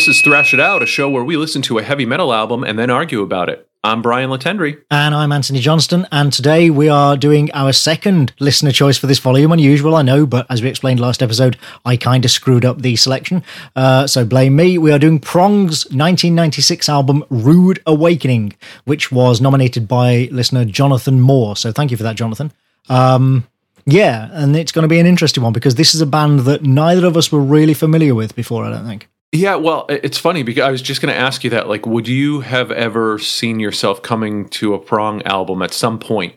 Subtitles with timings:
[0.00, 2.64] This is Thrash It Out, a show where we listen to a heavy metal album
[2.64, 3.68] and then argue about it.
[3.84, 4.80] I'm Brian LeTendre.
[4.90, 6.06] And I'm Antony Johnston.
[6.10, 9.52] And today we are doing our second listener choice for this volume.
[9.52, 12.96] Unusual, I know, but as we explained last episode, I kind of screwed up the
[12.96, 13.44] selection.
[13.76, 14.78] Uh, so blame me.
[14.78, 18.54] We are doing Prong's 1996 album Rude Awakening,
[18.86, 21.56] which was nominated by listener Jonathan Moore.
[21.56, 22.52] So thank you for that, Jonathan.
[22.88, 23.46] Um,
[23.84, 26.62] yeah, and it's going to be an interesting one because this is a band that
[26.62, 29.06] neither of us were really familiar with before, I don't think.
[29.32, 31.68] Yeah, well, it's funny because I was just going to ask you that.
[31.68, 36.36] Like, would you have ever seen yourself coming to a Prong album at some point,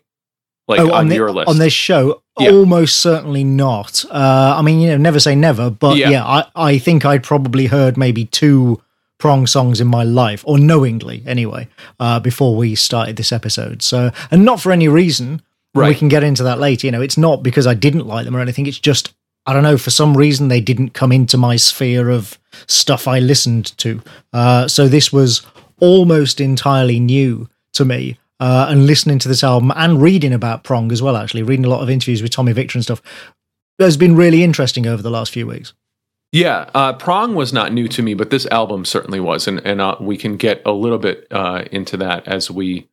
[0.67, 2.21] like oh, on, on the, your list on this show?
[2.37, 2.51] Yeah.
[2.51, 4.05] Almost certainly not.
[4.11, 7.23] Uh, I mean, you know, never say never, but yeah, yeah I, I think I'd
[7.23, 8.79] probably heard maybe two
[9.17, 13.81] Prong songs in my life, or knowingly anyway, uh, before we started this episode.
[13.81, 15.41] So, and not for any reason.
[15.75, 15.89] Right.
[15.89, 16.85] We can get into that later.
[16.85, 18.67] You know, it's not because I didn't like them or anything.
[18.67, 19.11] It's just
[19.45, 23.19] I don't know, for some reason they didn't come into my sphere of stuff I
[23.19, 24.01] listened to.
[24.31, 25.45] Uh, so this was
[25.79, 28.17] almost entirely new to me.
[28.39, 31.69] Uh, and listening to this album and reading about Prong as well, actually, reading a
[31.69, 33.01] lot of interviews with Tommy Victor and stuff,
[33.79, 35.73] has been really interesting over the last few weeks.
[36.33, 39.79] Yeah, uh, Prong was not new to me, but this album certainly was, and and
[39.79, 42.89] uh, we can get a little bit uh, into that as we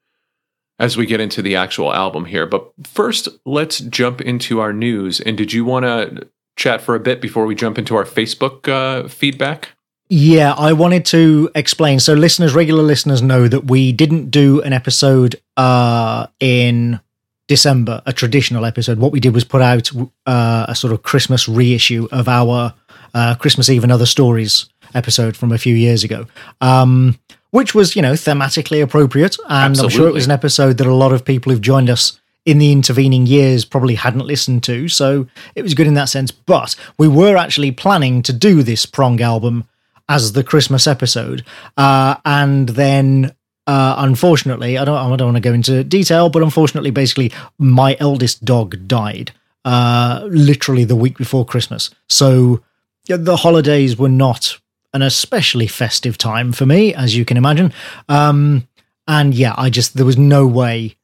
[0.78, 2.46] as we get into the actual album here.
[2.46, 5.20] But first, let's jump into our news.
[5.20, 6.28] And did you want to
[6.60, 9.70] chat for a bit before we jump into our Facebook uh, feedback?
[10.08, 12.00] Yeah, I wanted to explain.
[12.00, 17.00] So, listeners, regular listeners know that we didn't do an episode uh, in
[17.48, 18.98] December, a traditional episode.
[18.98, 19.90] What we did was put out
[20.26, 22.74] uh, a sort of Christmas reissue of our
[23.14, 26.26] uh, Christmas Eve and Other Stories episode from a few years ago.
[26.60, 27.18] Um,
[27.50, 29.36] which was, you know, thematically appropriate.
[29.48, 29.94] And Absolutely.
[29.94, 32.58] I'm sure it was an episode that a lot of people who've joined us in
[32.58, 34.88] the intervening years probably hadn't listened to.
[34.88, 36.30] So it was good in that sense.
[36.30, 39.64] But we were actually planning to do this Prong album
[40.08, 41.44] as the Christmas episode.
[41.76, 43.34] Uh, and then
[43.66, 47.96] uh, unfortunately, I don't, I don't want to go into detail, but unfortunately, basically, my
[48.00, 49.32] eldest dog died
[49.64, 51.90] uh, literally the week before Christmas.
[52.08, 52.64] So
[53.06, 54.58] the holidays were not
[54.92, 57.72] an especially festive time for me, as you can imagine.
[58.08, 58.66] Um,
[59.06, 60.96] and yeah, I just, there was no way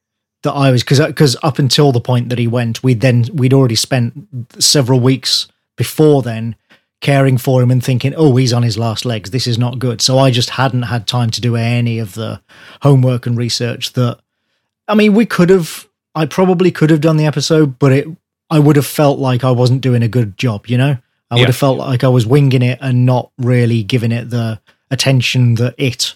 [0.43, 3.25] that I was because because uh, up until the point that he went, we'd then
[3.33, 4.27] we'd already spent
[4.59, 6.55] several weeks before then
[7.01, 9.31] caring for him and thinking, oh, he's on his last legs.
[9.31, 10.01] This is not good.
[10.01, 12.41] So I just hadn't had time to do any of the
[12.81, 14.19] homework and research that.
[14.87, 15.87] I mean, we could have.
[16.15, 18.07] I probably could have done the episode, but it.
[18.49, 20.67] I would have felt like I wasn't doing a good job.
[20.67, 20.97] You know,
[21.29, 21.47] I would yeah.
[21.47, 25.75] have felt like I was winging it and not really giving it the attention that
[25.77, 26.15] it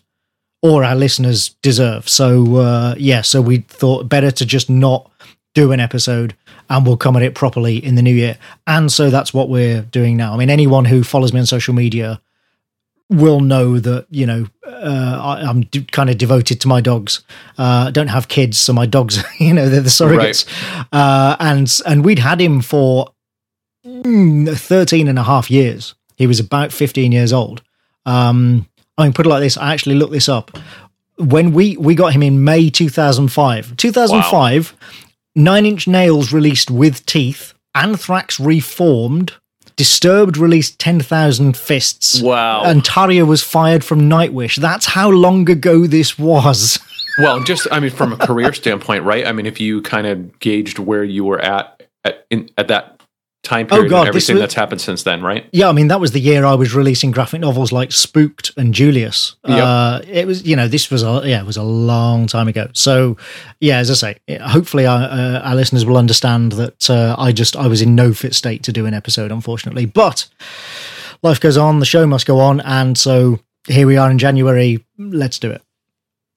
[0.62, 2.08] or our listeners deserve.
[2.08, 5.12] So uh, yeah, so we thought better to just not
[5.54, 6.36] do an episode
[6.70, 8.38] and we'll come at it properly in the new year.
[8.66, 10.34] And so that's what we're doing now.
[10.34, 12.22] I mean, anyone who follows me on social media
[13.10, 17.24] will know that you know uh, I, am d- kind of devoted to my dogs.
[17.58, 20.48] Uh, don't have kids, so my dogs, you know, they're the surrogates.
[20.76, 20.86] Right.
[20.94, 23.14] Uh, and and we'd had him for
[23.86, 25.94] mm, 13 and a half years.
[26.16, 27.62] He was about 15 years old.
[28.06, 28.68] Um,
[29.02, 29.58] I mean, put it like this.
[29.58, 30.58] I actually looked this up.
[31.18, 33.78] When we we got him in May 2005.
[33.78, 34.78] 2005, wow.
[35.36, 37.54] Nine Inch Nails released with teeth.
[37.76, 39.34] Anthrax reformed.
[39.78, 42.22] Disturbed released 10,000 Fists.
[42.22, 42.64] Wow.
[42.64, 44.58] And Tarja was fired from Nightwish.
[44.58, 46.78] That's how long ago this was.
[47.18, 49.26] well, just, I mean, from a career standpoint, right?
[49.26, 53.01] I mean, if you kind of gauged where you were at at, in, at that
[53.44, 55.48] time oh, period oh God, and everything was, that's happened since then, right?
[55.52, 58.74] Yeah, I mean that was the year I was releasing graphic novels like Spooked and
[58.74, 59.36] Julius.
[59.48, 59.64] Yep.
[59.64, 62.68] Uh, it was, you know, this was a yeah, it was a long time ago.
[62.74, 63.18] So
[63.60, 67.56] yeah, as I say, hopefully our, uh, our listeners will understand that uh, I just
[67.56, 69.86] I was in no fit state to do an episode, unfortunately.
[69.86, 70.28] But
[71.24, 74.86] life goes on, the show must go on, and so here we are in January.
[74.98, 75.64] Let's do it.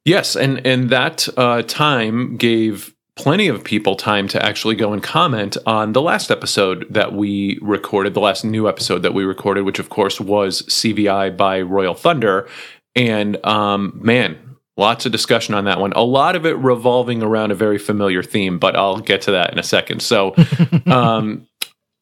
[0.04, 5.02] Yes, and and that uh, time gave plenty of people time to actually go and
[5.02, 9.62] comment on the last episode that we recorded, the last new episode that we recorded,
[9.62, 12.48] which of course was CVI by Royal Thunder.
[12.96, 15.92] And um, man, lots of discussion on that one.
[15.92, 19.52] A lot of it revolving around a very familiar theme, but I'll get to that
[19.52, 20.00] in a second.
[20.00, 20.34] So,
[20.86, 21.46] um,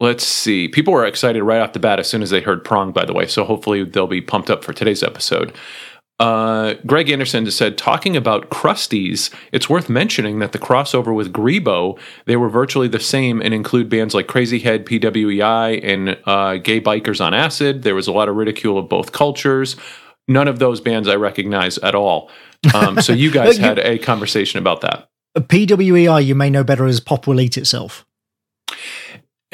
[0.01, 0.69] let's see.
[0.69, 3.13] People were excited right off the bat as soon as they heard Prong, by the
[3.13, 3.27] way.
[3.27, 5.53] So hopefully they'll be pumped up for today's episode.
[6.21, 11.33] Uh, Greg Anderson just said, talking about crusties, it's worth mentioning that the crossover with
[11.33, 16.81] Grebo, they were virtually the same and include bands like Crazyhead, PWEI, and uh, Gay
[16.81, 17.83] Bikers on Acid.
[17.83, 19.75] There was a lot of ridicule of both cultures.
[20.29, 22.31] None of those bands I recognize at all.
[22.73, 25.09] Um, so you guys had a conversation about that.
[25.37, 28.07] PWEI, you may know better as Pop Will Eat Itself.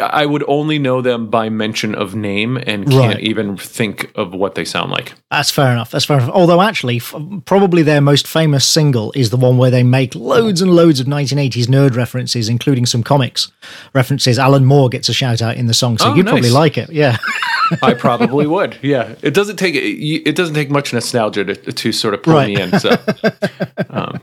[0.01, 3.21] I would only know them by mention of name and can't Right.
[3.21, 5.13] even think of what they sound like.
[5.31, 5.91] That's fair enough.
[5.91, 6.31] That's fair enough.
[6.31, 7.15] Although, actually, f-
[7.47, 11.07] probably their most famous single is the one where they make loads and loads of
[11.07, 13.51] 1980s nerd references, including some comics
[13.93, 14.39] references.
[14.39, 16.91] Alan Moore gets a shout out in the song, so Oh, you'd probably like it.
[16.91, 17.17] Yeah.
[17.83, 18.79] I probably would.
[18.81, 22.49] Yeah, it doesn't take it doesn't take much nostalgia to, to sort of pull Right.
[22.55, 22.79] me in.
[22.81, 22.97] So,
[23.91, 24.23] um,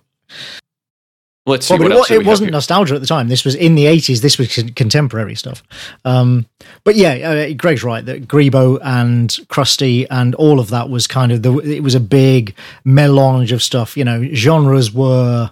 [1.45, 3.27] let's see Well, what it, it wasn't nostalgia at the time.
[3.27, 4.21] This was in the 80s.
[4.21, 5.63] This was contemporary stuff.
[6.03, 6.45] Um,
[6.83, 11.31] but yeah, uh, Greg's right that Grebo and Krusty and all of that was kind
[11.31, 11.57] of the.
[11.59, 13.95] It was a big melange of stuff.
[13.97, 15.51] You know, genres were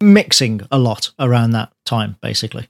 [0.00, 2.68] mixing a lot around that time, basically.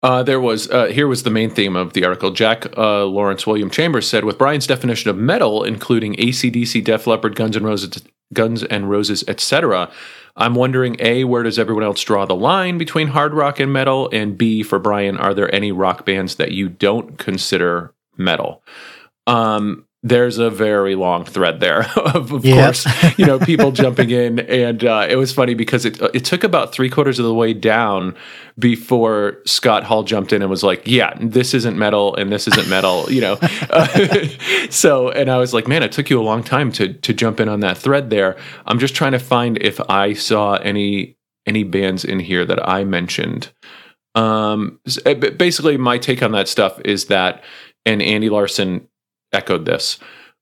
[0.00, 2.30] Uh, there was uh, here was the main theme of the article.
[2.30, 7.34] Jack uh, Lawrence William Chambers said, with Brian's definition of metal, including ACDC, Def Leppard,
[7.34, 9.90] Guns and Roses, Guns and Roses, etc.
[10.38, 14.08] I'm wondering: A, where does everyone else draw the line between hard rock and metal?
[14.12, 18.62] And B, for Brian, are there any rock bands that you don't consider metal?
[19.26, 22.86] Um, there's a very long thread there of, of course,
[23.18, 26.72] you know, people jumping in, and uh, it was funny because it it took about
[26.72, 28.14] three quarters of the way down
[28.58, 32.68] before Scott Hall jumped in and was like, "Yeah, this isn't metal, and this isn't
[32.68, 33.38] metal," you know.
[33.70, 34.28] Uh,
[34.70, 37.40] so, and I was like, "Man, it took you a long time to to jump
[37.40, 38.36] in on that thread there."
[38.66, 42.84] I'm just trying to find if I saw any any bands in here that I
[42.84, 43.52] mentioned.
[44.14, 47.42] Um, b- basically, my take on that stuff is that,
[47.86, 48.88] and Andy Larson
[49.32, 49.98] echoed this.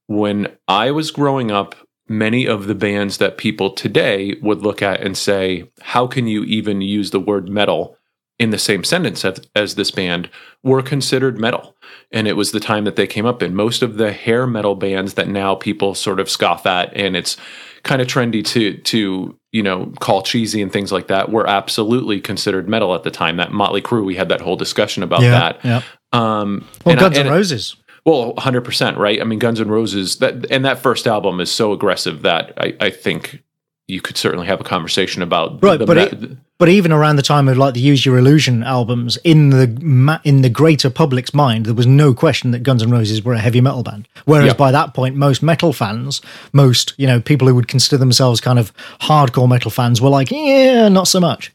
[0.07, 1.75] When I was growing up,
[2.09, 6.45] many of the bands that people today would look at and say, How can you
[6.45, 7.97] even use the word metal
[8.39, 10.31] in the same sentence as, as this band
[10.63, 11.75] were considered metal?
[12.13, 13.55] And it was the time that they came up in.
[13.55, 17.37] Most of the hair metal bands that now people sort of scoff at, and it's
[17.83, 22.21] kind of trendy to to you know call cheesy and things like that were absolutely
[22.21, 25.65] considered metal at the time that motley crue we had that whole discussion about that
[25.65, 25.83] yeah.
[26.13, 27.77] um Well, I- Guns N' and- Roses.
[28.07, 29.21] Well, hundred percent, right?
[29.21, 32.75] I mean, Guns N' Roses that and that first album is so aggressive that I,
[32.81, 33.43] I think
[33.89, 37.23] you could certainly have a conversation about Right, the but me- But even around the
[37.23, 41.67] time of like the Use Your Illusion albums, in the in the greater public's mind,
[41.67, 44.09] there was no question that Guns N' Roses were a heavy metal band.
[44.25, 44.55] Whereas Yeah.
[44.55, 46.21] by that point, most metal fans,
[46.53, 48.73] most you know people who would consider themselves kind of
[49.03, 51.53] hardcore metal fans, were like, yeah, not so much.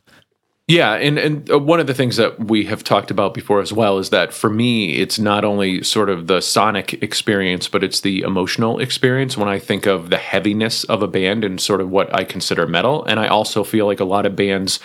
[0.71, 3.73] Yeah, and and uh, one of the things that we have talked about before as
[3.73, 7.99] well is that for me, it's not only sort of the sonic experience, but it's
[7.99, 11.89] the emotional experience when I think of the heaviness of a band and sort of
[11.89, 13.03] what I consider metal.
[13.03, 14.79] And I also feel like a lot of bands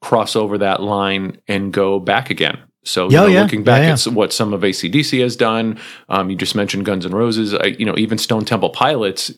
[0.00, 2.58] cross over that line and go back again.
[2.84, 3.42] So, you Yeah, know, yeah.
[3.42, 3.92] looking back Yeah, yeah.
[3.94, 5.76] at what some of ACDC has done,
[6.08, 9.32] um, you just mentioned Guns N' Roses, I, you know, even Stone Temple Pilots,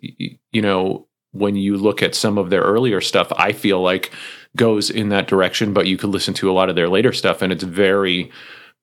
[0.52, 4.12] you know, when you look at some of their earlier stuff, I feel like
[4.56, 7.42] goes in that direction, but you could listen to a lot of their later stuff
[7.42, 8.30] and it's very,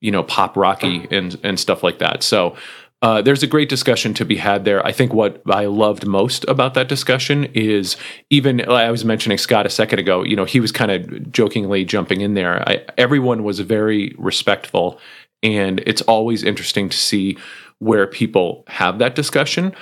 [0.00, 2.22] you know, pop rocky and and stuff like that.
[2.22, 2.56] So
[3.02, 4.84] uh, there's a great discussion to be had there.
[4.86, 7.96] I think what I loved most about that discussion is
[8.30, 10.22] even I was mentioning Scott a second ago.
[10.22, 12.66] You know, he was kind of jokingly jumping in there.
[12.68, 15.00] I, everyone was very respectful,
[15.42, 17.36] and it's always interesting to see
[17.80, 19.74] where people have that discussion.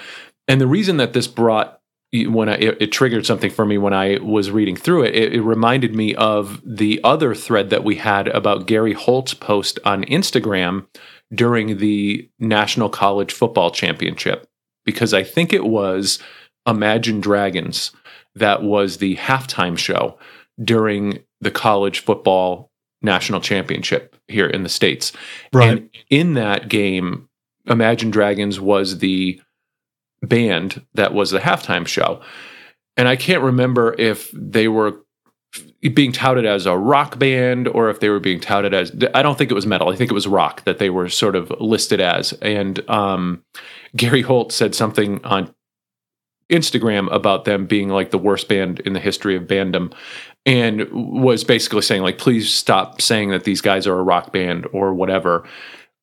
[0.48, 1.79] And the reason that this brought
[2.12, 5.34] when I, it, it triggered something for me when I was reading through it, it,
[5.34, 10.04] it reminded me of the other thread that we had about Gary Holt's post on
[10.04, 10.86] Instagram
[11.32, 14.48] during the National College Football Championship,
[14.84, 16.18] because I think it was
[16.66, 17.92] Imagine Dragons
[18.34, 20.18] that was the halftime show
[20.62, 22.70] during the college football
[23.02, 25.12] national championship here in the States.
[25.52, 25.68] Right.
[25.70, 27.28] And in that game,
[27.66, 29.40] Imagine Dragons was the
[30.22, 32.20] band that was the halftime show.
[32.96, 35.00] And I can't remember if they were
[35.94, 39.38] being touted as a rock band or if they were being touted as I don't
[39.38, 39.88] think it was metal.
[39.88, 42.32] I think it was rock that they were sort of listed as.
[42.34, 43.42] And um,
[43.96, 45.52] Gary Holt said something on
[46.50, 49.92] Instagram about them being like the worst band in the history of bandom
[50.44, 54.66] and was basically saying like please stop saying that these guys are a rock band
[54.72, 55.48] or whatever.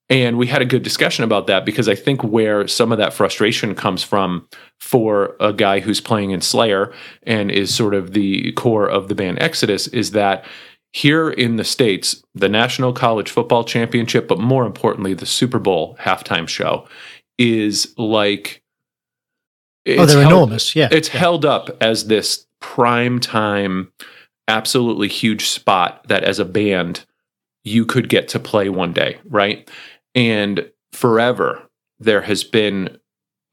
[0.09, 3.13] And we had a good discussion about that because I think where some of that
[3.13, 4.47] frustration comes from
[4.79, 9.15] for a guy who's playing in Slayer and is sort of the core of the
[9.15, 10.45] band Exodus is that
[10.93, 15.97] here in the States, the National College Football Championship, but more importantly, the Super Bowl
[15.99, 16.87] halftime show
[17.37, 18.63] is like.
[19.85, 20.75] oh, they're held- enormous.
[20.75, 20.87] Yeah.
[20.91, 23.91] It's held up as this prime time,
[24.47, 27.05] absolutely huge spot that as a band
[27.63, 29.69] you could get to play one day, right?
[30.17, 31.63] And forever
[31.99, 32.97] there has been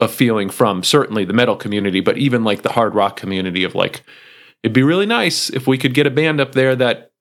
[0.01, 3.75] a feeling from certainly the metal community, but even like the hard rock community of
[3.75, 4.03] like,
[4.63, 7.13] it'd be really nice if we could get a band up there that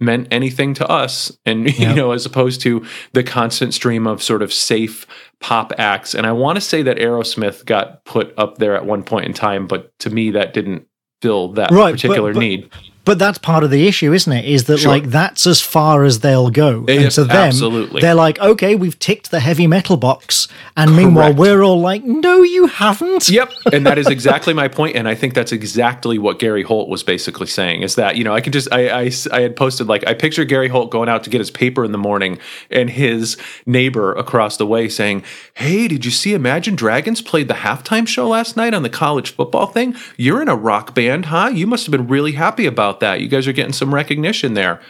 [0.00, 1.90] meant anything to us and Yeah.
[1.90, 5.06] you know as opposed to the constant stream of sort of safe
[5.38, 9.04] pop acts and i want to say that aerosmith got put up there at one
[9.04, 10.88] point in time but to me that didn't
[11.20, 12.70] fill that Right, but- particular but- need
[13.04, 14.44] But that's part of the issue, isn't it?
[14.44, 14.90] Is that Sure.
[14.90, 16.84] like that's as far as they'll go.
[16.88, 18.00] Yeah, and to them, absolutely.
[18.00, 22.42] they're like, okay, we've ticked the heavy metal box, and meanwhile we're all like, no,
[22.42, 23.28] you haven't.
[23.28, 24.72] Yep, and that is exactly my point.
[24.82, 27.82] point, and I think that's exactly what Gary Holt was basically saying.
[27.82, 30.44] Is that you know I could just I, I I had posted like I picture
[30.44, 32.38] Gary Holt going out to get his paper in the morning,
[32.70, 35.22] and his neighbor across the way saying,
[35.54, 39.34] "Hey, did you see Imagine Dragons played the halftime show last night on the college
[39.34, 39.94] football thing?
[40.16, 41.50] You're in a rock band, huh?
[41.52, 43.20] You must have been really happy about that.
[43.20, 44.80] You guys are getting some recognition there."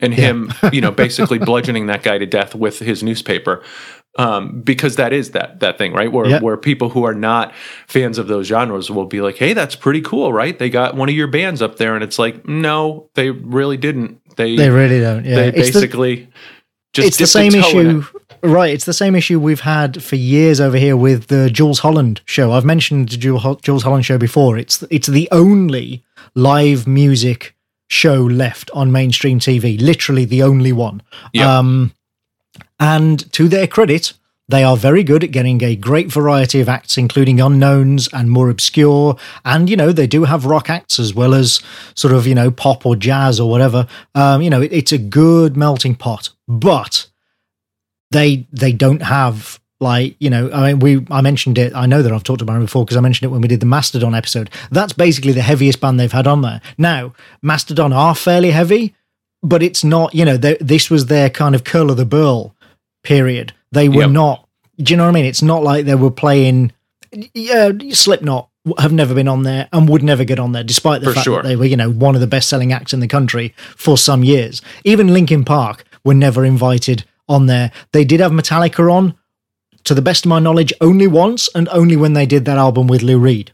[0.00, 3.62] And him, you know, basically bludgeoning that guy to death with his newspaper
[4.18, 6.10] um, because that is that that thing, right?
[6.10, 6.40] Where Yeah.
[6.40, 7.54] where people who are not
[7.86, 10.58] fans of those genres will be like, "Hey, that's pretty cool, right?
[10.58, 14.18] They got one of your bands up there," and it's like, no, they really didn't.
[14.36, 15.24] They They really don't.
[15.24, 16.28] Yeah, they It's the- basically
[16.92, 18.04] just it's the same issue
[18.42, 22.20] right it's the same issue we've had for years over here with the Jools Holland
[22.24, 22.52] show.
[22.52, 24.58] I've mentioned the Jools Jools Holland show before.
[24.58, 26.02] It's it's the only
[26.34, 27.54] live music
[27.88, 31.02] show left on mainstream tv literally the only one.
[31.32, 31.46] Yep.
[31.46, 31.92] um
[32.80, 34.12] and to their credit
[34.48, 38.50] they are very good at getting a great variety of acts, including unknowns and more
[38.50, 39.16] obscure.
[39.44, 41.62] And, you know, they do have rock acts as well as
[41.94, 43.86] sort of, you know, pop or jazz or whatever.
[44.14, 46.30] Um, you know, it, it's a good melting pot.
[46.48, 47.06] But
[48.12, 52.02] they they don't have like you know i mean we i mentioned it i know
[52.02, 54.14] that i've talked about it before because i mentioned it when we did the mastodon
[54.14, 58.94] episode that's basically the heaviest band they've had on there now mastodon are fairly heavy
[59.42, 62.54] but it's not you know this was their kind of curl of the burl
[63.02, 64.10] period they were Yep.
[64.10, 64.48] not
[64.78, 65.26] do you know what i mean?
[65.26, 66.72] It's not like they were playing
[67.34, 68.48] yeah slipknot
[68.78, 71.24] have never been on there and would never get on there despite the For fact
[71.24, 71.42] sure.
[71.42, 73.98] that they were you know one of the best selling acts in the country for
[73.98, 74.62] some years.
[74.84, 77.70] Even linkin park were never invited on there.
[77.92, 79.14] They did have metallica on
[79.84, 82.86] to the best of my knowledge only once and only when they did that album
[82.86, 83.52] with lou reed.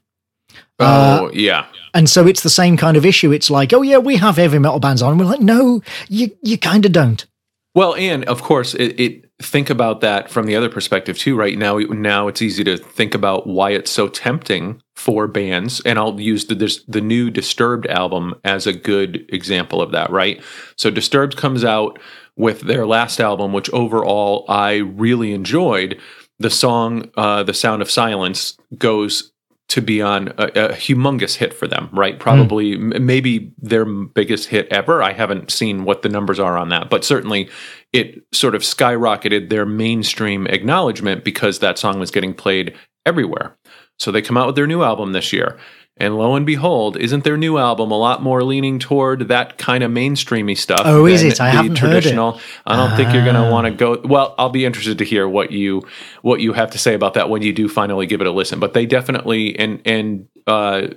[0.79, 3.33] Uh, Oh yeah, and so it's the same kind of issue.
[3.33, 5.19] It's like oh yeah we have heavy metal bands on.
[5.19, 7.27] We're like no you you kind of don't.
[7.75, 11.37] Well, and of course, it, it think about that from the other perspective too.
[11.37, 15.99] Right now, now it's easy to think about why it's so tempting for bands, and
[15.99, 20.11] I'll use the this, the new Disturbed album as a good example of that.
[20.11, 20.42] Right,
[20.76, 21.99] so Disturbed comes out
[22.37, 26.00] with their last album, which overall I really enjoyed.
[26.40, 29.33] The song uh, "The Sound of Silence" goes
[29.68, 32.18] to be on a, a humongous hit for them, right?
[32.18, 35.02] Probably, m- maybe their biggest hit ever.
[35.02, 37.50] I haven't seen what the numbers are on that, but certainly
[37.92, 42.75] it sort of skyrocketed their mainstream acknowledgement because that song was getting played
[43.07, 43.57] everywhere.
[43.99, 45.59] So they come out with their new album this year.
[46.00, 49.83] And lo and behold, isn't their new album a lot more leaning toward that kind
[49.83, 50.83] of mainstreamy stuff?
[50.85, 51.40] Oh, is it?
[51.40, 51.92] I haven't heard it.
[52.02, 52.40] traditional.
[52.64, 53.50] I don't think you're going to Ah.
[53.50, 54.00] want to go.
[54.04, 55.83] Well, I'll be interested to hear what you
[56.23, 58.61] what you have to say about that when you do finally give it a listen.
[58.61, 60.88] But they definitely and and uh,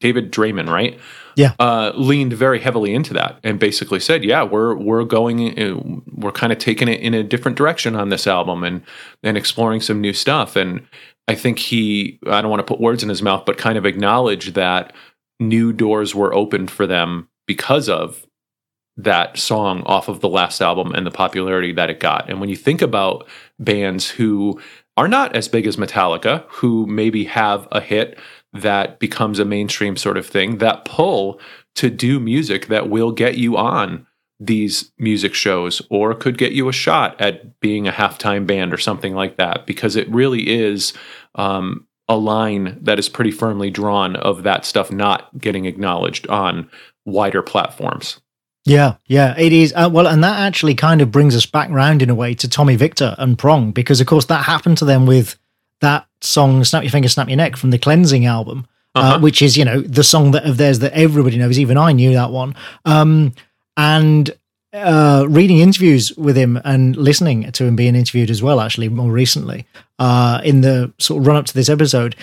[0.00, 1.00] David Draiman, right?
[1.36, 1.52] Yeah.
[1.58, 6.32] uh, leaned very heavily into that and basically said, "Yeah, we're we're going, uh, we're
[6.32, 8.82] kind of taking it in a different direction on this album and
[9.22, 10.86] and exploring some new stuff." And
[11.28, 13.86] I think he, I don't want to put words in his mouth, but kind of
[13.86, 14.92] acknowledged that
[15.40, 18.26] new doors were opened for them because of
[18.96, 22.30] that song off of the last album and the popularity that it got.
[22.30, 23.26] And when you think about
[23.58, 24.60] bands who
[24.96, 28.18] are not as big as Metallica, who maybe have a hit
[28.54, 31.40] that becomes a mainstream sort of thing, that pull
[31.74, 34.06] to do music that will get you on
[34.40, 38.78] these music shows or could get you a shot at being a halftime band or
[38.78, 40.92] something like that, because it really is
[41.34, 46.68] um, a line that is pretty firmly drawn of that stuff not getting acknowledged on
[47.04, 48.20] wider platforms.
[48.66, 49.72] Yeah, yeah, it is.
[49.76, 52.48] Uh, well, and that actually kind of brings us back round in a way to
[52.48, 55.36] Tommy Victor and Prong, because of course that happened to them with
[55.80, 59.18] that song "Snap Your Finger, Snap Your Neck" from the Cleansing album, uh Uh-huh.
[59.20, 61.58] which is you know the song that of theirs that everybody knows.
[61.58, 62.54] Even I knew that one.
[62.84, 63.32] Um,
[63.76, 64.30] and
[64.72, 69.10] uh, reading interviews with him and listening to him being interviewed as well, actually more
[69.10, 69.66] recently,
[69.98, 72.16] uh, in the sort of run up to this episode,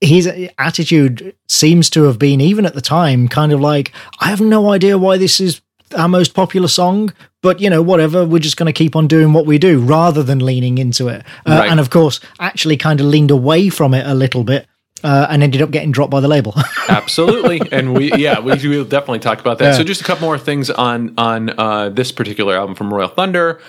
[0.00, 0.26] his
[0.58, 4.70] attitude seems to have been even at the time kind of like I have no
[4.70, 5.60] idea why this is
[5.94, 9.32] our most popular song, but you know, whatever, we're just going to keep on doing
[9.32, 11.24] what we do rather than leaning into it.
[11.46, 11.70] Uh, Right.
[11.70, 14.66] And of course, actually kind of leaned away from it a little bit
[15.04, 16.54] uh, and ended up getting dropped by the label.
[16.88, 19.72] Absolutely, and we yeah we will definitely talk about that.
[19.72, 19.76] Yeah.
[19.76, 23.60] So just a couple more things on on uh, this particular album from Royal Thunder.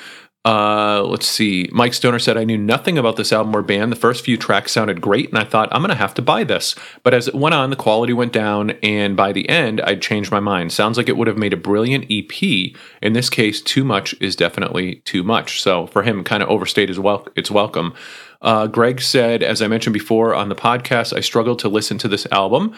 [0.45, 1.67] Uh, let's see.
[1.73, 3.91] Mike Stoner said, I knew nothing about this album or band.
[3.91, 6.45] The first few tracks sounded great, and I thought, I'm going to have to buy
[6.45, 6.75] this.
[7.03, 10.31] But as it went on, the quality went down, and by the end, I'd changed
[10.31, 10.71] my mind.
[10.71, 12.73] Sounds like it would have made a brilliant EP.
[13.01, 15.61] In this case, too much is definitely too much.
[15.61, 17.93] So for him, kind of overstayed his wel- its welcome.
[18.41, 22.07] Uh, Greg said, as I mentioned before on the podcast, I struggled to listen to
[22.07, 22.73] this album.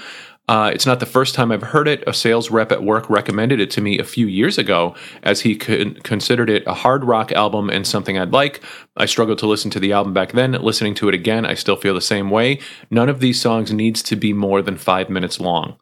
[0.51, 2.03] Uh, it's not the first time I've heard it.
[2.05, 4.93] A sales rep at work recommended it to me a few years ago
[5.24, 8.62] as he con- considered it a hard rock album and something I'd like.
[8.98, 10.51] I struggled to listen to the album back then.
[10.51, 12.60] Listening to it again, I still feel the same way.
[12.89, 15.77] None of these songs needs to be more than five minutes long.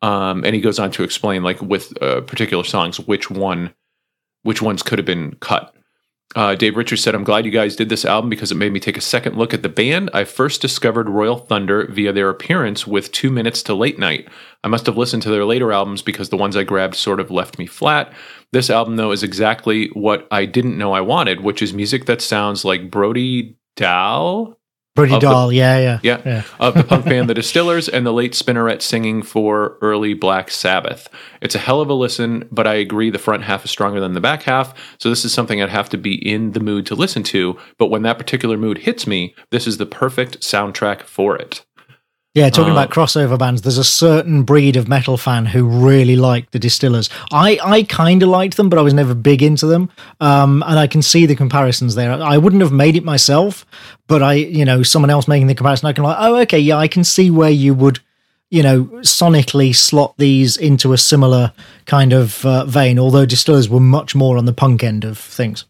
[0.00, 3.74] Um, and he goes on to explain, like with uh, particular songs, which one,
[4.44, 5.74] which ones could have been cut.
[6.36, 8.78] Uh, Dave Richards said, I'm glad you guys did this album because it made me
[8.78, 10.10] take a second look at the band.
[10.12, 14.28] I first discovered Royal Thunder via their appearance with Two Minutes to Late Night.
[14.62, 17.30] I must have listened to their later albums because the ones I grabbed sort of
[17.30, 18.12] left me flat.
[18.52, 22.20] This album, though, is exactly what I didn't know I wanted, which is music that
[22.20, 24.58] sounds like Brody Dalle
[24.96, 26.42] Pretty Of the- Dalle, yeah, yeah, yeah, yeah.
[26.58, 31.08] of the punk band The Distillers and the late Spinnerette singing for early Black Sabbath.
[31.42, 34.14] It's a hell of a listen, but I agree the front half is stronger than
[34.14, 36.94] the back half, so this is something I'd have to be in the mood to
[36.94, 37.58] listen to.
[37.76, 41.65] But when that particular mood hits me, this is the perfect soundtrack for it.
[42.36, 46.16] Yeah, talking Uh, about crossover bands, there's a certain breed of metal fan who really
[46.16, 47.08] like the Distillers.
[47.32, 49.88] I, I kind of liked them, but I was never big into them.
[50.20, 52.12] Um, and I can see the comparisons there.
[52.12, 53.64] I wouldn't have made it myself,
[54.06, 56.76] but I, you know, someone else making the comparison, I can like, oh, okay, yeah,
[56.76, 58.00] I can see where you would,
[58.50, 61.54] you know, sonically slot these into a similar
[61.86, 62.98] kind of uh, vein.
[62.98, 65.64] Although Distillers were much more on the punk end of things.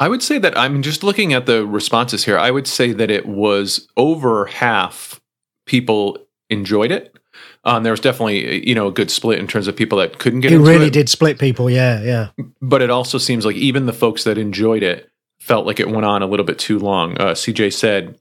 [0.00, 2.38] I would say that I'm just looking at the responses here.
[2.38, 5.17] I would say that it was over half
[5.68, 6.18] people
[6.50, 7.14] enjoyed it.
[7.64, 10.40] Um, there was definitely you know a good split in terms of people that couldn't
[10.40, 10.92] get It really it.
[10.92, 11.70] did split people.
[11.70, 12.44] Yeah, yeah.
[12.60, 16.04] but it also seems like even the folks that enjoyed it felt like it went
[16.04, 17.16] on a little bit too long.
[17.18, 18.18] Uh, CJ said,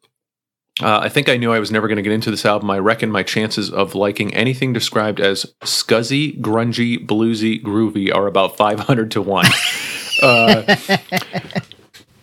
[0.81, 2.69] uh, I think I knew I was never going to get into this album.
[2.69, 8.55] I reckon my chances of liking anything described as scuzzy, grungy, bluesy, groovy are about
[8.55, 9.45] 500 to 1.
[10.21, 10.75] uh,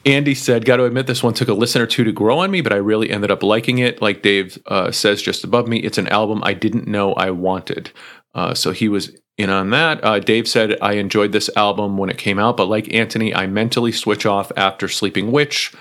[0.07, 2.51] Andy said, Got to admit, this one took a listen or two to grow on
[2.51, 4.03] me, but I really ended up liking it.
[4.03, 7.91] Like Dave uh, says just above me, it's an album I didn't know I wanted.
[8.35, 10.03] Uh, so he was in on that.
[10.05, 13.47] Uh, Dave said, I enjoyed this album when it came out, but like Antony, I
[13.47, 15.73] mentally switch off after Sleeping Witch.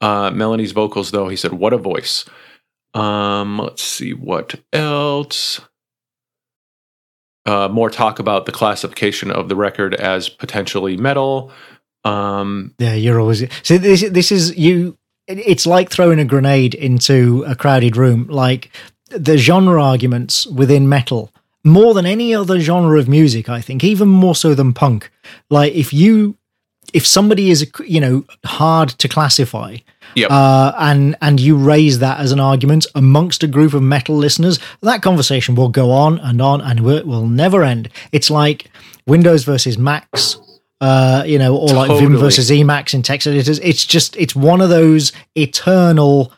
[0.00, 2.24] Uh, Melanie's vocals, though, he said, What a voice.
[2.94, 5.60] Um, let's see what else.
[7.46, 11.50] Uh, more talk about the classification of the record as potentially metal.
[12.04, 13.78] Um, Yeah, you're always so.
[13.78, 14.96] This this is you.
[15.26, 18.26] It's like throwing a grenade into a crowded room.
[18.28, 18.70] Like
[19.10, 21.30] the genre arguments within metal,
[21.64, 25.10] more than any other genre of music, I think, even more so than punk.
[25.50, 26.36] Like if you,
[26.94, 29.76] if somebody is you know hard to classify,
[30.14, 30.30] Yep.
[30.30, 34.58] uh, and and you raise that as an argument amongst a group of metal listeners,
[34.80, 37.90] that conversation will go on and on and will, will never end.
[38.12, 38.70] It's like
[39.06, 40.38] Windows versus Macs,
[40.80, 43.58] uh, you know, or like Vim versus Emacs in text editors.
[43.60, 46.32] It's just it's one of those eternal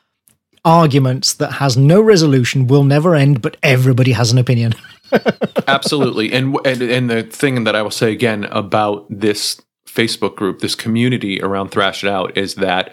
[0.65, 4.75] arguments that has no resolution, will never end, but everybody has an opinion.
[5.67, 10.61] Absolutely, and and and the thing that I will say again about this Facebook group,
[10.61, 12.93] this community around Thrash It Out, is that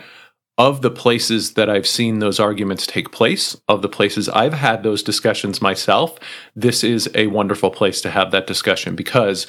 [0.57, 4.81] of the places that I've seen those arguments take place, of the places I've had
[4.81, 6.17] those discussions myself,
[6.55, 9.45] this is a wonderful place to have that discussion because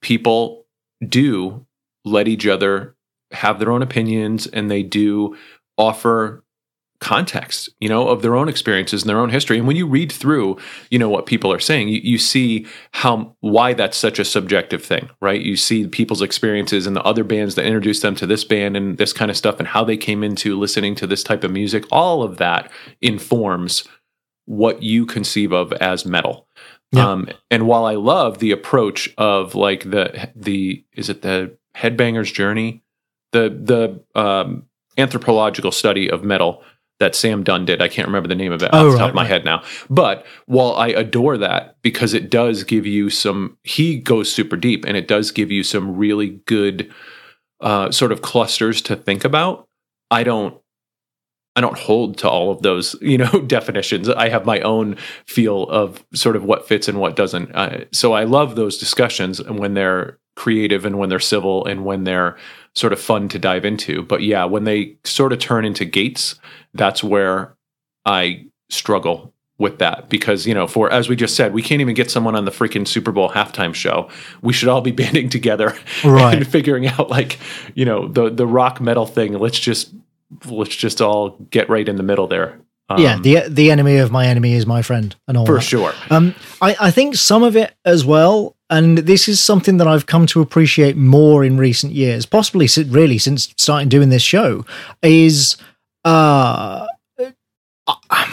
[0.00, 0.65] people
[1.08, 1.66] do
[2.04, 2.96] let each other
[3.32, 5.36] have their own opinions and they do
[5.76, 6.42] offer
[6.98, 9.58] context you know of their own experiences and their own history.
[9.58, 10.56] And when you read through
[10.90, 14.82] you know what people are saying you, you see how why that's such a subjective
[14.82, 15.42] thing right?
[15.42, 18.96] You see people's experiences and the other bands that introduced them to this band and
[18.96, 21.84] this kind of stuff and how they came into listening to this type of music.
[21.92, 22.70] All of that
[23.02, 23.84] informs
[24.46, 26.46] what you conceive of as metal
[26.92, 27.10] Yeah.
[27.10, 32.32] um, and while i love the approach of like the the is it the headbangers
[32.32, 32.82] journey
[33.32, 33.48] the
[34.14, 34.64] the um,
[34.96, 36.62] anthropological study of metal
[36.98, 37.82] that Sam Dunn did.
[37.82, 39.28] I can't remember the name of it Oh, off the top of my right.
[39.28, 39.62] head now.
[39.90, 44.86] But while I adore that because it does give you some, he goes super deep
[44.86, 46.90] and it does give you some really good
[47.60, 49.68] uh, sort of clusters to think about.
[50.10, 50.58] I don't.
[51.56, 54.08] I don't hold to all of those, you know, definitions.
[54.08, 57.50] I have my own feel of sort of what fits and what doesn't.
[57.54, 61.84] Uh, so I love those discussions and when they're creative and when they're civil and
[61.84, 62.36] when they're
[62.74, 64.02] sort of fun to dive into.
[64.02, 66.34] But yeah, when they sort of turn into gates,
[66.74, 67.56] that's where
[68.04, 71.94] I struggle with that because you know for as we just said we can't even
[71.94, 74.06] get someone on the freaking super bowl halftime show
[74.42, 76.36] we should all be banding together Right.
[76.36, 77.38] and figuring out like
[77.74, 79.94] you know the the rock metal thing let's just
[80.46, 82.58] let's just all get right in the middle there
[82.88, 85.62] um, yeah, the the enemy of my enemy is my friend, and all for that.
[85.62, 89.88] sure Um, I, I think some of it as well, and this is something that
[89.88, 94.64] I've come to appreciate more in recent years, possibly really since starting doing this show,
[95.02, 95.56] is
[96.04, 96.86] uh,
[97.88, 98.26] uh,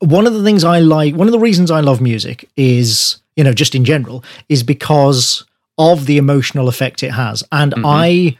[0.00, 3.44] one of the things I like, one of the reasons I love music is, you
[3.44, 5.44] know, just in general, is because
[5.78, 7.44] of the emotional effect it has.
[7.52, 7.84] And Mhm.
[7.84, 8.38] I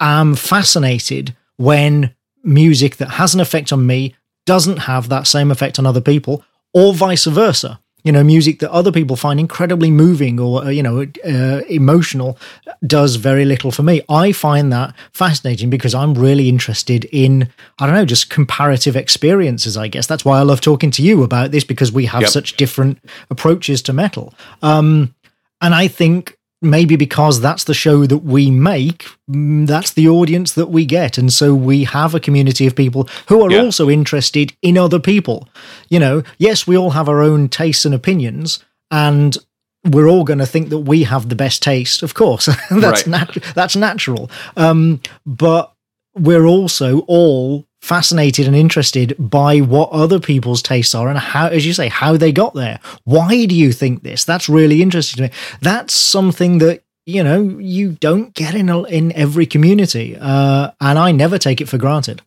[0.00, 2.15] am fascinated when
[2.46, 4.14] music that has an effect on me
[4.46, 7.80] doesn't have that same effect on other people, or vice versa.
[8.04, 12.38] You know, music that other people find incredibly moving or, uh, you know, uh, emotional
[12.86, 14.00] does very little for me.
[14.08, 17.48] I find that fascinating because I'm really interested in,
[17.80, 20.06] I don't know, just comparative experiences, I guess.
[20.06, 22.30] That's why I love talking to you about this because we have Yep.
[22.30, 24.32] such different approaches to metal.
[24.62, 25.12] Um,
[25.60, 26.35] and I think
[26.66, 31.18] maybe because that's the show that we make, mm, that's the audience that we get.
[31.18, 33.62] And so we have a community of people who are Yeah.
[33.62, 35.48] also interested in other people.
[35.88, 39.36] You know, yes, we all have our own tastes and opinions, and
[39.84, 42.46] we're all going to think that we have the best taste, of course.
[42.70, 43.06] that's Right.
[43.06, 44.30] nat- that's natural.
[44.56, 45.72] Um, but
[46.18, 51.64] we're also all fascinated and interested by what other people's tastes are and how, as
[51.64, 52.80] you say, how they got there.
[53.04, 54.24] Why do you think this?
[54.24, 55.38] That's really interesting to me.
[55.60, 60.98] That's something that you know you don't get in a, in every community, uh, and
[60.98, 62.22] I never take it for granted.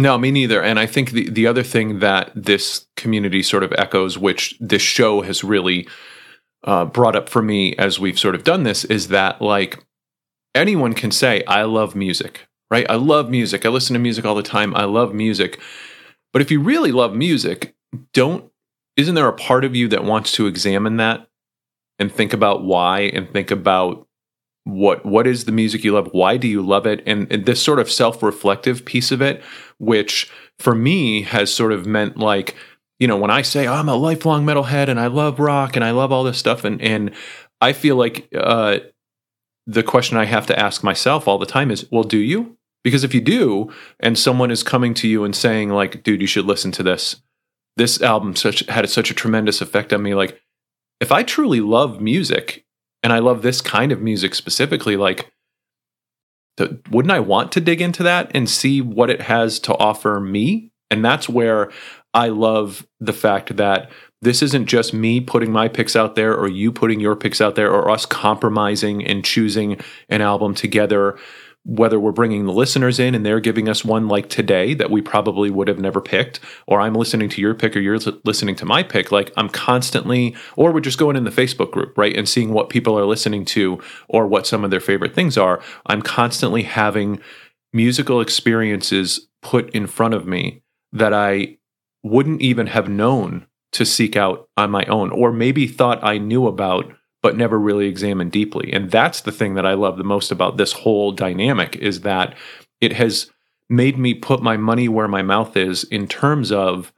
[0.00, 0.62] No, me neither.
[0.62, 4.82] And I think the, the other thing that this community sort of echoes, which this
[4.82, 5.88] show has really
[6.62, 9.82] uh, brought up for me as we've sort of done this, is that like
[10.54, 12.86] anyone can say, I love music, right?
[12.88, 13.64] I love music.
[13.64, 14.74] I listen to music all the time.
[14.74, 15.60] I love music.
[16.32, 17.74] But if you really love music,
[18.12, 18.50] don't,
[18.96, 21.28] isn't there a part of you that wants to examine that
[21.98, 24.06] and think about why and think about
[24.64, 27.62] what what is the music you love why do you love it and, and this
[27.62, 29.42] sort of self-reflective piece of it
[29.78, 32.54] which for me has sort of meant like
[32.98, 35.84] you know when i say oh, i'm a lifelong metalhead and i love rock and
[35.84, 37.10] i love all this stuff and and
[37.62, 38.78] i feel like uh
[39.66, 43.04] the question i have to ask myself all the time is well do you because
[43.04, 46.44] if you do and someone is coming to you and saying like dude you should
[46.44, 47.22] listen to this
[47.76, 50.40] this album such had such a tremendous effect on me like
[51.00, 52.64] if i truly love music
[53.02, 55.30] and I love this kind of music specifically, like,
[56.90, 60.72] wouldn't I want to dig into that and see what it has to offer me?
[60.90, 61.70] And that's where
[62.14, 66.48] I love the fact that this isn't just me putting my picks out there or
[66.48, 71.16] you putting your picks out there or us compromising and choosing an album together
[71.68, 75.02] whether we're bringing the listeners in and they're giving us one like today that we
[75.02, 78.64] probably would have never picked, or I'm listening to your pick or you're listening to
[78.64, 82.26] my pick, like I'm constantly, or we're just going in the Facebook group, right, and
[82.26, 85.60] seeing what people are listening to or what some of their favorite things are.
[85.84, 87.20] I'm constantly having
[87.74, 91.58] musical experiences put in front of me that I
[92.02, 96.46] wouldn't even have known to seek out on my own, or maybe thought I knew
[96.46, 96.90] about
[97.22, 98.72] but never really examined deeply.
[98.72, 102.36] And that's the thing that I love the most about this whole dynamic is that
[102.80, 103.30] it has
[103.68, 106.92] made me put my money where my mouth is in terms of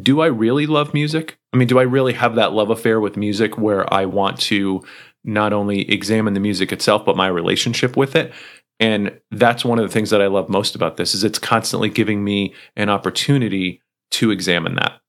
[0.00, 1.38] do I really love music?
[1.52, 4.82] I mean, do I really have that love affair with music where I want to
[5.24, 8.32] not only examine the music itself but my relationship with it?
[8.78, 11.90] And that's one of the things that I love most about this is it's constantly
[11.90, 15.00] giving me an opportunity to examine that.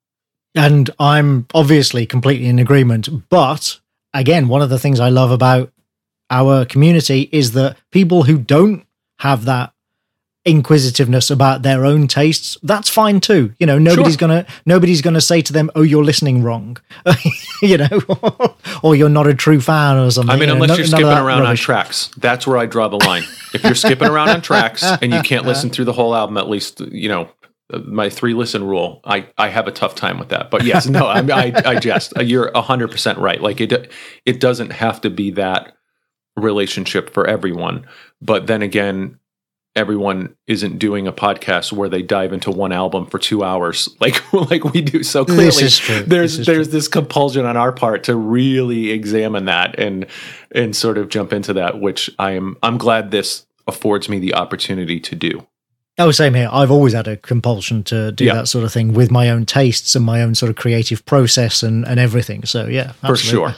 [0.55, 3.79] And I'm obviously completely in agreement, but
[4.13, 5.71] again, one of the things I love about
[6.29, 8.85] our community is that people who don't
[9.19, 9.73] have that
[10.43, 14.27] inquisitiveness about their own tastes that's fine too you know nobody's Sure.
[14.27, 16.77] gonna nobody's gonna say to them oh you're listening wrong
[17.61, 17.87] you know
[18.81, 20.87] or you're not a true fan or something I mean, you know, unless none- you're
[20.87, 23.21] skipping around on tracks, that's where I draw the line.
[23.53, 26.49] if you're skipping around on tracks and you can't listen through the whole album, at
[26.49, 27.29] least you know
[27.85, 29.01] my three listen rule.
[29.03, 30.51] I I have a tough time with that.
[30.51, 32.13] But yes, no, I I, I jest.
[32.21, 33.41] You're hundred percent right.
[33.41, 33.91] Like it
[34.25, 35.75] it doesn't have to be that
[36.35, 37.87] relationship for everyone.
[38.21, 39.17] But then again.
[39.73, 44.21] Everyone isn't doing a podcast where they dive into one album for two hours, like
[44.33, 45.01] like we do.
[45.01, 46.03] So clearly, true.
[46.03, 50.07] there's This is there's this compulsion on our part to really examine that and
[50.53, 54.33] and sort of jump into that which i am i'm glad this affords me the
[54.33, 55.47] opportunity to do
[55.97, 56.49] Oh, same here.
[56.51, 58.33] I've always had a compulsion to do Yeah.
[58.35, 61.63] that sort of thing with my own tastes and my own sort of creative process
[61.63, 62.43] and, and everything.
[62.45, 63.55] So, yeah, For sure.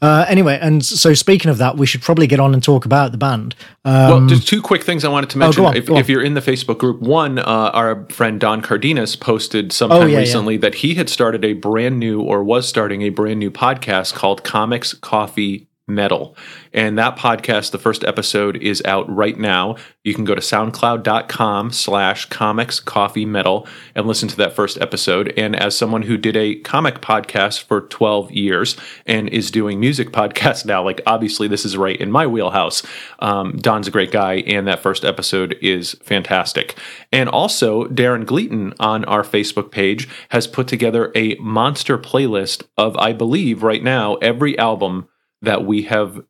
[0.00, 3.12] Uh, anyway, and so speaking of that, we should probably get on and talk about
[3.12, 3.54] the band.
[3.84, 5.62] Um, Well, just two quick things I wanted to mention.
[5.62, 9.14] go on, if, if you're in the Facebook group, one, uh, our friend Don Cardenas
[9.14, 10.18] posted sometime Oh, yeah, yeah.
[10.20, 14.14] recently that he had started a brand new or was starting a brand new podcast
[14.14, 16.36] called Comics Coffee Metal.
[16.72, 19.76] And that podcast, the first episode is out right now.
[20.02, 25.32] You can go to soundcloud.com slash comics coffee metal and listen to that first episode.
[25.36, 30.10] And as someone who did a comic podcast for 12 years and is doing music
[30.12, 32.82] podcasts now, like obviously this is right in my wheelhouse.
[33.20, 36.76] Um, Don's a great guy, and that first episode is fantastic.
[37.12, 42.96] And also, Darren Gleaton on our Facebook page has put together a monster playlist of,
[42.96, 45.08] I believe, right now, every album
[45.42, 46.22] that we have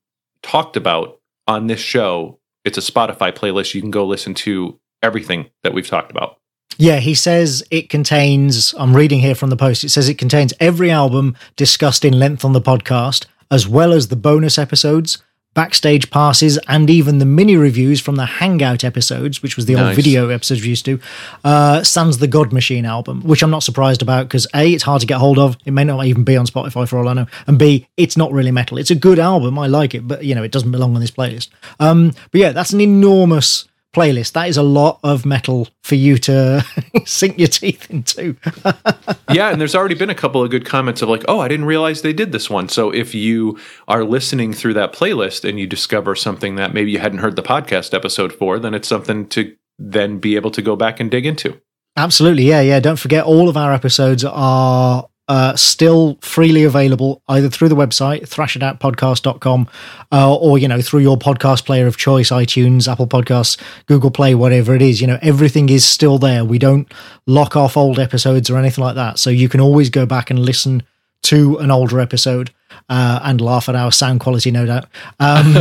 [0.43, 2.39] talked about on this show.
[2.65, 3.75] It's a Spotify playlist.
[3.75, 6.39] You can go listen to everything that we've talked about.
[6.79, 10.53] Yeah, he says it contains, I'm reading here from the post, it says it contains
[10.61, 15.23] every album discussed in length on the podcast, as well as the bonus episodes,
[15.57, 19.97] backstage passes, and even the mini reviews from the Hangout episodes, which was the old
[19.97, 21.01] video episodes we used to,
[21.45, 25.01] uh, Sans the God Machine album, which I'm not surprised about because A, it's hard
[25.01, 25.57] to get hold of.
[25.65, 27.27] It may not even be on Spotify for all I know.
[27.47, 28.77] And B, it's not really metal.
[28.77, 29.59] It's a good album.
[29.59, 31.49] I like it, but, you know, it doesn't belong on this playlist.
[31.81, 33.67] Um, but yeah, that's an enormous
[33.97, 34.33] playlist.
[34.33, 36.63] That is a lot of metal for you to
[37.07, 38.37] sink your teeth into.
[39.33, 41.65] yeah, and there's already been a couple of good comments of like, oh, I didn't
[41.65, 42.69] realize they did this one.
[42.69, 46.99] So if you are listening through that playlist and you discover something that maybe you
[46.99, 50.77] hadn't heard the podcast episode for, then it's something to then be able to go
[50.77, 51.59] back and dig into.
[51.97, 52.45] Absolutely.
[52.45, 52.61] Yeah.
[52.61, 52.81] Yeah.
[52.81, 58.23] Don't forget, all of our episodes are uh, still freely available either through the website,
[58.29, 59.69] thrashitoutpodcast.com,
[60.13, 64.35] uh, or, you know, through your podcast player of choice, iTunes, Apple Podcasts, Google Play,
[64.35, 65.01] whatever it is.
[65.01, 66.45] You know, everything is still there.
[66.45, 66.93] We don't
[67.27, 69.19] lock off old episodes or anything like that.
[69.19, 70.83] So you can always go back and listen
[71.23, 72.53] to an older episode
[72.89, 74.85] uh, and laugh at our sound quality, no doubt,
[75.19, 75.55] um,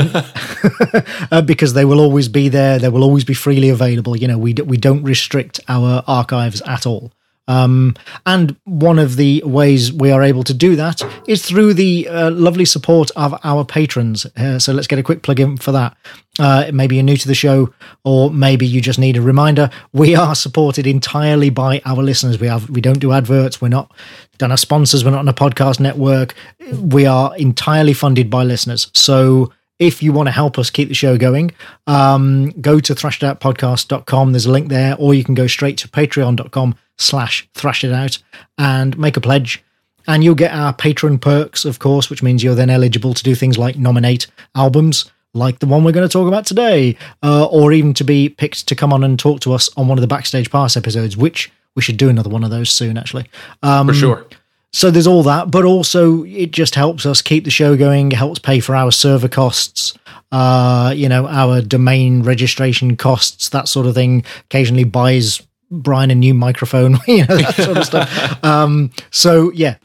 [1.32, 2.78] uh, because they will always be there.
[2.78, 4.16] They will always be freely available.
[4.16, 7.12] You know, we d- we don't restrict our archives at all.
[7.48, 12.08] Um, and one of the ways we are able to do that is through the
[12.08, 14.26] uh, lovely support of our patrons.
[14.38, 15.96] Uh, so let's get a quick plug in for that.
[16.38, 19.70] Uh, maybe you're new to the show, or maybe you just need a reminder.
[19.94, 22.40] We are supported entirely by our listeners.
[22.40, 23.62] We have we don't do adverts.
[23.62, 23.92] We're not
[24.38, 25.06] done our sponsors.
[25.06, 26.36] We're not on a podcast network.
[26.74, 28.92] We are entirely funded by listeners.
[28.94, 31.52] So if you want to help us keep the show going,
[31.88, 34.32] um, go to thrashitoutpodcast.com.
[34.32, 38.18] There's a link there, or you can go straight to patreon.com slash thrash it out
[38.58, 39.64] and make a pledge.
[40.08, 43.34] And you'll get our patron perks, of course, which means you're then eligible to do
[43.34, 47.74] things like nominate albums like the one we're going to talk about today, uh, or
[47.74, 50.08] even to be picked to come on and talk to us on one of the
[50.08, 53.26] Backstage Pass episodes, which we should do another one of those soon, actually.
[53.62, 54.26] Um, For sure.
[54.72, 58.40] so there's all that, but also it just helps us keep the show going, helps
[58.40, 59.98] pay for our server costs,
[60.32, 64.24] uh, you know, our domain registration costs, that sort of thing.
[64.46, 65.42] Occasionally buys
[65.82, 68.44] Brian a new microphone, you know, that sort of stuff.
[68.44, 69.78] Um, so yeah,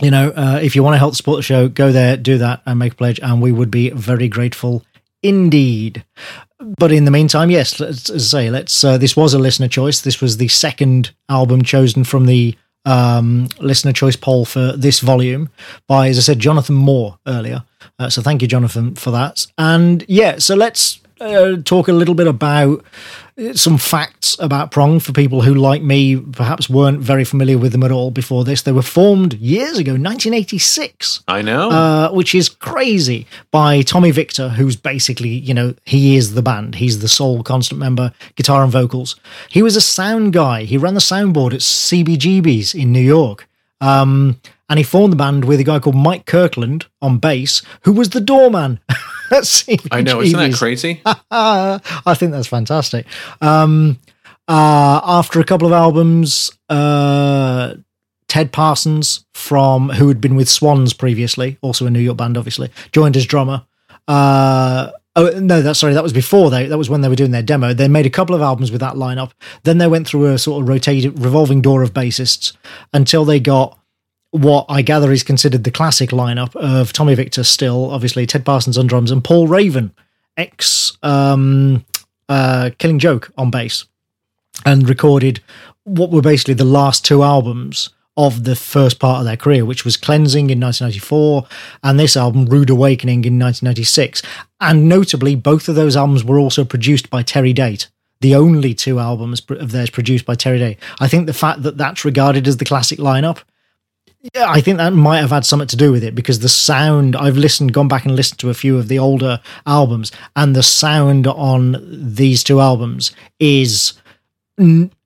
[0.00, 2.62] you know, uh, if you want to help support the show, go there, do that,
[2.66, 4.84] and make a pledge, and we would be very grateful
[5.22, 6.04] indeed.
[6.58, 8.84] But in the meantime, yes, let's I say, let's.
[8.84, 10.00] Uh, this was a listener choice.
[10.00, 15.50] This was the second album chosen from the um, listener choice poll for this volume
[15.86, 17.64] by, as I said, Jonathan Moore earlier.
[17.98, 19.46] Uh, so thank you, Jonathan, for that.
[19.58, 22.84] And yeah, so let's uh, talk a little bit about
[23.38, 27.72] uh, some facts about Prong for people who, like me, perhaps weren't very familiar with
[27.72, 28.62] them at all before this.
[28.62, 31.70] They were formed years ago, 1986 I know.
[31.70, 36.76] uh, which is crazy, by Tommy Victor, who's basically, you know, he is the band.
[36.76, 39.16] He's the sole constant member, guitar and vocals.
[39.50, 40.64] He was a sound guy.
[40.64, 43.46] He ran the soundboard at CBGB's in New York.
[43.80, 47.92] Um, and he formed the band with a guy called Mike Kirkland on bass, who
[47.92, 48.80] was the doorman.
[49.30, 49.88] at CBGB's.
[49.90, 50.20] I know.
[50.20, 51.02] Isn't that crazy?
[51.30, 53.06] I think that's fantastic.
[53.40, 53.98] Um,
[54.48, 57.74] uh, after a couple of albums, uh,
[58.28, 62.70] Ted Parsons, from who had been with Swans previously, also a New York band, obviously,
[62.92, 63.64] joined as drummer.
[64.06, 66.66] Uh, oh no, that's sorry, that was before they.
[66.66, 67.74] That was when they were doing their demo.
[67.74, 69.32] They made a couple of albums with that lineup.
[69.64, 72.56] Then they went through a sort of rotating, revolving door of bassists
[72.92, 73.79] until they got
[74.30, 78.78] what I gather is considered the classic lineup of Tommy Victor, still obviously Ted Parsons
[78.78, 79.92] on drums and Paul Raven,
[80.36, 81.84] ex um,
[82.28, 83.86] uh, Killing Joke on bass,
[84.64, 85.40] and recorded
[85.84, 89.84] what were basically the last two albums of the first part of their career, which
[89.84, 91.46] was Cleansing in 1994
[91.82, 94.22] and this album, Rude Awakening, in 1996.
[94.60, 97.88] And notably, both of those albums were also produced by Terry Date,
[98.20, 100.78] the only two albums of theirs produced by Terry Date.
[101.00, 103.38] I think the fact that that's regarded as the classic lineup,
[104.34, 107.16] yeah, I think that might have had something to do with it because the sound
[107.16, 110.62] I've listened, gone back and listened to a few of the older albums, and the
[110.62, 113.94] sound on these two albums is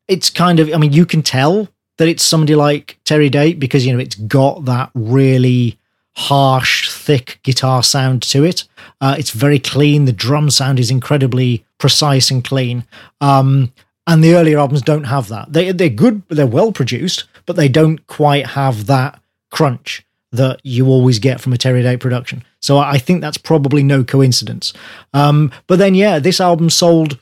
[0.09, 3.87] it's kind of I mean you can tell that it's somebody like Terry Date because
[3.87, 5.79] you know it's got that really
[6.16, 8.64] harsh, thick guitar sound to it.
[9.00, 10.05] Uh, it's very clean.
[10.05, 12.85] The drum sound is incredibly precise and clean.
[13.20, 13.72] Um,
[14.07, 15.53] and the earlier albums don't have that.
[15.53, 20.88] They they're good, they're well produced, but they don't quite have that crunch that you
[20.88, 22.45] always get from a Terry Date production.
[22.61, 24.73] So I think that's probably no coincidence.
[25.12, 27.19] Um, but then, yeah, this album sold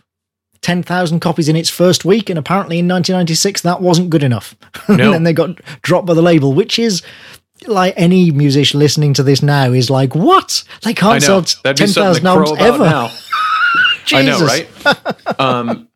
[0.62, 4.54] 10,000 copies in its first week, and apparently in 1996 that wasn't good enough.
[4.88, 5.04] No.
[5.04, 7.02] and then they got dropped by the label, which is
[7.66, 10.64] like any musician listening to this now is like, what?
[10.82, 13.10] They can't sell 10,000 albums ever.
[14.12, 15.40] I know, right?
[15.40, 15.88] um,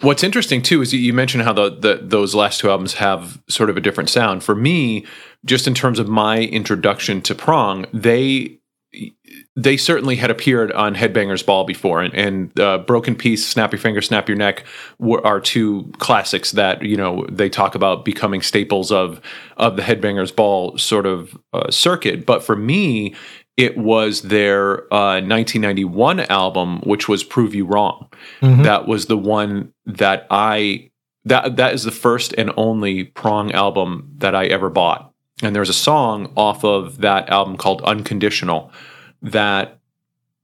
[0.00, 3.70] what's interesting too is you mentioned how the, the those last two albums have sort
[3.70, 4.42] of a different sound.
[4.42, 5.06] For me,
[5.44, 8.60] just in terms of my introduction to prong, they
[9.56, 13.78] they certainly had appeared on Headbangers Ball before, and, and uh, Broken Peace, Snap Your
[13.78, 14.64] Finger, Snap Your Neck
[14.98, 19.20] were, are two classics that you know they talk about becoming staples of
[19.56, 22.26] of the Headbangers Ball sort of uh, circuit.
[22.26, 23.14] But for me,
[23.56, 28.08] it was their uh, 1991 album, which was "Prove You Wrong."
[28.40, 28.62] Mm-hmm.
[28.62, 30.90] That was the one that I
[31.24, 35.12] that that is the first and only Prong album that I ever bought.
[35.42, 38.72] And there's a song off of that album called "Unconditional."
[39.22, 39.78] that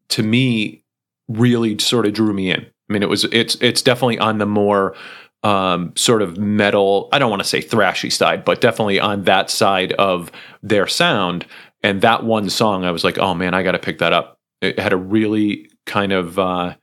[0.09, 0.83] to me
[1.29, 2.61] really sort of drew me in.
[2.61, 4.95] I mean, it was it's it's definitely on the more
[5.43, 7.09] um, sort of metal.
[7.13, 10.31] I don't want to say thrashy side, but definitely on that side of
[10.63, 11.47] their sound.
[11.83, 14.39] And that one song, I was like, oh man, I got to pick that up.
[14.61, 16.75] It had a really kind of uh,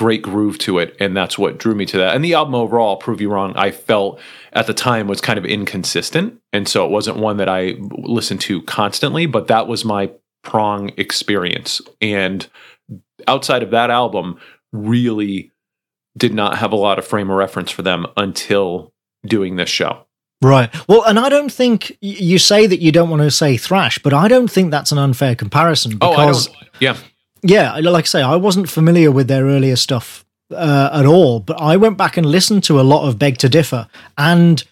[0.00, 2.16] great groove to it, and that's what drew me to that.
[2.16, 4.18] And the album overall, "Prove You Wrong," I felt
[4.54, 8.40] at the time was kind of inconsistent, and so it wasn't one that I listened
[8.42, 9.26] to constantly.
[9.26, 10.10] But that was my
[10.42, 11.82] prong experience.
[12.00, 12.48] And
[13.28, 14.38] outside of that album,
[14.72, 15.50] really
[16.16, 18.94] did not have a lot of frame of reference for them until
[19.26, 20.06] doing this show.
[20.40, 20.74] Right.
[20.88, 24.14] Well, and I don't think you say that you don't want to say thrash, but
[24.14, 26.96] I don't think that's an unfair comparison oh, because oh, yeah.
[27.42, 31.60] Yeah, like I say, I wasn't familiar with their earlier stuff uh, at all, but
[31.60, 34.62] I went back and listened to a lot of Beg to Differ and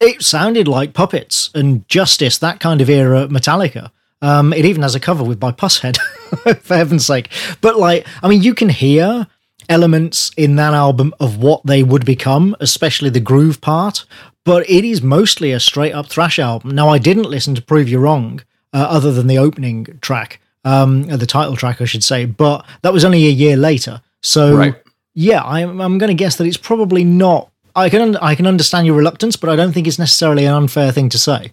[0.00, 3.90] it sounded like Puppets and Justice, that kind of era Metallica.
[4.22, 5.98] Um, it even has a cover with by Pushead,
[6.62, 7.30] for heaven's sake.
[7.60, 9.26] But like, I mean, you can hear
[9.68, 14.04] elements in that album of what they would become, especially the groove part.
[14.44, 16.70] But it is mostly a straight up thrash album.
[16.70, 21.04] Now, I didn't listen to Prove You Wrong, uh, other than the opening track, um,
[21.04, 22.24] the title track, I should say.
[22.24, 24.02] But that was only a year later.
[24.22, 24.82] So, right.
[25.14, 27.50] yeah, I'm, I'm going to guess that it's probably not.
[27.76, 30.90] I can I can understand your reluctance, but I don't think it's necessarily an unfair
[30.90, 31.52] thing to say.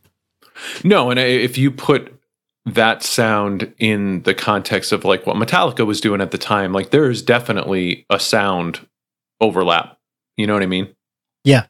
[0.83, 2.11] No, and if you put
[2.65, 6.89] that sound in the context of like what Metallica was doing at the time, like
[6.89, 8.85] there is definitely a sound
[9.39, 9.97] overlap.
[10.35, 10.93] You know what I mean?
[11.43, 11.65] Yeah.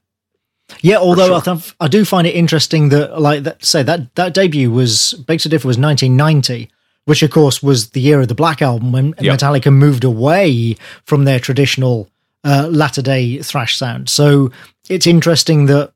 [0.82, 1.56] Yeah, although sure.
[1.80, 5.40] I, I, do find it interesting that, like, that, say that that debut was Beg
[5.40, 6.70] to Differ was 1990,
[7.08, 9.40] which of course was the year of the Black Album when yep.
[9.40, 12.10] Metallica moved away from their traditional
[12.44, 14.10] uh, latter day thrash sound.
[14.10, 14.52] So
[14.90, 15.94] it's interesting that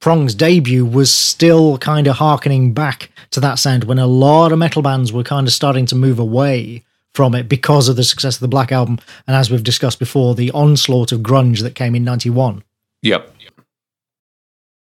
[0.00, 4.58] Prong's debut was still kind of harkening back to that sound when a lot of
[4.58, 8.36] metal bands were kind of starting to move away from it because of the success
[8.36, 8.98] of the Black Album.
[9.26, 12.62] And as we've discussed before, the onslaught of grunge that came in 91.
[13.02, 13.34] Yep.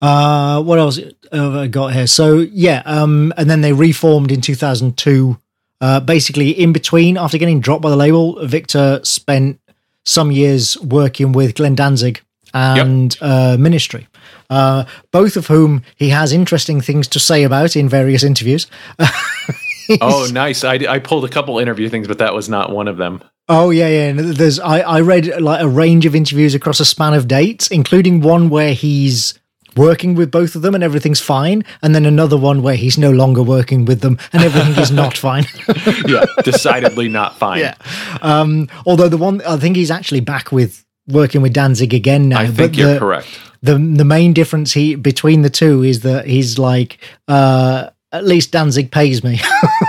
[0.06, 0.98] Uh, what else
[1.32, 2.06] have I got here?
[2.06, 5.38] So, yeah, um, and then they reformed in 2002.
[5.80, 9.60] Uh, basically, in between, after getting dropped by the label, Victor spent
[10.04, 12.22] some years working with Glenn Danzig
[12.54, 13.22] and yep.
[13.22, 14.06] uh, Ministry
[14.50, 18.66] uh, both of whom he has interesting things to say about in various interviews.
[20.00, 20.64] oh, nice!
[20.64, 23.22] I, I pulled a couple interview things, but that was not one of them.
[23.48, 24.12] Oh yeah, yeah.
[24.16, 28.20] There's I, I read like a range of interviews across a span of dates, including
[28.20, 29.38] one where he's
[29.76, 33.10] working with both of them and everything's fine, and then another one where he's no
[33.10, 35.44] longer working with them and everything is not fine.
[36.06, 37.60] yeah, decidedly not fine.
[37.60, 37.74] Yeah.
[38.22, 42.40] Um, although the one I think he's actually back with working with Danzig again now.
[42.40, 46.26] I think you're the, correct the the main difference he between the two is that
[46.26, 46.98] he's like
[47.28, 49.40] uh, at least Danzig pays me.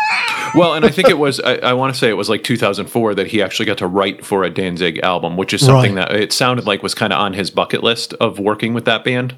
[0.56, 3.16] well, and I think it was I, I want to say it was like 2004
[3.16, 6.10] that he actually got to write for a Danzig album, which is something right.
[6.10, 9.04] that it sounded like was kind of on his bucket list of working with that
[9.04, 9.36] band.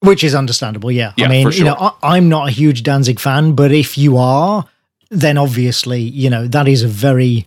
[0.00, 1.12] Which is understandable, yeah.
[1.16, 1.58] yeah I mean, sure.
[1.58, 4.64] you know, I, I'm not a huge Danzig fan, but if you are,
[5.10, 7.46] then obviously, you know, that is a very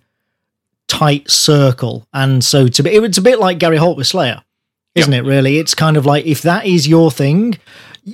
[0.88, 2.08] tight circle.
[2.14, 4.44] And so to be, it's a bit like Gary Holt with Slayer,
[4.94, 5.24] isn't yep.
[5.24, 5.28] it?
[5.28, 7.58] Really, it's kind of like if that is your thing,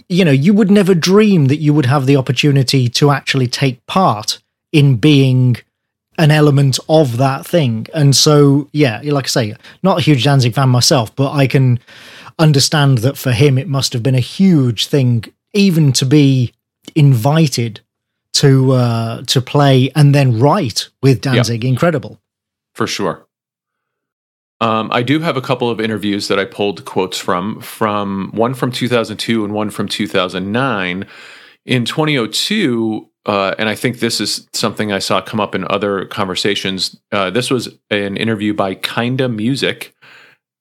[0.07, 3.85] you know, you would never dream that you would have the opportunity to actually take
[3.87, 4.39] part
[4.71, 5.57] in being
[6.17, 7.87] an element of that thing.
[7.93, 11.79] And so, yeah, like I say, not a huge Danzig fan myself, but I can
[12.39, 16.53] understand that for him it must have been a huge thing, even to be
[16.95, 17.81] invited
[18.33, 21.63] to uh, to play and then write with Danzig.
[21.63, 21.69] Yep.
[21.69, 22.19] Incredible,
[22.73, 23.27] for sure.
[24.61, 28.53] Um, I do have a couple of interviews that I pulled quotes from, from one
[28.53, 31.07] from 2002 and one from 2009.
[31.65, 36.05] In 2002, uh, and I think this is something I saw come up in other
[36.05, 36.99] conversations.
[37.11, 39.93] Uh, this was an interview by Kinda Music,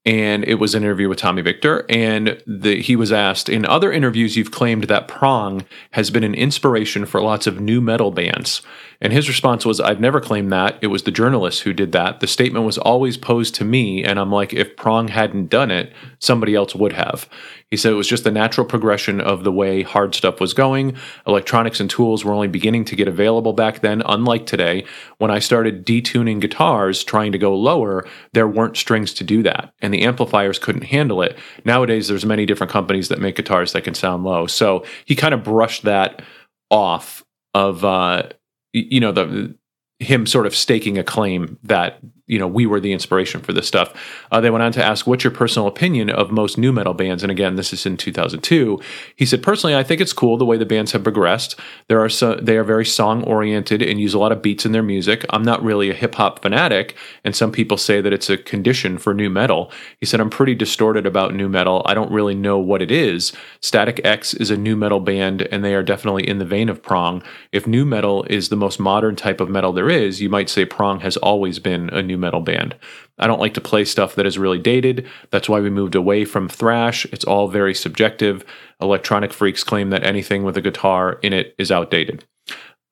[0.05, 1.85] and it was an interview with Tommy Victor.
[1.89, 6.35] And the, he was asked in other interviews, you've claimed that Prong has been an
[6.35, 8.63] inspiration for lots of new metal bands.
[9.01, 10.79] And his response was, I've never claimed that.
[10.81, 12.19] It was the journalist who did that.
[12.19, 14.03] The statement was always posed to me.
[14.03, 17.29] And I'm like, if Prong hadn't done it, somebody else would have.
[17.71, 20.97] He said it was just the natural progression of the way hard stuff was going.
[21.27, 24.85] Electronics and tools were only beginning to get available back then, unlike today.
[25.19, 29.75] When I started detuning guitars, trying to go lower, there weren't strings to do that.
[29.81, 31.39] And the amplifiers couldn't handle it.
[31.65, 34.47] Nowadays, there's many different companies that make guitars that can sound low.
[34.47, 36.23] So he kind of brushed that
[36.71, 37.25] off
[37.55, 38.25] of uh,
[38.73, 39.57] you know the
[39.99, 41.99] him sort of staking a claim that
[42.29, 43.93] you know we were the inspiration for this stuff.
[44.31, 47.23] Uh, they went on to ask, "What's your personal opinion of most new metal bands?"
[47.23, 48.79] And again, this is in 2002.
[49.17, 51.59] He said, "Personally, I think it's cool the way the bands have progressed.
[51.89, 54.73] There are so, they are very song oriented and use a lot of beats in
[54.73, 55.25] their music.
[55.31, 58.99] I'm not really a hip hop fanatic, and some people say that it's a condition
[58.99, 61.83] for new metal." He said, "I'm pretty distorted about new metal.
[61.87, 63.33] I don't really know what it is.
[63.61, 66.83] Static X is a new metal band, and they are definitely in the vein of
[66.83, 67.23] Prong.
[67.53, 70.65] If new metal is the most modern type of metal there is, you might say
[70.65, 72.75] Prong has always been a nu metal band.
[73.19, 75.07] I don't like to play stuff that is really dated.
[75.31, 77.05] That's why we moved away from thrash.
[77.07, 78.45] It's all very subjective.
[78.81, 82.25] Electronic freaks claim that anything with a guitar in it is outdated.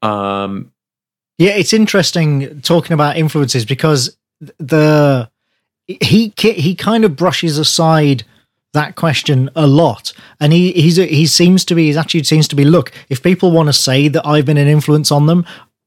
[0.02, 0.72] Um,
[1.38, 4.16] yeah, it's interesting talking about influences because
[4.58, 5.30] the
[5.86, 8.24] he he kind of brushes aside
[8.72, 12.56] that question a lot and he he's he seems to be his attitude seems to
[12.56, 15.46] be look if people want to say that i've been an influence on them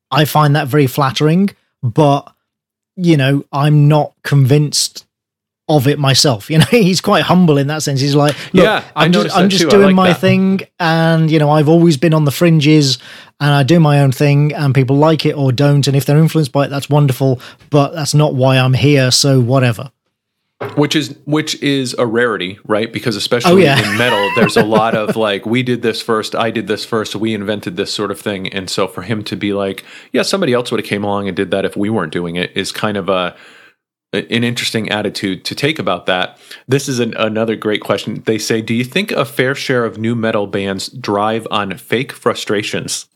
[0.10, 1.50] i find that very flattering
[1.84, 2.34] but
[3.02, 5.06] you know, I'm not convinced
[5.68, 6.50] of it myself.
[6.60, 8.02] You know, he's quite humble in that sense.
[8.02, 10.20] He's like, yeah, I'm just, I'm just doing like my that.
[10.20, 12.98] thing, and you know, I've always been on the fringes,
[13.40, 16.18] and I do my own thing, and people like it or don't, and if they're
[16.18, 17.40] influenced by it, that's wonderful.
[17.70, 19.12] But that's not why I'm here.
[19.12, 19.92] So whatever
[20.76, 22.92] which is which is a rarity right?
[22.92, 23.92] Because especially oh, yeah.
[23.92, 27.16] in metal there's a lot of like we did this first i did this first
[27.16, 28.50] we invented this sort of thing.
[28.50, 31.36] And so for him to be like yeah somebody else would have came along and
[31.36, 33.36] did that if we weren't doing it is kind of a
[34.12, 36.40] an interesting attitude to take about that.
[36.68, 38.24] This is an, another great question.
[38.26, 42.12] They say do you think a fair share of new metal bands drive on fake
[42.12, 43.08] frustrations?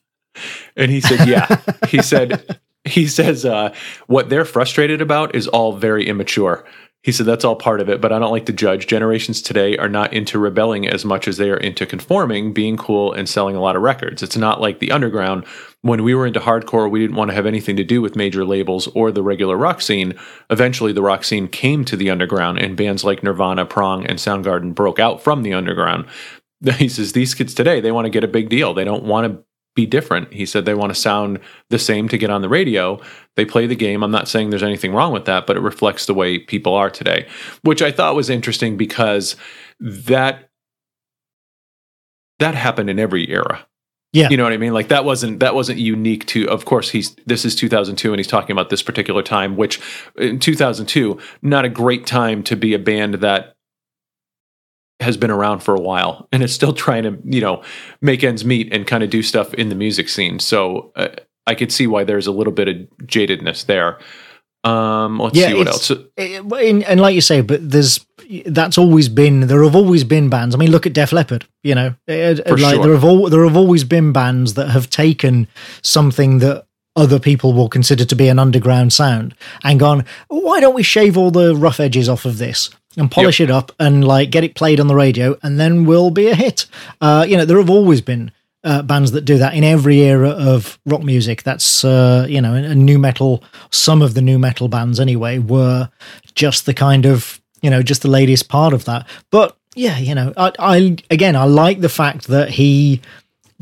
[0.77, 1.61] And he said yeah.
[1.89, 3.73] He said he says uh,
[4.07, 6.63] what they're frustrated about is all very immature
[7.03, 8.87] he said that's all part of it, but I don't like to judge.
[8.87, 13.11] Generations today are not into rebelling as much as they are into conforming, being cool,
[13.11, 14.23] and selling a lot of records.
[14.23, 15.45] It's not like the underground.
[15.81, 18.45] When we were into hardcore, we didn't want to have anything to do with major
[18.45, 20.13] labels or the regular rock scene.
[20.49, 24.73] Eventually, the rock scene came to the underground, and bands like Nirvana, Prong, and Soundgarden
[24.73, 26.05] broke out from the underground.
[26.77, 28.73] He says these kids today, they want to get a big deal.
[28.73, 29.43] They don't want to
[29.75, 30.31] be different.
[30.33, 32.99] He said they want to sound the same to get on the radio.
[33.35, 34.03] They play the game.
[34.03, 36.89] I'm not saying there's anything wrong with that, but it reflects the way people are
[36.89, 37.27] today,
[37.63, 39.35] which I thought was interesting because
[39.79, 40.49] that
[42.39, 43.65] that happened in every era.
[44.11, 44.29] Yeah.
[44.29, 44.73] You know what I mean?
[44.73, 48.27] Like that wasn't that wasn't unique to of course he's this is 2002 and he's
[48.27, 49.81] talking about this particular time which
[50.17, 53.55] in 2002 not a great time to be a band that
[54.99, 57.63] has been around for a while and is still trying to you know
[58.01, 60.39] make ends meet and kind of do stuff in the music scene.
[60.39, 61.09] So uh,
[61.45, 63.99] i could see why there's a little bit of jadedness there.
[64.63, 65.91] Um let's yeah, see what else.
[65.91, 68.05] it, and like you say but there's
[68.45, 70.55] that's always been there have always been bands.
[70.55, 72.83] I mean look at def leppard you know uh, for like sure.
[72.83, 75.47] there have all there have always been bands that have taken
[75.81, 76.65] something that
[76.95, 79.33] other people will consider to be an underground sound
[79.63, 83.39] and gone why don't we shave all the rough edges off of this and polish
[83.39, 83.49] yep.
[83.49, 86.35] it up and like get it played on the radio and then we'll be a
[86.35, 86.65] hit.
[87.01, 88.31] Uh, you know, there have always been
[88.63, 91.43] uh, bands that do that in every era of rock music.
[91.43, 93.43] That's uh, you know, a new metal.
[93.71, 95.89] Some of the new metal bands, anyway, were
[96.35, 99.07] just the kind of you know, just the latest part of that.
[99.31, 103.01] But yeah, you know, I, I again, I like the fact that he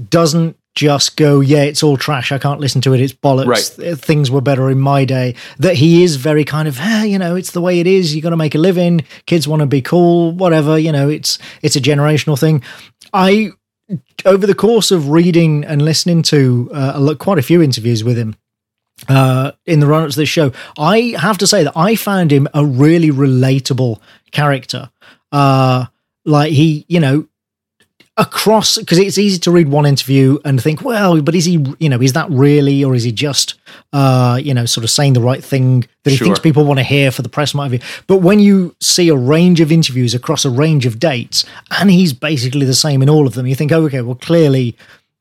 [0.09, 2.31] doesn't just go, yeah, it's all trash.
[2.31, 3.01] I can't listen to it.
[3.01, 3.45] It's bollocks.
[3.45, 3.97] Right.
[3.99, 5.35] Things were better in my day.
[5.59, 8.15] That he is very kind of, eh, you know, it's the way it is.
[8.15, 9.05] You got to make a living.
[9.25, 10.77] Kids want to be cool, whatever.
[10.77, 12.63] You know, it's it's a generational thing.
[13.13, 13.51] I
[14.25, 18.35] over the course of reading and listening to uh, quite a few interviews with him
[19.07, 22.31] uh, in the run up to this show, I have to say that I found
[22.31, 23.99] him a really relatable
[24.31, 24.89] character.
[25.31, 25.85] Uh,
[26.25, 27.27] like he, you know,
[28.17, 31.89] across because it's easy to read one interview and think, well, but is he, you
[31.89, 33.55] know, is that really, or is he just,
[33.93, 36.25] uh, you know, sort of saying the right thing that he Sure.
[36.25, 37.79] thinks people want to hear for the press might be.
[38.07, 41.45] But when you see a range of interviews across a range of dates,
[41.79, 44.75] and he's basically the same in all of them, you think, oh, okay, well, clearly.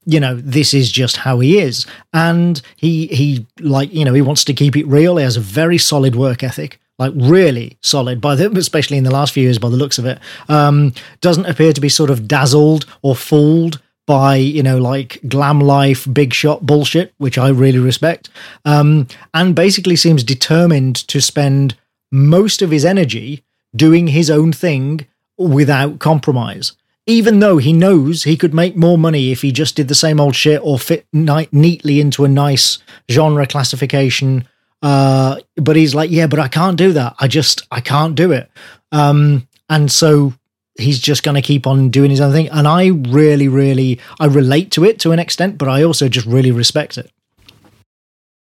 [0.06, 4.22] You know, this is just how he is, and he he like you know he
[4.22, 5.18] wants to keep it real.
[5.18, 9.10] He has a very solid work ethic, like really solid by the especially in the
[9.10, 10.20] last few years by the looks of it.
[10.48, 15.60] Um doesn't appear to be sort of dazzled or fooled by you know like glam
[15.60, 18.28] life big shot bullshit which i really respect.
[18.64, 21.76] Um and basically seems determined to spend
[22.12, 23.42] most of his energy
[23.74, 25.06] doing his own thing
[25.38, 26.74] without compromise
[27.06, 30.20] even though he knows he could make more money if he just did the same
[30.20, 32.78] old shit or fit ni- neatly into a nice
[33.10, 34.46] genre classification
[34.82, 37.14] uh but he's like yeah but i can't do that.
[37.18, 38.50] I just i can't do it.
[38.92, 40.32] Um and so
[40.78, 42.48] he's just going to keep on doing his own thing.
[42.48, 46.26] And i really really i relate to it to an extent but i also just
[46.26, 47.10] really respect it.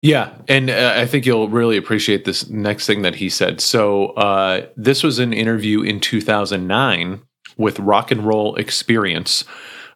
[0.03, 3.61] Yeah, and uh, I think you'll really appreciate this next thing that he said.
[3.61, 7.21] So, uh, this was an interview in 2009
[7.55, 9.45] with Rock and Roll Experience,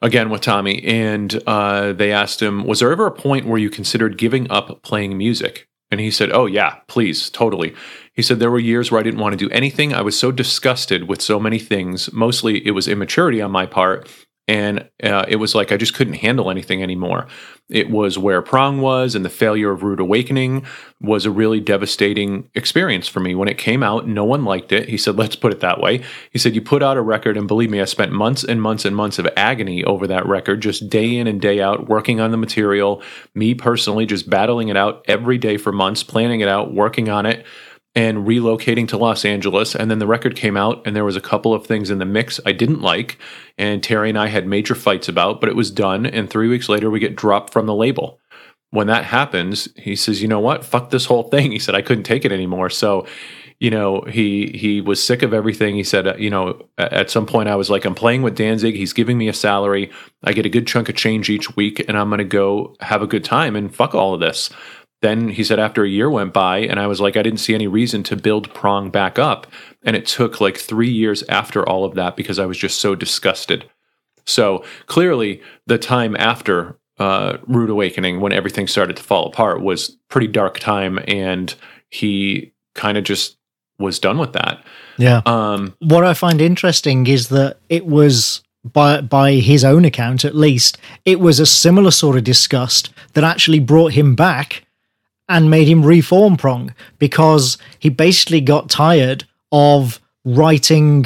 [0.01, 3.69] again with Tommy, and uh, they asked him, "Was there ever a point where you
[3.69, 7.73] considered giving up playing music?" And he said, "Oh yeah, please, totally."
[8.13, 9.93] He said there were years where I didn't want to do anything.
[9.93, 12.11] I was so disgusted with so many things.
[12.11, 14.09] Mostly, it was immaturity on my part.
[14.47, 17.27] And uh, it was like I just couldn't handle anything anymore.
[17.69, 20.65] It was where Prong was, and the failure of Rude Awakening
[21.01, 23.35] was a really devastating experience for me.
[23.35, 24.87] When it came out, no one liked it.
[24.87, 26.01] He said, let's put it that way.
[26.31, 28.85] He said, You put out a record, and believe me, I spent months and months
[28.85, 32.31] and months of agony over that record, just day in and day out, working on
[32.31, 33.03] the material.
[33.35, 37.25] Me personally, just battling it out every day for months, planning it out, working on
[37.25, 37.45] it
[37.97, 39.73] and relocating to Los Angeles.
[39.73, 42.05] And then the record came out, and there was a couple of things in the
[42.05, 43.17] mix I didn't like.
[43.57, 46.05] And Terry and I had major fights about, but it was done.
[46.05, 48.19] And three weeks later, we get dropped from the label.
[48.69, 50.63] When that happens, he says, "You know what?
[50.63, 53.07] Fuck this whole thing." He said, "I couldn't take it anymore." So,
[53.59, 55.75] you know, he he was sick of everything.
[55.75, 58.75] He said, "You know, at some point, I was like, I'm playing with Danzig.
[58.75, 59.89] He's giving me a salary.
[60.23, 63.01] I get a good chunk of change each week, and I'm going to go have
[63.01, 64.51] a good time and fuck all of this."
[65.07, 67.55] Then he said, after a year went by, and I was like, I didn't see
[67.55, 69.47] any reason to build Prong back up.
[69.83, 72.93] And it took like three years after all of that because I was just so
[72.93, 73.69] disgusted.
[74.25, 79.95] So clearly, the time after uh, Rude Awakening, when everything started to fall apart, was
[80.09, 81.55] pretty dark time, and
[81.89, 83.37] he kind of just
[83.79, 84.61] was done with that.
[84.97, 90.25] yeah Um, what I find interesting is that it was by by his own account
[90.25, 94.66] at least it was a similar sort of disgust that actually brought him back
[95.29, 101.05] and made him reform prong because he basically got tired of writing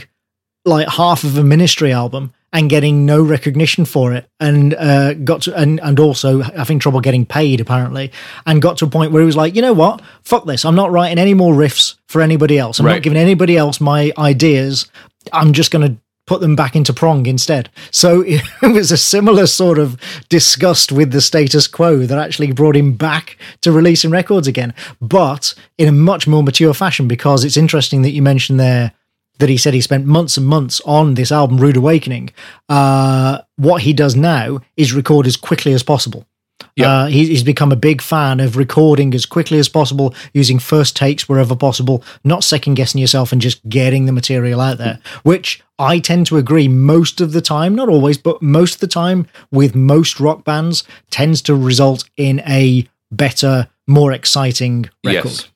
[0.65, 5.41] like half of a ministry album and getting no recognition for it and uh, got
[5.43, 8.11] to and, and also having trouble getting paid apparently
[8.45, 10.01] and got to a point where he was like you know what?
[10.23, 10.65] Fuck this.
[10.65, 12.79] I'm not writing any more riffs for anybody else.
[12.79, 12.93] I'm Right.
[12.95, 14.87] not giving anybody else my ideas.
[15.31, 15.97] I'm just going to
[16.31, 21.11] put them back into prong instead so it was a similar sort of disgust with
[21.11, 25.91] the status quo that actually brought him back to releasing records again but in a
[25.91, 28.93] much more mature fashion because it's interesting that you mentioned there
[29.39, 32.29] that he said he spent months and months on this album, Rude Awakening.
[32.69, 36.27] Uh, what he does now is record as quickly as possible.
[36.75, 36.89] Yeah.
[36.89, 40.95] Uh, he, he's become a big fan of recording as quickly as possible, using first
[40.95, 45.61] takes wherever possible, not second guessing yourself and just getting the material out there, which
[45.81, 49.25] I tend to agree most of the time, not always, but most of the time
[49.49, 55.31] with most rock bands tends to result in a better, more exciting record.
[55.31, 55.49] Yes,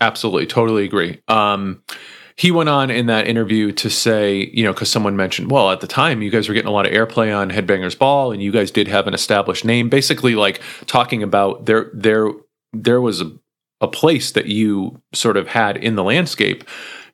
[0.00, 1.22] absolutely, totally agree.
[1.28, 1.82] Um,
[2.34, 5.80] he went on in that interview to say, you know, because someone mentioned, well, at
[5.80, 8.50] the time you guys were getting a lot of airplay on Headbangers Ball, and you
[8.50, 9.88] guys did have an established name.
[9.88, 12.30] Basically, like talking about there, there,
[12.72, 13.32] there was a,
[13.80, 16.64] a place that you sort of had in the landscape.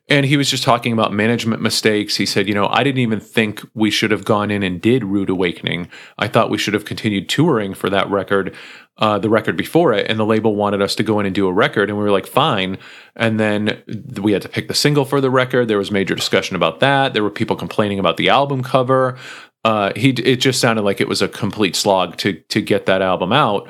[0.07, 2.15] And he was just talking about management mistakes.
[2.15, 5.03] He said, you know, I didn't even think we should have gone in and did
[5.03, 5.89] Rude Awakening.
[6.19, 8.53] I thought we should have continued touring for that record,
[8.99, 10.07] uh, the record before it.
[10.07, 11.89] And the label wanted us to go in and do a record.
[11.89, 12.77] And we were like, fine.
[13.15, 13.81] And then
[14.21, 15.69] we had to pick the single for the record.
[15.69, 17.13] There was major discussion about that.
[17.13, 19.17] There were people complaining about the album cover.
[19.65, 23.01] uh, he it just sounded like it was a complete slog to to get that
[23.01, 23.67] album out.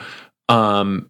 [0.49, 1.09] Um,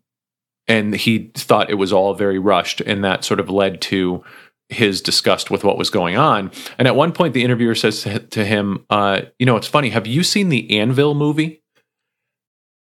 [0.67, 4.23] and he thought it was all very rushed, and that sort of led to
[4.69, 6.51] his disgust with what was going on.
[6.77, 9.89] And at one point, the interviewer says to, him, uh, "You know, it's funny.
[9.89, 11.61] Have you seen the Anvil movie?"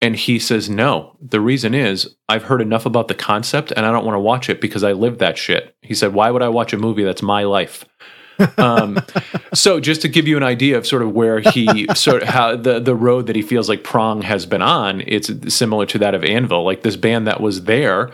[0.01, 1.17] And he says, "No.
[1.21, 4.49] The reason is I've heard enough about the concept, and I don't want to watch
[4.49, 7.21] it because I live that shit." He said, "Why would I watch a movie that's
[7.21, 7.85] my life?"
[8.57, 8.99] um,
[9.53, 12.55] so just to give you an idea of sort of where he sort of how
[12.55, 16.15] the the road that he feels like Prong has been on, it's similar to that
[16.15, 18.11] of Anvil, like this band that was there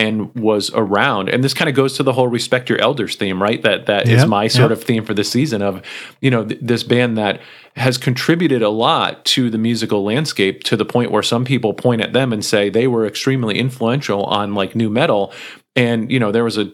[0.00, 1.28] and was around.
[1.28, 3.60] And this kind of goes to the whole respect your elders theme right?
[3.62, 4.78] That that yep, is my sort yep.
[4.78, 5.82] of theme for this season of
[6.22, 7.40] you know th- this band that
[7.76, 12.00] has contributed a lot to the musical landscape to the point where some people point
[12.00, 15.34] at them and say they were extremely influential on like new metal.
[15.76, 16.72] And you know there was a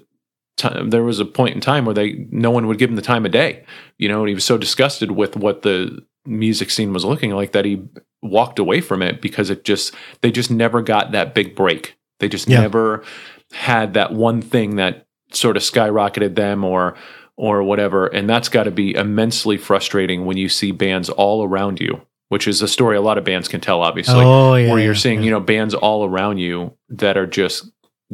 [0.56, 3.02] time there was a point in time where they no one would give him the
[3.02, 3.62] time of day
[3.98, 7.52] you know and he was so disgusted with what the music scene was looking like
[7.52, 7.82] that he
[8.22, 12.28] walked away from it because it just they just never got that big break they
[12.28, 12.60] just yeah.
[12.60, 13.04] never
[13.52, 16.96] had that one thing that sort of skyrocketed them or
[17.36, 21.80] or whatever and that's got to be immensely frustrating when you see bands all around
[21.80, 24.80] you which is a story a lot of bands can tell obviously oh, yeah, where
[24.80, 27.70] you're yeah, seeing you know bands all around you that are just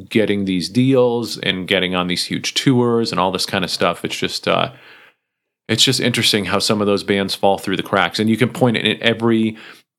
[0.08, 4.04] getting these deals and getting on these huge tours and all this kind of stuff.
[4.04, 4.72] It's just uh,
[5.68, 8.18] it's just interesting how some of those bands fall through the cracks.
[8.18, 9.56] And you can point it in every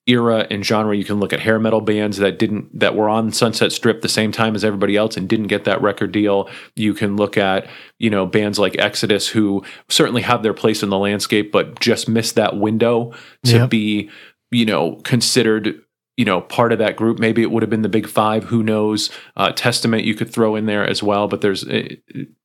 [0.08, 0.96] era and genre.
[0.96, 4.10] You can look at hair metal bands that didn't that were on Sunset Strip the
[4.10, 6.50] same time as everybody else and didn't get that record deal.
[6.76, 7.68] You can look at
[8.00, 12.10] you know bands like Exodus who certainly have their place in the landscape, but just
[12.10, 13.14] missed that window
[13.46, 13.70] to yep.
[13.70, 14.10] be
[14.52, 15.80] you know considered
[16.16, 17.18] you know, part of that group.
[17.18, 18.44] Maybe it would have been the big five.
[18.44, 19.10] Who knows?
[19.36, 21.28] Uh, Testament you could throw in there as well.
[21.28, 21.90] But there's, uh,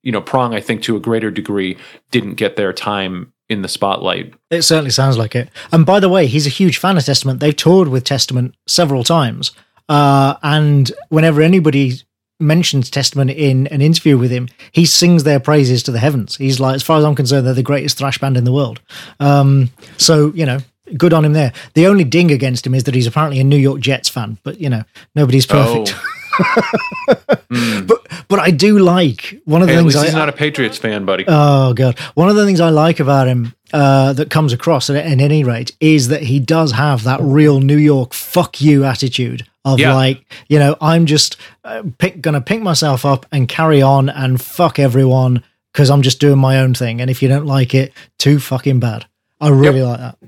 [0.03, 1.77] you know, Prong, I think to a greater degree,
[2.11, 4.35] didn't get their time in the spotlight.
[4.51, 5.49] It certainly sounds like it.
[5.73, 7.41] And by the way, he's a huge fan of Testament.
[7.41, 9.53] They've toured with Testament several times.
[9.89, 11.95] Uh, and whenever anybody
[12.41, 16.37] mentions Testament in an interview with him, he sings their praises to the heavens.
[16.37, 18.81] He's like, as far as I'm concerned, they're the greatest thrash band in the world.
[19.19, 20.59] Um, so, you know,
[20.97, 21.53] good on him there.
[21.75, 24.61] The only ding against him is that he's apparently a New York Jets fan, but
[24.61, 24.85] you know,
[25.15, 25.95] nobody's perfect.
[25.97, 26.08] Oh.
[27.51, 27.87] mm.
[27.87, 29.95] But but I do like one of the hey, things.
[29.95, 31.25] he's I, not a Patriots fan, buddy.
[31.27, 34.97] Oh god, one of the things I like about him uh, that comes across at,
[34.97, 39.47] at, any rate is that he does have that real New York "fuck you" attitude
[39.65, 39.95] of yeah.
[39.95, 44.41] like, you know, I'm just uh, pick, gonna pick myself up and carry on and
[44.41, 47.93] fuck everyone because I'm just doing my own thing, and if you don't like it,
[48.19, 49.07] too fucking bad.
[49.41, 49.89] I really yep.
[49.89, 50.19] like that.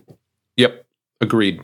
[0.57, 0.87] Yep,
[1.21, 1.61] agreed.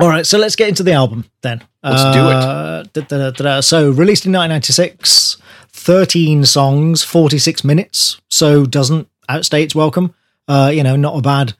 [0.00, 1.62] All right, so let's get into the album then.
[1.82, 3.06] Let's uh, do it.
[3.08, 5.36] Da, da, da, so, released in 1996,
[5.68, 8.18] 13 songs, 46 minutes.
[8.30, 10.14] So, doesn't outstay its welcome.
[10.48, 11.52] Uh, you know, not a bad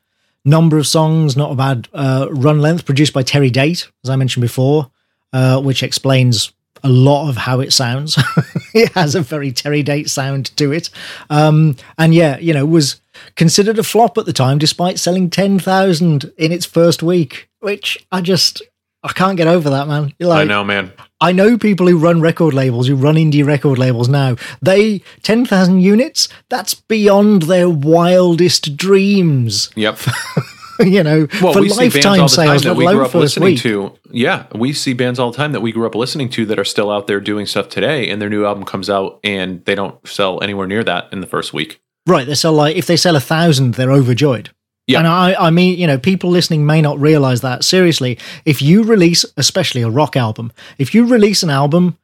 [0.42, 2.86] number of songs, not a bad uh, run length.
[2.86, 4.90] Produced by Terry Date, as I mentioned before,
[5.34, 6.50] uh, which explains
[6.82, 8.18] a lot of how it sounds.
[8.74, 10.88] it has a very Terry Date sound to it.
[11.28, 13.02] Um, and yeah, you know, was
[13.36, 18.20] considered a flop at the time, despite selling 10,000 in its first week, which I
[18.20, 18.62] just,
[19.02, 20.12] I can't get over that, man.
[20.18, 20.92] Like, I know, man.
[21.20, 24.36] I know people who run record labels, who run indie record labels now.
[24.62, 29.70] They, 10,000 units, that's beyond their wildest dreams.
[29.76, 29.98] Yep.
[30.80, 33.60] you know, well, for lifetime sales, that we grew up listening week.
[33.60, 33.92] to.
[34.10, 36.64] Yeah, we see bands all the time that we grew up listening to that are
[36.64, 40.06] still out there doing stuff today, and their new album comes out and they don't
[40.06, 41.82] sell anywhere near that in the first week.
[42.06, 42.26] Right.
[42.26, 44.50] They sell like if they sell a thousand, they're overjoyed.
[44.86, 44.98] Yeah.
[44.98, 47.64] And I, I mean, you know, people listening may not realize that.
[47.64, 51.96] Seriously, if you release, especially a rock album, if you release an album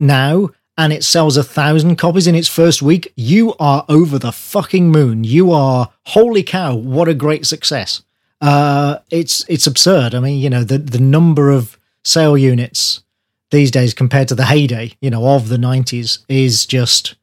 [0.00, 4.32] now and it sells a thousand copies in its first week, you are over the
[4.32, 5.22] fucking moon.
[5.22, 8.02] You are holy cow, what a great success.
[8.40, 10.14] Uh, it's it's absurd.
[10.14, 13.04] I mean, you know, the the number of sale units
[13.52, 17.14] these days compared to the heyday, you know, of the nineties is just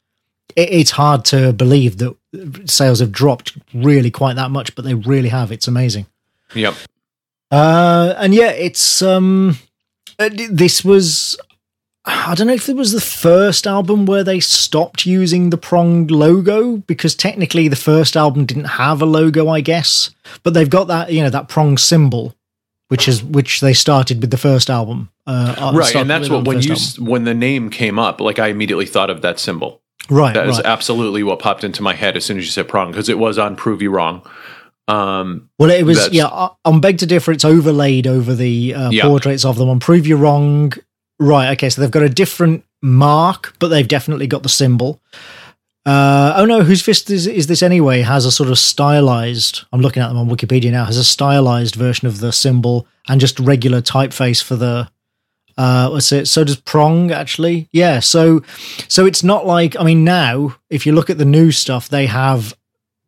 [0.59, 2.15] it, it's hard to believe that
[2.65, 5.51] sales have dropped really quite that much, but they really have.
[5.51, 6.05] It's amazing.
[6.53, 6.75] Yep.
[7.51, 9.57] Uh, and yeah, it's um,
[10.19, 11.37] uh, this was
[12.05, 16.11] I don't know if it was the first album where they stopped using the pronged
[16.11, 20.11] logo because technically the first album didn't have a logo, I guess.
[20.43, 22.35] But they've got that, you know, that prong symbol,
[22.87, 25.09] which is which they started with the first album.
[25.27, 27.05] Uh, right, and that's what when you album.
[27.05, 29.81] when the name came up, like I immediately thought of that symbol.
[30.09, 30.49] Right, that right.
[30.49, 33.19] is absolutely what popped into my head as soon as you said prong because it
[33.19, 34.27] was on "Prove You Wrong."
[34.87, 36.49] Um, well, it was yeah.
[36.65, 39.03] On Beg to Differ, it's overlaid over the uh, yeah.
[39.03, 39.69] portraits of them.
[39.69, 40.73] On "Prove You Wrong,"
[41.19, 41.51] Right.
[41.51, 41.69] Okay.
[41.69, 45.01] So they've got a different mark, but they've definitely got the symbol.
[45.85, 48.01] Uh, oh no, whose fist is, is this anyway?
[48.01, 49.65] Has a sort of stylized.
[49.73, 50.85] I'm looking at them on Wikipedia now.
[50.85, 54.89] Has a stylized version of the symbol and just regular typeface for the.
[55.59, 56.25] Uh, what's it?
[56.29, 57.67] So does Prong actually?
[57.73, 57.99] Yeah.
[57.99, 58.43] So,
[58.87, 62.05] so it's not like I mean now if you look at the new stuff, they
[62.05, 62.55] have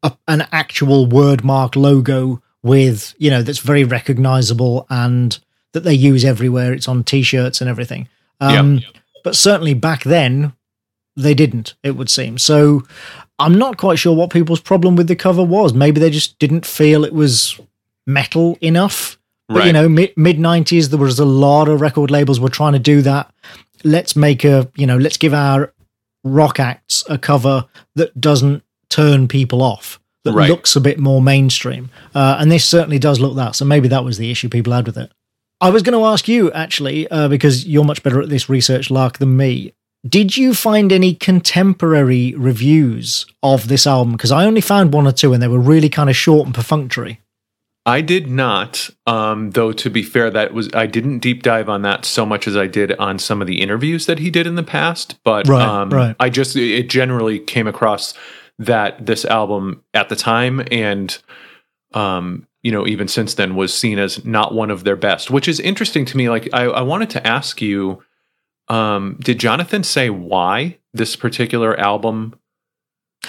[0.04, 5.40] a, an actual wordmark logo with you know that's very recognizable and
[5.72, 6.74] that they use everywhere.
[6.74, 8.10] It's on T-shirts and everything.
[8.42, 8.96] Um, yep.
[9.24, 10.52] But certainly back then,
[11.16, 11.76] they didn't.
[11.84, 12.84] It would seem so.
[13.40, 15.74] I'm not quite sure what people's problem with the cover was.
[15.74, 17.58] Maybe they just didn't feel it was
[18.06, 19.18] metal enough.
[19.54, 19.68] But right.
[19.68, 22.80] you know, mid mid nineties, there was a lot of record labels were trying to
[22.80, 23.34] do that.
[23.84, 25.74] Let's make a you know, let's give our
[26.24, 30.50] rock acts a cover that doesn't turn people off that right.
[30.50, 31.90] looks a bit more mainstream.
[32.14, 33.56] Uh, and this certainly does look that.
[33.56, 35.12] So maybe that was the issue people had with it.
[35.60, 38.90] I was going to ask you actually, uh, because you're much better at this research,
[38.90, 39.74] Lark, than me.
[40.08, 44.14] Did you find any contemporary reviews of this album?
[44.14, 46.56] Because I only found one or two, and they were really kind of short and
[46.56, 47.20] perfunctory.
[47.86, 49.72] I did not, um, though.
[49.72, 52.68] To be fair, that was I didn't deep dive on that so much as I
[52.68, 55.20] did on some of the interviews that he did in the past.
[55.24, 56.16] But right, um, right.
[56.20, 58.14] I just it generally came across
[58.62, 61.18] that this album at the time and
[61.94, 65.48] um, you know even since then was seen as not one of their best which
[65.48, 68.04] is interesting to me like i, I wanted to ask you
[68.68, 72.36] um, did jonathan say why this particular album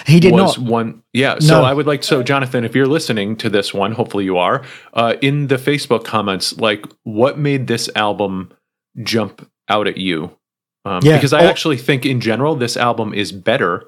[0.06, 1.64] he did was not one yeah so no.
[1.64, 4.64] i would like so jonathan if you're listening to this one hopefully you are
[4.94, 8.50] uh, in the facebook comments like what made this album
[9.02, 10.36] jump out at you
[10.84, 11.16] um, yeah.
[11.16, 11.48] because i oh.
[11.48, 13.84] actually think in general this album is better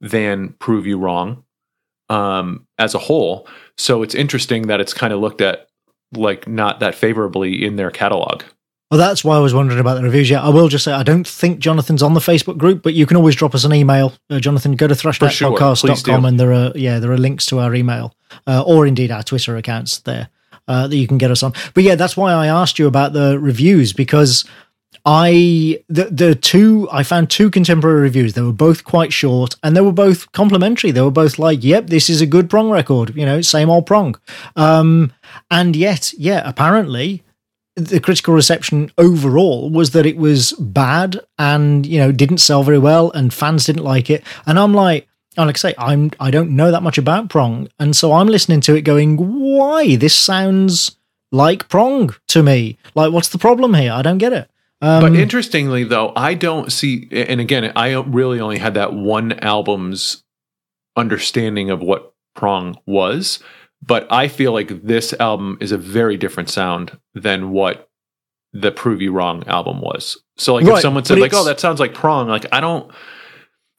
[0.00, 1.42] than prove you wrong
[2.08, 3.48] um, as a whole.
[3.76, 5.68] So it's interesting that it's kind of looked at
[6.12, 8.42] like not that favorably in their catalog.
[8.90, 10.30] Well, that's why I was wondering about the reviews.
[10.30, 13.04] Yeah, I will just say I don't think Jonathan's on the Facebook group, but you
[13.04, 14.12] can always drop us an email.
[14.30, 16.28] Uh, Jonathan, go to thrashitoutpodcast.com sure.
[16.28, 18.14] and there are yeah there are links to our email
[18.46, 20.28] uh, or indeed our Twitter accounts there
[20.68, 21.52] uh, that you can get us on.
[21.74, 24.44] But yeah, that's why I asked you about the reviews because
[25.04, 28.34] I the the two I found two contemporary reviews.
[28.34, 30.92] They were both quite short and they were both complimentary.
[30.92, 33.86] They were both like, "Yep, this is a good prong record." You know, same old
[33.86, 34.14] prong.
[34.54, 35.12] Um,
[35.50, 37.24] and yet, yeah, apparently
[37.76, 42.78] the critical reception overall was that it was bad and you know didn't sell very
[42.78, 44.24] well and fans didn't like it.
[44.46, 45.06] And I'm like,
[45.36, 48.28] and like I say, I'm I don't know that much about prong, and so I'm
[48.28, 50.96] listening to it going, "Why this sounds
[51.30, 52.78] like prong to me?
[52.94, 53.92] Like, what's the problem here?
[53.92, 54.50] I don't get it."
[54.80, 59.32] Um, but interestingly, though, I don't see, and again, I really only had that one
[59.40, 60.22] album's
[60.96, 63.38] understanding of what Prong was,
[63.82, 67.88] but I feel like this album is a very different sound than what
[68.52, 70.18] the Prove You Wrong album was.
[70.36, 72.90] So, like, right, if someone said, like, oh, that sounds like Prong, like, I don't.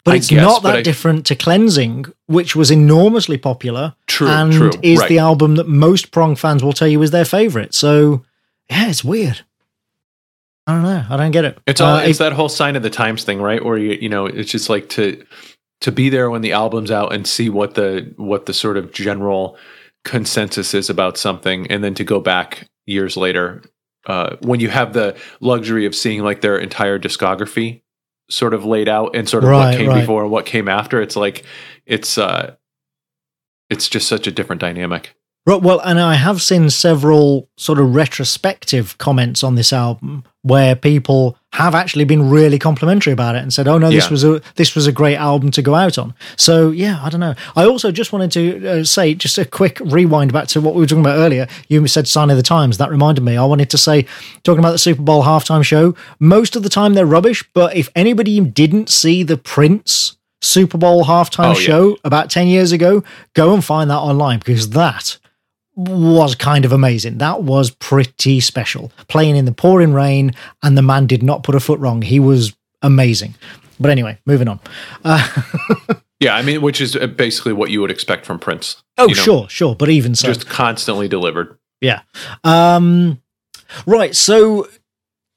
[0.04, 3.96] But I it's guess, not that I, different to Cleansing, which was enormously popular.
[4.06, 5.10] True, and true, is right.
[5.10, 7.74] the album that most Prong fans will tell you is their favorite.
[7.74, 8.24] So,
[8.70, 9.42] yeah, it's weird.
[10.66, 11.06] I don't know.
[11.10, 11.58] I don't get it.
[11.66, 13.64] It's all uh, it's it, that whole sign of the times thing, right?
[13.64, 15.26] Where you you know, it's just like to
[15.82, 18.92] to be there when the album's out and see what the what the sort of
[18.92, 19.58] general
[20.08, 23.62] consensus is about something, and then to go back years later
[24.08, 27.82] uh, when you have the luxury of seeing like their entire discography
[28.30, 30.00] sort of laid out and sort of right, what came right.
[30.00, 31.02] before and what came after.
[31.02, 31.46] It's like
[31.86, 32.56] it's uh,
[33.70, 35.16] it's just such a different dynamic.
[35.48, 40.76] Right, well, and I have seen several sort of retrospective comments on this album where
[40.76, 44.12] people have actually been really complimentary about it and said, "Oh no, this yeah.
[44.12, 47.22] was a this was a great album to go out on." So yeah, I don't
[47.22, 47.34] know.
[47.56, 50.82] I also just wanted to uh, say just a quick rewind back to what we
[50.82, 51.48] were talking about earlier.
[51.70, 53.38] You said "Sign of the Times." That reminded me.
[53.38, 54.06] I wanted to say,
[54.44, 55.96] talking about the Super Bowl halftime show.
[56.20, 61.06] Most of the time they're rubbish, but if anybody didn't see the Prince Super Bowl
[61.06, 61.96] halftime oh, show yeah.
[62.04, 63.02] about ten years ago,
[63.34, 65.18] go and find that online because that
[65.78, 67.20] was kind of amazing.
[67.20, 68.92] That was pretty special.
[69.08, 72.02] Playing in the pouring rain, and the man did not put a foot wrong.
[72.02, 73.36] He was amazing.
[73.80, 74.60] But anyway, moving on.
[75.06, 75.28] Uh,
[76.20, 78.82] yeah, I mean, which is uh, basically what you would expect from Prince.
[78.98, 79.76] Oh, you know, sure, sure.
[79.76, 81.58] But even so, just constantly delivered.
[81.80, 82.02] Yeah.
[82.44, 83.22] Um,
[83.86, 84.16] right.
[84.16, 84.68] So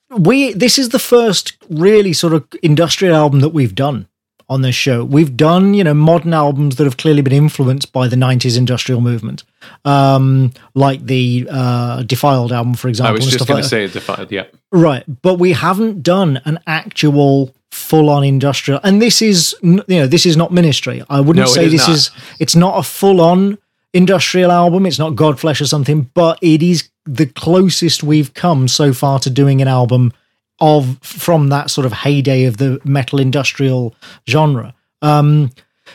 [0.08, 4.08] we this is the first really sort of industrial album that we've done
[4.50, 5.04] on this show.
[5.04, 9.00] We've done, you know, modern albums that have clearly been influenced by the 90s industrial
[9.00, 9.44] movement,
[9.84, 13.10] um, like the uh, Defiled album, for example.
[13.10, 14.46] I was just going like to say Defiled, yeah.
[14.72, 15.04] Right.
[15.22, 18.80] But we haven't done an actual full on industrial.
[18.82, 21.04] And this is, you know, this is not ministry.
[21.08, 21.96] I wouldn't no, say is this not.
[21.96, 23.56] is, it's not a full on
[23.94, 24.84] industrial album.
[24.84, 29.30] It's not Godflesh or something, but it is the closest we've come so far to
[29.30, 30.12] doing an album
[30.60, 33.94] of from that sort of heyday of the metal industrial
[34.28, 34.74] genre.
[35.02, 35.50] Um,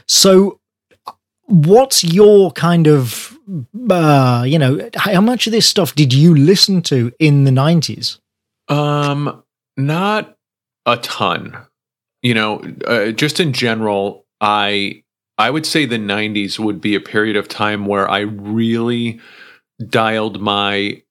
[0.07, 0.59] So,
[1.45, 3.37] what's your kind of,
[3.89, 8.19] uh, you know, how much of this stuff did you listen to in the 90s?
[8.67, 9.43] Um,
[9.77, 10.35] not
[10.85, 11.57] a ton.
[12.21, 15.03] You know, uh, just in general, I
[15.37, 19.19] I would say the 90s would be a period of time where I really
[19.89, 21.01] dialed my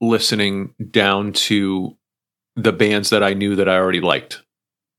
[0.00, 1.96] listening down to
[2.56, 4.42] the bands that I knew that I already liked.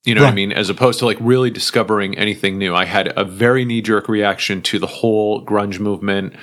[0.06, 0.28] You know right.
[0.28, 0.52] what I mean?
[0.54, 2.74] As opposed to like really discovering anything new.
[2.74, 6.34] I had a very knee jerk reaction to the whole grunge movement.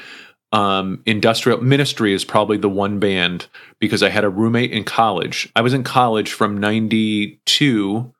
[0.52, 3.46] Um, industrial ministry is probably the one band
[3.80, 5.50] because I had a roommate in college.
[5.56, 8.12] I was in college from 92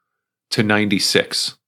[0.51, 1.59] to 96.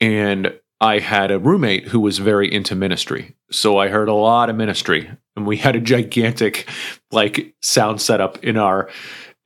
[0.00, 3.36] And I had a roommate who was very into ministry.
[3.50, 6.68] So I heard a lot of ministry and we had a gigantic
[7.10, 8.88] like sound setup in our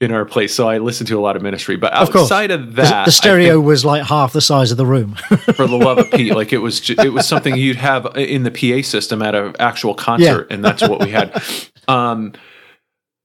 [0.03, 0.55] in our place.
[0.55, 1.77] So I listened to a lot of ministry.
[1.77, 5.15] But outside of, of that, the, stereo was like half the size of the room.
[5.55, 8.51] for the love of Pete, like it was, it was something you'd have in the
[8.51, 10.55] PA system at an actual concert, yeah.
[10.55, 11.43] and that's what we had.
[11.89, 12.33] Um,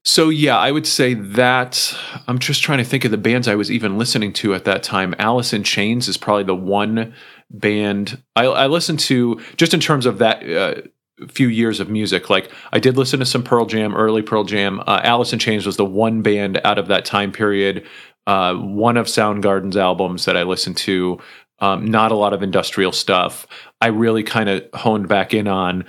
[0.03, 1.95] so yeah, I would say that
[2.27, 4.81] I'm just trying to think of the bands I was even listening to at that
[4.81, 5.13] time.
[5.19, 7.13] Alice in Chains is probably the one
[7.51, 10.49] band I, I listened to just in terms of that.
[10.49, 10.81] Uh,
[11.29, 12.29] few years of music.
[12.29, 14.79] Like I did listen to some Pearl Jam, early Pearl Jam.
[14.81, 17.85] Uh, Alice in Chains was the one band out of that time period.
[18.25, 21.19] Uh, one of Soundgarden's albums that I listened to.
[21.59, 23.47] Um, not a lot of industrial stuff.
[23.81, 25.85] I really kind of honed back in on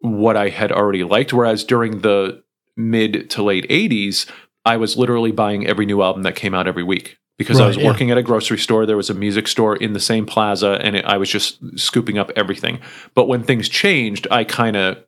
[0.00, 1.32] what I had already liked.
[1.32, 2.42] Whereas during the
[2.76, 4.30] mid to late '80s,
[4.64, 7.68] I was literally buying every new album that came out every week because right, I
[7.68, 8.12] was working yeah.
[8.12, 8.84] at a grocery store.
[8.84, 12.18] There was a music store in the same plaza, and it, I was just scooping
[12.18, 12.80] up everything.
[13.14, 14.98] But when things changed, I kind of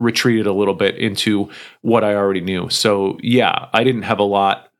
[0.00, 1.50] retreated a little bit into
[1.82, 2.70] what I already knew.
[2.70, 4.70] So yeah, I didn't have a lot.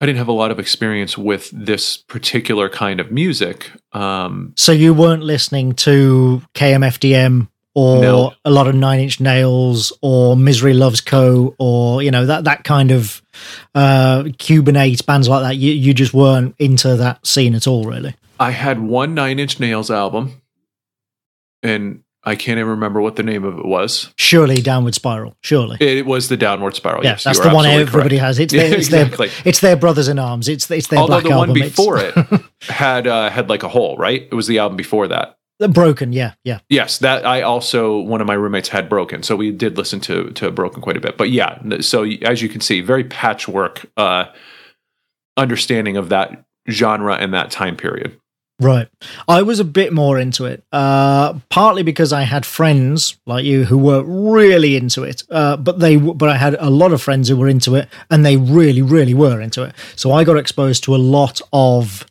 [0.00, 3.70] I didn't have a lot of experience with this particular kind of music.
[3.92, 8.32] Um, so you weren't listening to KMFDM or no.
[8.46, 11.54] a lot of Nine Inch Nails or Misery Loves Co.
[11.58, 13.20] or you know that that kind of
[13.74, 15.56] uh, Cubanate bands like that.
[15.56, 18.16] You you just weren't into that scene at all, really.
[18.40, 20.40] I had one Nine Inch Nails album,
[21.62, 24.10] and I can't even remember what the name of it was.
[24.16, 25.36] Surely Downward Spiral.
[25.42, 27.04] Surely it was the Downward Spiral.
[27.04, 28.22] Yeah, yes, that's the one everybody correct.
[28.22, 28.38] has.
[28.38, 29.28] It's their, it's, exactly.
[29.28, 30.48] their, it's their brothers in arms.
[30.48, 31.50] It's it's their Although black the album.
[31.50, 32.14] one before it
[32.62, 34.22] had uh, had like a hole, right?
[34.22, 35.36] It was the album before that.
[35.58, 36.58] Broken, yeah, yeah.
[36.68, 40.30] Yes, that I also one of my roommates had Broken, so we did listen to
[40.32, 41.16] to Broken quite a bit.
[41.16, 44.26] But yeah, so as you can see, very patchwork uh,
[45.36, 48.20] understanding of that genre and that time period.
[48.58, 48.88] Right.
[49.28, 53.64] I was a bit more into it, uh, partly because I had friends like you
[53.64, 57.28] who were really into it, uh, but they but I had a lot of friends
[57.28, 59.74] who were into it, and they really, really were into it.
[59.94, 62.06] So I got exposed to a lot of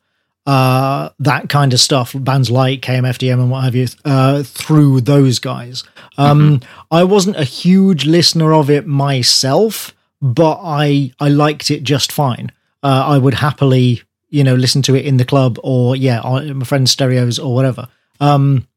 [0.46, 5.40] uh, that kind of stuff, bands like KMFDM and what have you, uh, through those
[5.40, 5.84] guys.
[6.18, 6.86] Um, mm-hmm.
[6.92, 12.52] I wasn't a huge listener of it myself, but I I liked it just fine.
[12.84, 16.58] Uh, I would happily, you know, listen to it in the club or yeah, on
[16.58, 17.88] my friend's stereos or whatever.
[18.20, 18.68] Um,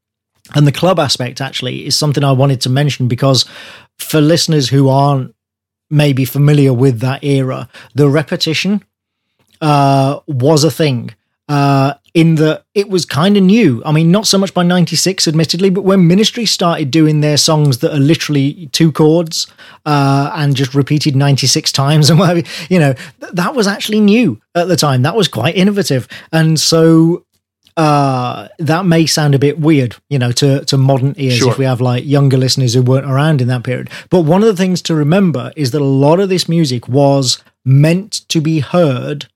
[0.55, 3.45] and the club aspect actually is something I wanted to mention because
[3.97, 5.35] for listeners who aren't
[5.91, 8.83] maybe familiar with that era, the repetition
[9.61, 11.13] uh, was a thing
[11.49, 13.81] uh, in that it was kind of new.
[13.83, 17.79] I mean, not so much by 96, admittedly, but when Ministry started doing their songs
[17.79, 19.47] that are literally two chords
[19.85, 24.39] uh, and just repeated 96 times and whatever, you know, th- that was actually new
[24.53, 25.01] at the time.
[25.01, 26.07] That was quite innovative.
[26.31, 27.25] And so
[27.75, 31.51] uh, that may sound a bit weird, you know, to, to modern ears sure.
[31.51, 33.89] if we have like younger listeners who weren't around in that period.
[34.11, 37.43] But one of the things to remember is that a lot of this music was
[37.65, 39.27] meant to be heard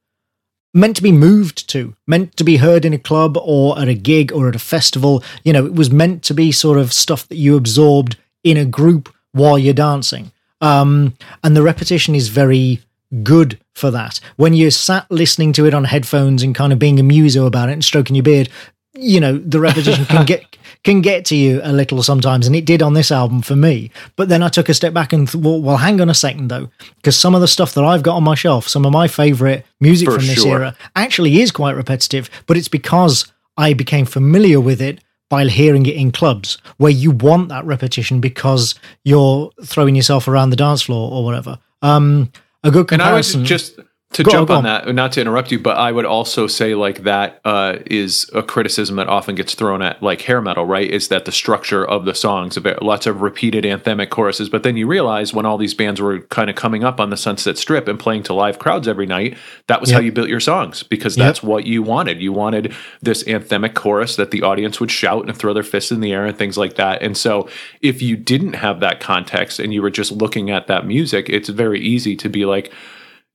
[0.73, 3.93] meant to be moved to, meant to be heard in a club or at a
[3.93, 5.23] gig or at a festival.
[5.43, 8.65] You know, it was meant to be sort of stuff that you absorbed in a
[8.65, 10.31] group while you're dancing.
[10.61, 12.81] Um, and the repetition is very
[13.21, 14.19] good for that.
[14.37, 17.69] When you're sat listening to it on headphones and kind of being a muso about
[17.69, 18.49] it and stroking your beard,
[18.93, 22.65] you know, the repetition can get can get to you a little sometimes, and it
[22.65, 23.89] did on this album for me.
[24.15, 26.49] But then I took a step back and thought, well, well, hang on a second
[26.49, 29.07] though, because some of the stuff that I've got on my shelf, some of my
[29.07, 30.59] favorite music for from this sure.
[30.59, 32.29] era, actually is quite repetitive.
[32.47, 37.11] But it's because I became familiar with it by hearing it in clubs where you
[37.11, 41.57] want that repetition because you're throwing yourself around the dance floor or whatever.
[41.81, 42.31] Um,
[42.63, 43.41] a good comparison.
[43.41, 43.79] And I would just
[44.13, 44.63] to Go jump on, on.
[44.63, 48.43] that, not to interrupt you, but I would also say like that uh, is a
[48.43, 50.89] criticism that often gets thrown at like hair metal, right?
[50.89, 54.87] Is that the structure of the songs, lots of repeated anthemic choruses, but then you
[54.87, 57.99] realize when all these bands were kind of coming up on the Sunset Strip and
[57.99, 59.37] playing to live crowds every night,
[59.67, 61.25] that was how you built your songs because Yep.
[61.27, 62.21] that's what you wanted.
[62.21, 65.99] You wanted this anthemic chorus that the audience would shout and throw their fists in
[66.01, 67.01] the air and things like that.
[67.01, 67.49] And so
[67.81, 71.49] if you didn't have that context and you were just looking at that music, it's
[71.49, 72.71] very easy to be like,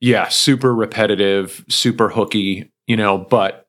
[0.00, 3.66] yeah, super repetitive, super hooky, you know, but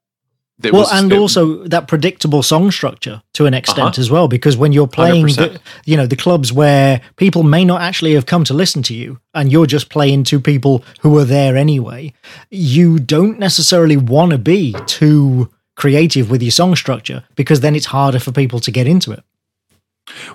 [0.62, 4.02] it well, was- and it- also that predictable song structure to an extent Uh-huh.
[4.02, 7.82] as well, because when you're playing, the, you know, the clubs where people may not
[7.82, 11.24] actually have come to listen to you, and you're just playing to people who are
[11.26, 12.14] there anyway,
[12.52, 17.86] you don't necessarily want to be too creative with your song structure because then it's
[17.86, 19.24] harder for people to get into it.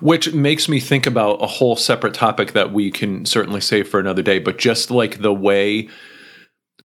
[0.00, 4.00] Which makes me think about a whole separate topic that we can certainly save for
[4.00, 5.88] another day, but just like the way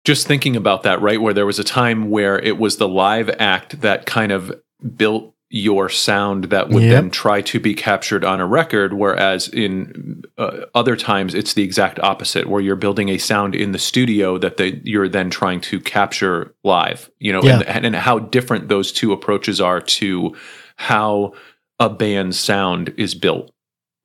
[0.05, 1.20] just thinking about that, right?
[1.20, 4.53] Where there was a time where it was the live act that kind of
[4.97, 6.93] built your sound that would Yep.
[6.93, 11.62] then try to be captured on a record, whereas in uh, other times it's the
[11.62, 15.61] exact opposite, where you're building a sound in the studio that they, you're then trying
[15.62, 17.11] to capture live.
[17.18, 17.61] You know, Yeah.
[17.66, 20.37] and, and how different those two approaches are to
[20.76, 21.32] how
[21.79, 23.51] a band's sound is built.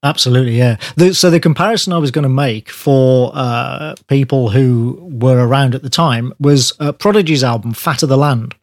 [0.04, 0.78] Absolutely, yeah.
[0.96, 5.76] The, so the comparison I was going to make for uh, people who were around
[5.76, 8.56] at the time was uh, Prodigy's album "Fat of the Land,"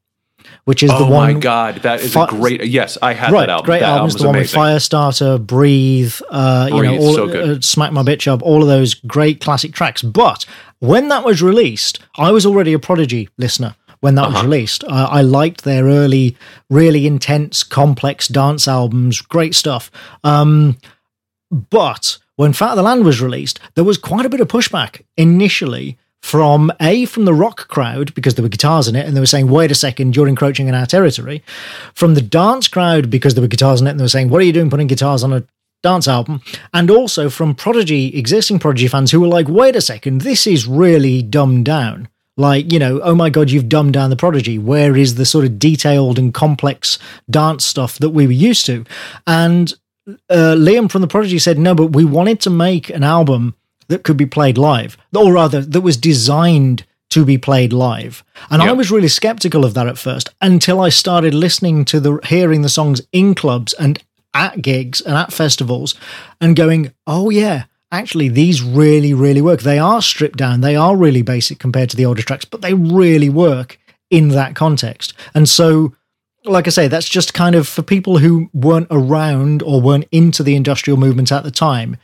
[0.65, 1.31] which is oh the one.
[1.31, 2.65] Oh my god, that is Fi- a great.
[2.65, 3.67] Yes, I had right, that album.
[3.67, 4.15] great that albums.
[4.17, 4.61] album's The one amazing.
[4.61, 8.67] with Firestarter, Breathe, uh, you know, all, so uh, Smack My Bitch Up, all of
[8.69, 10.03] those great classic tracks.
[10.03, 10.45] But
[10.81, 13.77] when that was released, I was already a Prodigy listener.
[14.01, 14.45] When that was Uh-huh.
[14.45, 16.37] released, uh, I liked their early,
[16.71, 19.21] really intense, complex dance albums.
[19.21, 19.91] Great stuff.
[20.23, 20.77] Um,
[21.51, 25.03] but when Fat of the Land was released, there was quite a bit of pushback
[25.17, 29.21] initially from A, from the rock crowd, because there were guitars in it, and they
[29.21, 31.43] were saying, wait a second, you're encroaching in our territory.
[31.95, 34.41] From the dance crowd, because there were guitars in it, and they were saying, what
[34.41, 35.45] are you doing putting guitars on a
[35.83, 36.43] dance album?
[36.75, 40.67] And also from Prodigy, existing Prodigy fans who were like, wait a second, this is
[40.67, 42.09] really dumbed down.
[42.39, 44.59] Like, you know, oh my God, you've dumbed down the Prodigy.
[44.59, 48.85] Where is the sort of detailed and complex dance stuff that we were used to?
[49.27, 49.75] And
[50.31, 53.57] uh, Liam from the Prodigy said, no, but we wanted to make an album
[53.89, 58.23] that could be played live, or rather, that was designed to be played live.
[58.51, 62.21] And I was really skeptical of that at first until I started listening to the
[62.25, 64.03] hearing the songs in clubs and
[64.35, 65.95] at gigs and at festivals
[66.41, 69.61] and going, oh yeah, actually these really, really work.
[69.61, 72.75] They are stripped down, they are really basic compared to the older tracks, but they
[72.75, 73.79] really work
[74.11, 75.15] in that context.
[75.35, 75.95] And so
[76.45, 80.43] like I say, that's just kind of for people who weren't around or weren't into
[80.43, 81.97] the industrial movement at the time.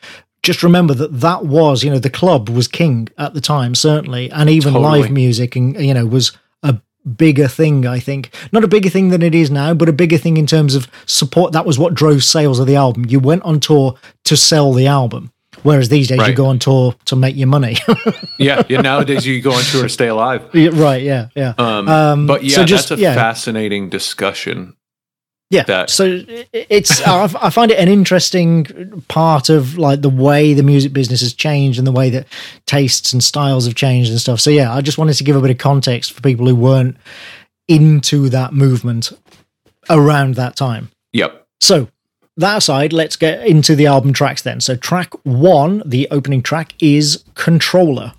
[0.43, 4.31] Just remember that that was, you know, the club was king at the time, certainly,
[4.31, 5.03] and even Totally.
[5.03, 6.33] live music, and you know, was
[6.63, 6.79] a
[7.17, 7.87] bigger thing.
[7.87, 10.47] I think not a bigger thing than it is now, but a bigger thing in
[10.47, 11.53] terms of support.
[11.53, 13.07] That was what drove sales of the album.
[13.07, 15.33] You went on tour to sell the album,
[15.65, 17.77] whereas these days you go on tour to make your money.
[18.39, 18.81] yeah, yeah.
[18.81, 20.49] Nowadays you go on tour to stay alive.
[20.55, 21.03] Yeah, right?
[21.03, 21.55] Yeah, yeah.
[21.59, 23.15] Um, Um, but yeah, so just- that's a yeah.
[23.15, 24.77] fascinating discussion.
[25.51, 25.65] Yeah.
[25.65, 26.21] that- so
[26.53, 31.33] it's I find it an interesting part of like the way the music business has
[31.35, 32.27] changed and the way that
[32.67, 34.41] tastes and styles have changed and stuff.
[34.41, 36.97] So yeah, I just wanted to give a bit of context for people who weren't
[37.69, 39.13] into that movement
[39.91, 40.91] around that time.
[41.13, 41.47] Yep.
[41.61, 41.89] So
[42.37, 44.61] that aside, let's get into the album tracks then.
[44.61, 48.13] So track 1, the opening track is Controller.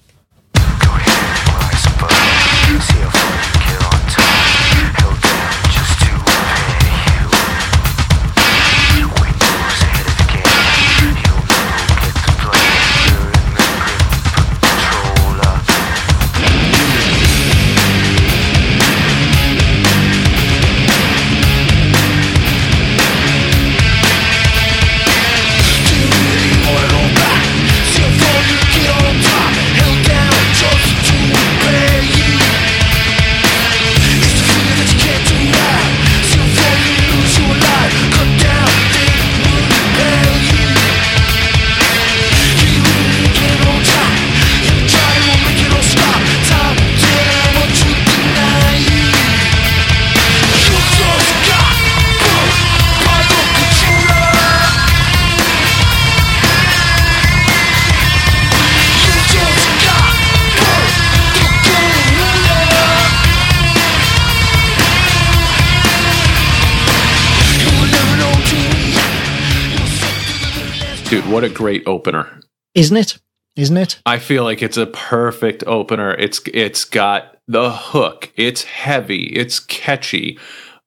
[71.05, 72.41] Dude, what a great opener.
[72.73, 73.19] Isn't it?
[73.55, 74.01] isn't it?
[74.05, 76.13] I feel like it's a perfect opener.
[76.13, 78.31] It's it's got the hook.
[78.35, 79.23] It's heavy.
[79.23, 80.39] It's catchy.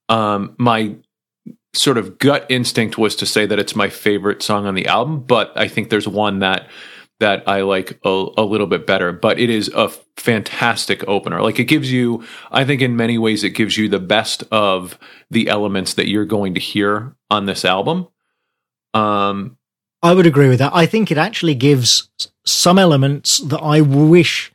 [0.07, 0.95] Um, my
[1.73, 5.21] sort of gut instinct was to say that it's my favorite song on the album,
[5.21, 6.69] but I think there's one that
[7.19, 9.11] that I like a, a, little bit better.
[9.11, 11.41] But it is a fantastic opener.
[11.41, 14.97] Like it gives you, I think in many ways, it gives you the best of
[15.29, 18.07] the elements that you're going to hear on this album.
[18.93, 19.57] Um,
[20.01, 20.73] I would agree with that.
[20.73, 22.09] I think it actually gives
[22.45, 24.51] some elements that I wish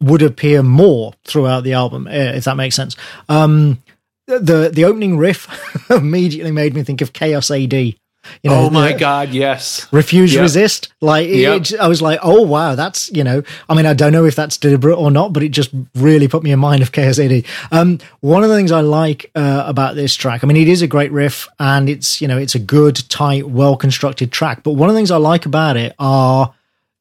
[0.00, 2.96] would appear more throughout the album, eh, if that makes sense.
[3.28, 3.82] Um,
[4.26, 5.48] the the opening riff
[5.90, 7.94] immediately made me think of Chaos AD.
[8.42, 9.90] You know, oh my god, yes.
[9.92, 10.42] Refuse, yep.
[10.42, 10.92] resist.
[11.00, 11.60] Like yep.
[11.60, 13.42] it, I was like, oh wow, that's you know.
[13.68, 16.42] I mean, I don't know if that's deliberate or not, but it just really put
[16.42, 17.44] me in mind of Chaos AD.
[17.72, 20.82] Um, one of the things I like uh, about this track, I mean, it is
[20.82, 24.62] a great riff and it's you know it's a good, tight, well constructed track.
[24.62, 26.54] But one of the things I like about it are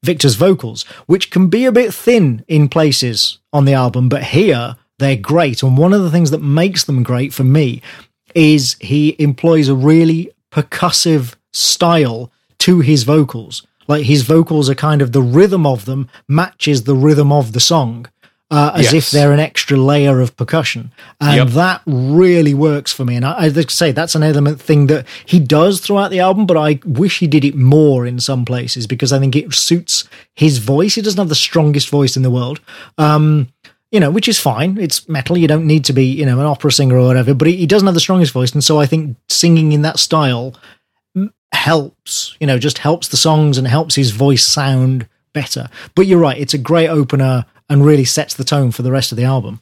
[0.04, 4.78] Victor's vocals, which can be a bit thin in places on the album, but here
[5.00, 5.64] they're great.
[5.64, 7.82] And one of the things that makes them great for me
[8.36, 13.66] is he employs a really percussive style to his vocals.
[13.88, 17.60] Like his vocals are kind of the rhythm of them matches the rhythm of the
[17.60, 18.08] song.
[18.52, 18.94] Uh, as yes.
[18.94, 20.92] if they're an extra layer of percussion.
[21.22, 21.48] And yep.
[21.50, 23.16] that really works for me.
[23.16, 26.58] And I, I say that's an element thing that he does throughout the album, but
[26.58, 30.58] I wish he did it more in some places because I think it suits his
[30.58, 30.96] voice.
[30.96, 32.60] He doesn't have the strongest voice in the world.
[32.98, 33.50] Um,
[33.92, 34.78] you know, which is fine.
[34.78, 35.38] It's metal.
[35.38, 37.66] You don't need to be, you know, an opera singer or whatever, but he, he
[37.66, 38.54] doesn't have the strongest voice.
[38.54, 40.56] And so I think singing in that style
[41.52, 45.70] helps, you know, just helps the songs and helps his voice sound better.
[45.96, 46.38] But you're right.
[46.38, 49.62] It's a great opener and really sets the tone for the rest of the album.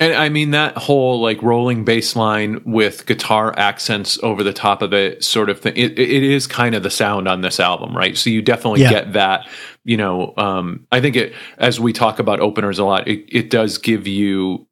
[0.00, 4.82] And I mean that whole like rolling bass line with guitar accents over the top
[4.82, 5.76] of it, sort of thing.
[5.76, 8.16] It, it is kind of the sound on this album, right?
[8.16, 8.90] So you definitely yeah.
[8.90, 9.48] get that.
[9.84, 13.50] You know, um, I think it as we talk about openers a lot, it, it
[13.50, 14.66] does give you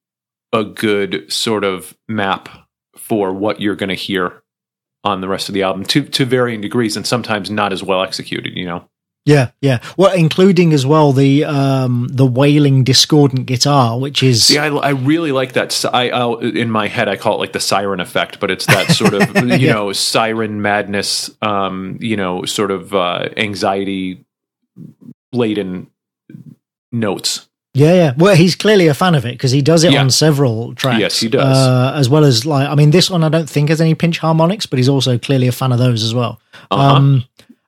[0.52, 2.48] a good sort of map
[2.96, 4.42] for what you're going to hear
[5.04, 8.02] on the rest of the album to to varying degrees, and sometimes not as well
[8.02, 8.56] executed.
[8.56, 8.88] You know.
[9.24, 9.78] Yeah, yeah.
[9.96, 14.90] Well, including as well the um, the wailing discordant guitar, which is see, I, I
[14.90, 15.84] really like that.
[15.92, 18.90] I I'll, in my head I call it like the siren effect, but it's that
[18.90, 19.74] sort of you yeah.
[19.74, 24.24] know siren madness, um, you know, sort of uh, anxiety
[25.32, 25.90] laden
[26.90, 27.48] notes.
[27.74, 28.12] Yeah, yeah.
[28.18, 30.00] Well, he's clearly a fan of it because he does it yeah.
[30.00, 31.00] on several tracks.
[31.00, 31.56] Yes, he does.
[31.56, 34.18] Uh, as well as like, I mean, this one I don't think has any pinch
[34.18, 36.38] harmonics, but he's also clearly a fan of those as well.
[36.70, 36.96] Uh-huh.
[36.96, 37.24] Um,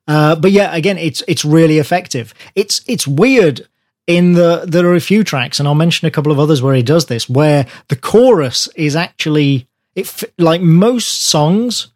[0.07, 2.35] uh, but yeah, again, it's it's really effective.
[2.55, 3.67] It's it's weird
[4.07, 6.75] in the there are a few tracks, and I'll mention a couple of others where
[6.75, 11.89] he does this, where the chorus is actually it like most songs,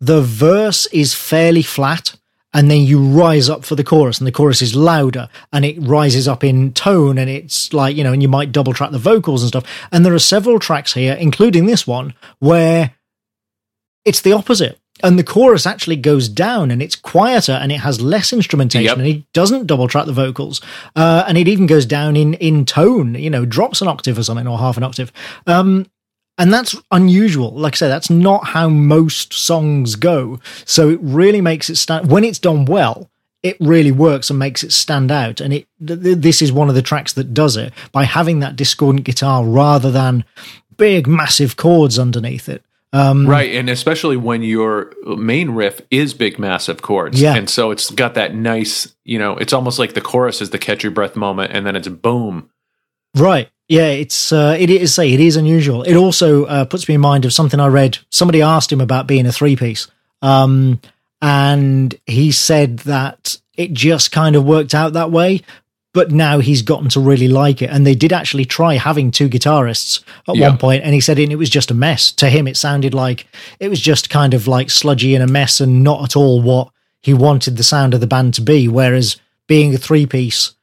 [0.00, 2.16] the verse is fairly flat.
[2.52, 5.76] And then you rise up for the chorus, and the chorus is louder, and it
[5.80, 8.98] rises up in tone, and it's like you know, and you might double track the
[8.98, 9.64] vocals and stuff.
[9.92, 12.94] And there are several tracks here, including this one, where
[14.04, 18.00] it's the opposite and the chorus actually goes down and it's quieter and it has
[18.00, 18.96] less instrumentation yep.
[18.96, 20.60] and he doesn't double track the vocals
[20.96, 24.22] uh, and it even goes down in in tone you know drops an octave or
[24.22, 25.12] something or half an octave
[25.46, 25.86] um,
[26.40, 27.52] and that's unusual.
[27.52, 30.40] Like i say that's not how most songs go.
[30.64, 33.10] So it really makes it stand when it's done well
[33.42, 35.40] it really works and makes it stand out.
[35.40, 38.56] And it th- this is one of the tracks that does it by having that
[38.56, 40.24] discordant guitar rather than
[40.76, 42.62] big massive chords underneath it.
[42.92, 47.70] Um, right, and especially when your main riff is big, massive chords, yeah, and so
[47.70, 50.90] it's got that nice, you know, it's almost like the chorus is the catch your
[50.90, 52.50] breath moment, and then it's boom.
[53.14, 53.48] Right.
[53.70, 55.82] Yeah, it's uh, it is say it is unusual.
[55.84, 57.98] It also uh, puts me in mind of something I read.
[58.10, 59.86] Somebody asked him about being a three piece,
[60.22, 60.80] um,
[61.22, 65.42] and he said that it just kind of worked out that way
[65.92, 67.70] but now he's gotten to really like it.
[67.70, 70.48] And they did actually try having two guitarists at yeah.
[70.48, 72.12] one point, and he said it was just a mess.
[72.12, 73.26] To him, it sounded like
[73.58, 76.70] it was just kind of like sludgy and a mess, and not at all what
[77.02, 78.68] he wanted the sound of the band to be.
[78.68, 79.16] Whereas
[79.46, 80.54] being a three piece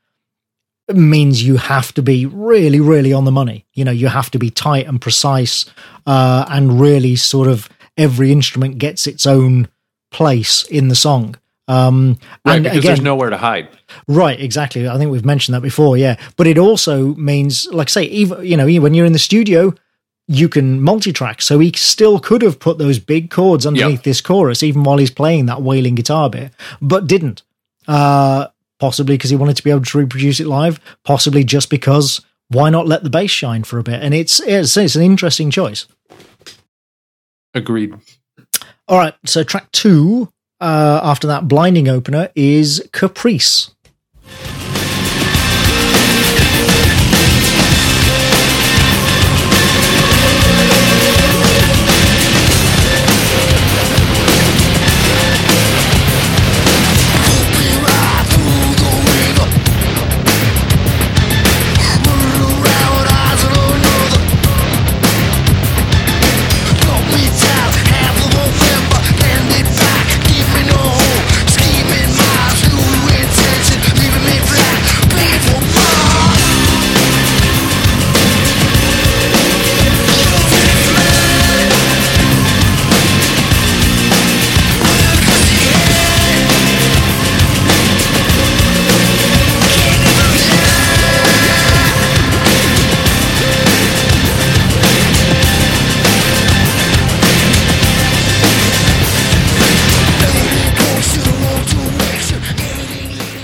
[0.95, 3.65] means you have to be really, really on the money.
[3.73, 5.65] You know, you have to be tight and precise,
[6.05, 9.68] uh, and really sort of every instrument gets its own
[10.11, 11.35] place in the song.
[11.68, 13.68] Um, right, and because again, there's nowhere to hide.
[14.07, 14.88] Right, exactly.
[14.88, 15.97] I think we've mentioned that before.
[15.97, 19.19] Yeah, but it also means, like, I say, even you know, when you're in the
[19.19, 19.73] studio,
[20.30, 21.41] you can multi-track.
[21.41, 24.03] So he still could have put those big chords underneath yep.
[24.03, 27.43] this chorus, even while he's playing that wailing guitar bit, but didn't.
[27.88, 28.47] Uh,
[28.80, 30.80] possibly because he wanted to be able to reproduce it live.
[31.04, 34.02] Possibly just because why not let the bass shine for a bit?
[34.02, 35.88] And it's it's, it's an interesting choice.
[37.54, 37.95] Agreed.
[38.88, 40.32] All right, so track two
[40.62, 43.76] uh, after that blinding opener is Caprice.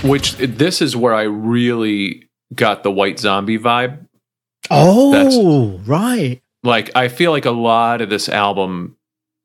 [0.04, 4.06] Which this is where I really got the White Zombie vibe.
[4.70, 6.42] Oh, right.
[6.62, 8.96] Like I feel like a lot of this album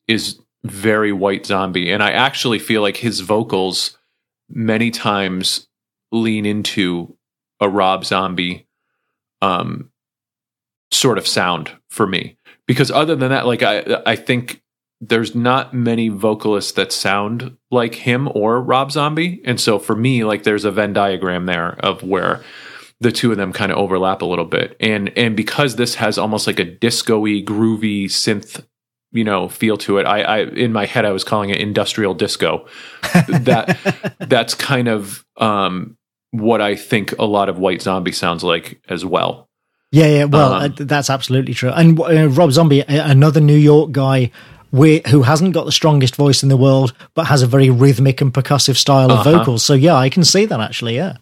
[0.08, 3.98] is very White Zombie, and I actually feel like his vocals
[4.50, 5.68] many times
[6.12, 7.16] lean into
[7.60, 8.68] a Rob Zombie
[9.42, 9.92] um
[10.92, 12.38] sort of sound for me.
[12.66, 14.62] Because other than that, like I I think
[15.02, 19.42] there's not many vocalists that sound like him or Rob Zombie.
[19.46, 22.44] And so for me, like there's a Venn diagram there of where
[23.00, 24.76] the two of them kind of overlap a little bit.
[24.80, 28.66] And and because this has almost like a disco-y, groovy synth,
[29.12, 32.14] you know, feel to it, I, I in my head I was calling it industrial
[32.14, 32.68] disco.
[33.30, 35.96] that that's kind of um
[36.32, 39.48] what I think a lot of White Zombie sounds like as well.
[39.92, 40.24] Yeah, yeah.
[40.26, 41.72] Well, um, uh, that's absolutely true.
[41.72, 44.30] And uh, Rob Zombie, another New York guy
[44.72, 48.34] who hasn't got the strongest voice in the world, but has a very rhythmic and
[48.34, 49.40] percussive style of uh-huh.
[49.40, 49.64] vocals.
[49.64, 50.96] So yeah, I can see that actually.
[50.96, 51.18] Yeah,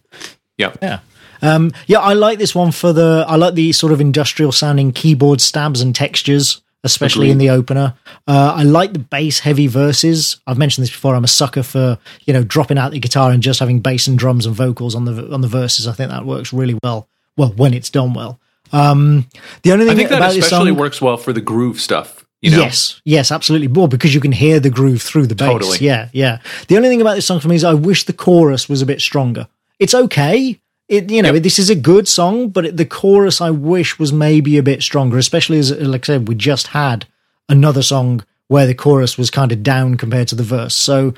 [0.56, 1.00] yeah, yeah.
[1.40, 3.24] Um, yeah, I like this one for the.
[3.26, 7.32] I like the sort of industrial sounding keyboard stabs and textures, especially Agreed.
[7.32, 7.94] in the opener.
[8.26, 10.40] Uh, I like the bass heavy verses.
[10.46, 11.14] I've mentioned this before.
[11.14, 14.18] I'm a sucker for you know dropping out the guitar and just having bass and
[14.18, 15.86] drums and vocals on the on the verses.
[15.86, 17.08] I think that works really well.
[17.36, 18.40] Well, when it's done well.
[18.72, 19.26] Um,
[19.62, 22.26] the only thing I think that especially song, works well for the groove stuff.
[22.40, 22.58] You know?
[22.58, 23.68] Yes, yes, absolutely.
[23.68, 25.48] More because you can hear the groove through the bass.
[25.48, 25.78] Totally.
[25.80, 26.38] Yeah, yeah.
[26.68, 28.86] The only thing about this song for me is I wish the chorus was a
[28.86, 29.48] bit stronger.
[29.78, 30.60] It's okay.
[30.88, 31.42] It, you know, yep.
[31.42, 34.82] this is a good song, but it, the chorus I wish was maybe a bit
[34.82, 37.06] stronger, especially as, like I said, we just had
[37.48, 40.74] another song where the chorus was kind of down compared to the verse.
[40.74, 41.12] So,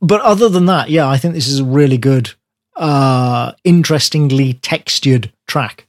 [0.00, 2.32] but other than that, yeah, I think this is a really good,
[2.74, 5.86] uh, interestingly textured track.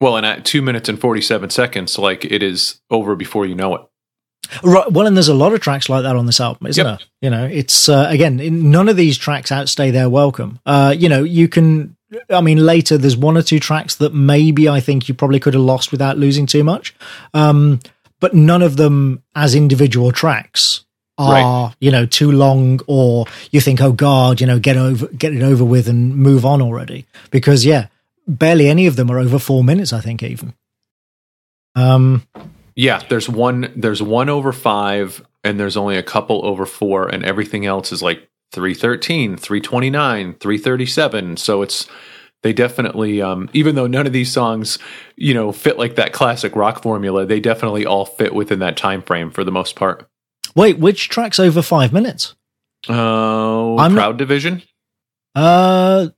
[0.00, 3.74] Well, and at two minutes and 47 seconds, like it is over before you know
[3.74, 3.82] it.
[4.62, 4.90] Right.
[4.90, 6.98] Well, and there's a lot of tracks like that on this album, isn't yep.
[6.98, 7.06] there?
[7.20, 10.58] You know, it's uh, again, none of these tracks outstay their welcome.
[10.66, 11.96] Uh, you know, you can.
[12.28, 15.54] I mean, later there's one or two tracks that maybe I think you probably could
[15.54, 16.94] have lost without losing too much,
[17.34, 17.78] um,
[18.18, 20.84] but none of them as individual tracks
[21.18, 21.74] are right.
[21.78, 25.42] you know too long, or you think, oh God, you know, get over, get it
[25.42, 27.06] over with and move on already.
[27.30, 27.86] Because yeah,
[28.38, 29.92] barely any of them are over four minutes.
[29.92, 30.54] I think even.
[31.74, 32.26] Um,
[32.74, 33.72] yeah, there's one.
[33.76, 38.02] There's one over five, and there's only a couple over four, and everything else is
[38.02, 41.36] like 313, 329, 337.
[41.36, 41.86] So it's
[42.42, 44.78] they definitely um, even though none of these songs
[45.16, 49.02] you know fit like that classic rock formula they definitely all fit within that time
[49.02, 50.08] frame for the most part
[50.54, 52.34] wait which track's over five minutes
[52.88, 54.62] uh I'm proud not, division
[55.34, 56.08] uh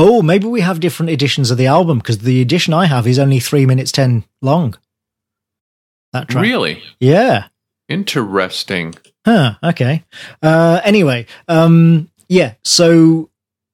[0.00, 3.18] Oh, maybe we have different editions of the album because the edition I have is
[3.18, 4.76] only three minutes ten long.
[6.12, 6.40] That track.
[6.40, 6.80] Really?
[7.00, 7.48] Yeah.
[7.88, 8.94] Interesting.
[9.24, 9.54] Huh.
[9.60, 10.04] Okay.
[10.40, 12.54] Uh, anyway, um, yeah.
[12.62, 13.28] So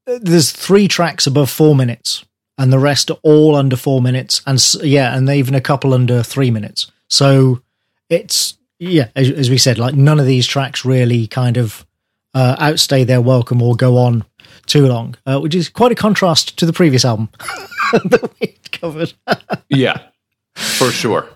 [0.07, 2.25] uh, there's three tracks above four minutes,
[2.57, 6.23] and the rest are all under four minutes, and yeah, and even a couple under
[6.23, 6.91] three minutes.
[7.11, 7.61] So
[8.09, 11.85] it's yeah, as, as we said, like none of these tracks really kind of
[12.33, 14.25] uh, outstay their welcome or go on
[14.67, 17.29] too long, uh, which is quite a contrast to the previous album
[17.93, 19.13] that we covered.
[19.69, 20.03] yeah,
[20.55, 21.29] for sure.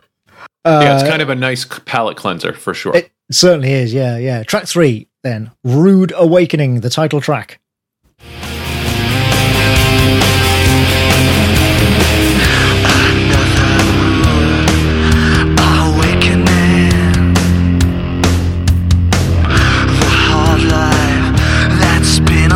[0.64, 2.96] Uh, yeah, it's kind of a nice palate cleanser for sure.
[2.96, 3.94] It certainly is.
[3.94, 4.42] Yeah, yeah.
[4.42, 7.60] Track three, then Rude Awakening, the title track.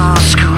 [0.03, 0.52] School.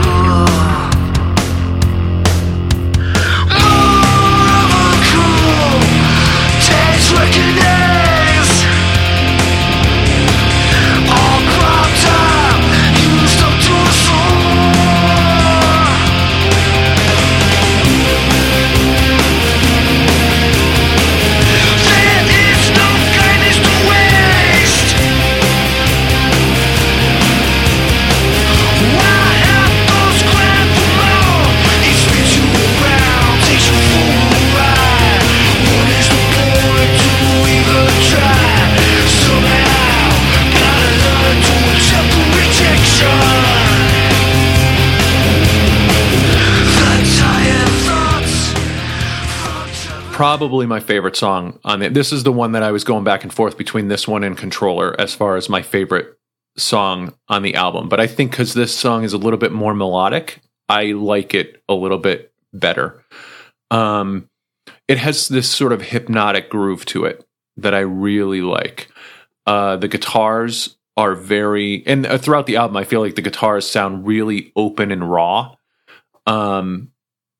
[50.14, 51.92] Probably my favorite song on it.
[51.92, 54.38] This is the one that I was going back and forth between this one and
[54.38, 56.16] Controller as far as my favorite
[56.56, 57.88] song on the album.
[57.88, 61.60] But I think because this song is a little bit more melodic, I like it
[61.68, 63.04] a little bit better.
[63.72, 64.30] Um,
[64.86, 67.26] it has this sort of hypnotic groove to it
[67.56, 68.92] that I really like.
[69.48, 73.68] Uh, the guitars are very, and uh, throughout the album, I feel like the guitars
[73.68, 75.56] sound really open and raw.
[76.24, 76.92] Um,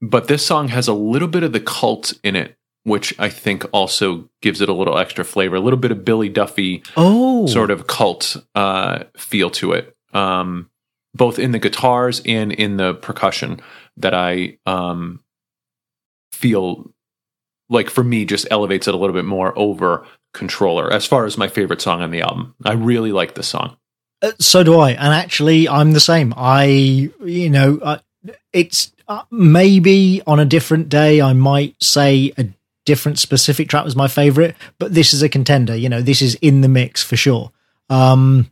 [0.02, 3.64] but this song has a little bit of the cult in it, which I think
[3.72, 7.70] also gives it a little extra flavor, a little bit of Billy Duffy Oh, sort
[7.70, 10.70] of cult uh, feel to it, um,
[11.14, 13.60] both in the guitars and in the percussion
[13.96, 15.20] that I um,
[16.32, 16.90] feel
[17.70, 21.38] like for me just elevates it a little bit more over Controller as far as
[21.38, 22.54] my favorite song on the album.
[22.64, 23.76] I really like this song.
[24.20, 24.90] Uh, so do I.
[24.90, 26.34] And actually, I'm the same.
[26.36, 26.64] I,
[27.24, 27.98] you know, uh,
[28.52, 32.48] it's uh, maybe on a different day, I might say a
[32.84, 35.74] different specific track was my favorite, but this is a contender.
[35.76, 37.50] You know, this is in the mix for sure.
[37.90, 38.50] Um,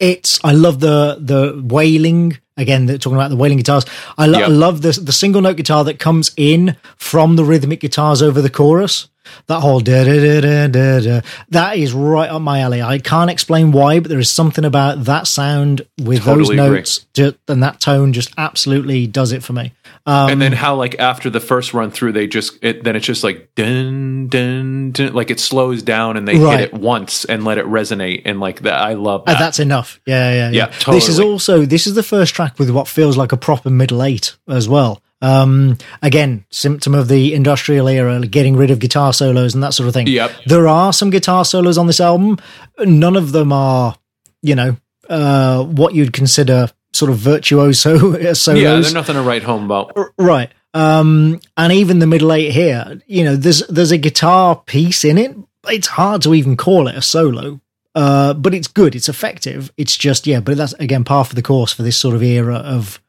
[0.00, 2.38] it's, I love the, the wailing.
[2.56, 3.84] Again, they're talking about the wailing guitars.
[4.16, 4.46] I, lo- Yeah.
[4.46, 8.40] I love the, the single note guitar that comes in from the rhythmic guitars over
[8.40, 9.08] the chorus.
[9.46, 11.20] That whole da da da da da.
[11.50, 12.82] That is right up my alley.
[12.82, 17.06] I can't explain why, but there is something about that sound with Totally those notes
[17.14, 19.72] ju- and that tone just absolutely does it for me.
[20.06, 23.04] Um, and then how like after the first run through they just it, then it's
[23.06, 26.60] just like dun dun dun like it slows down and they Right.
[26.60, 29.38] hit it once and let it resonate and like that I love Uh, that.
[29.38, 30.00] that's enough.
[30.06, 30.70] Yeah, yeah, yeah.
[30.86, 33.70] Yeah, This is also this is the first track with what feels like a proper
[33.70, 35.02] middle eight as well.
[35.20, 39.88] Um, again, symptom of the industrial era, getting rid of guitar solos and that sort
[39.88, 40.06] of thing.
[40.06, 40.32] Yep.
[40.46, 42.38] There are some guitar solos on this album.
[42.78, 43.96] None of them are,
[44.42, 44.76] you know,
[45.08, 48.62] uh, what you'd consider sort of virtuoso solos.
[48.62, 49.96] yeah, there's nothing to write home about.
[50.18, 55.04] Right um and even the middle eight here you know there's there's a guitar piece
[55.04, 55.34] in it
[55.68, 57.60] it's hard to even call it a solo
[57.94, 61.42] uh but it's good it's effective it's just yeah but that's again par for the
[61.42, 63.00] course for this sort of era of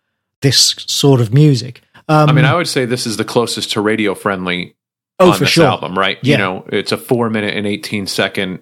[0.42, 3.82] this sort of music um I mean, I would say this is the closest to
[3.82, 4.76] radio friendly
[5.20, 6.18] oh on for this sure album, right?
[6.22, 6.32] Yeah.
[6.34, 8.60] You know, it's a four minute and 18 second,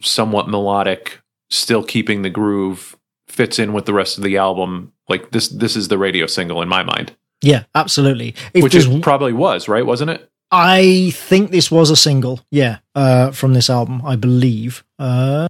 [0.00, 1.20] somewhat melodic,
[1.50, 2.96] still keeping the groove,
[3.28, 4.92] fits in with the rest of the album.
[5.08, 9.02] Like this, this is the radio single in my mind, yeah absolutely if which it
[9.02, 9.86] probably was, right?
[9.86, 10.28] Wasn't it?
[10.50, 14.84] I think this was a single, yeah, uh, from this album, I believe.
[14.98, 15.48] Uh,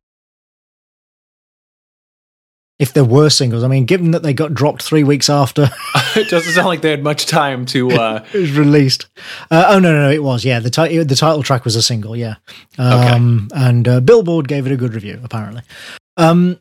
[2.79, 5.63] if there were singles, I mean, given that they got dropped three weeks after
[6.17, 7.91] it doesn't sound like they had much time to.
[7.93, 9.07] uh it was released.
[9.51, 10.45] Uh, oh no, no, no, it was.
[10.45, 12.17] Yeah, the ti- the title track was a single.
[12.17, 12.37] Yeah,
[12.79, 15.21] um, and uh, Billboard gave it a good review.
[15.23, 15.63] Apparently,
[16.17, 16.61] um,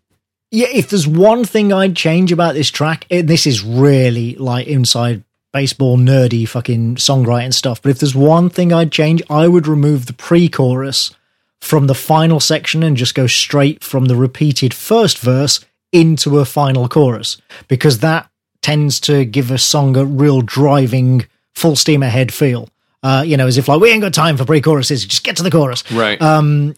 [0.52, 0.68] yeah.
[0.72, 5.24] If there's one thing I'd change about this track, it, this is really like inside
[5.52, 7.82] baseball nerdy fucking songwriting stuff.
[7.82, 11.16] But if there's one thing I'd change, I would remove the pre-chorus
[11.62, 15.64] from the final section and just go straight from the repeated first verse
[15.96, 18.30] into a final chorus because that
[18.62, 22.68] tends to give a song a real driving full steam ahead feel.
[23.02, 25.44] Uh, you know as if like we ain't got time for pre-choruses just get to
[25.44, 25.90] the chorus.
[25.92, 26.22] Right.
[26.22, 26.74] um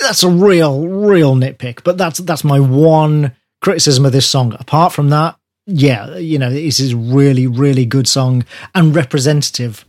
[0.00, 4.56] that's a real real nitpick but that's that's my one criticism of this song.
[4.58, 8.44] Apart from that yeah you know this is a really really good song
[8.74, 9.84] and representative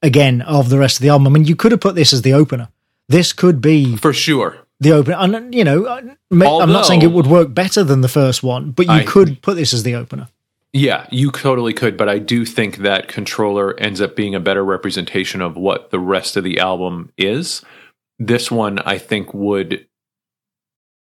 [0.00, 1.26] again of the rest of the album.
[1.26, 2.68] I mean you could have put this as the opener.
[3.08, 4.58] This could be For sure.
[4.80, 6.00] The opener and you know uh,
[6.32, 9.04] I- i'm not saying it would work better than the first one but you I-
[9.04, 10.28] could put this as the opener
[10.72, 14.64] Yeah, you totally could, but I do think that Controller ends up being a better
[14.64, 17.62] representation of what the rest of the album is.
[18.20, 19.84] This one, I think, would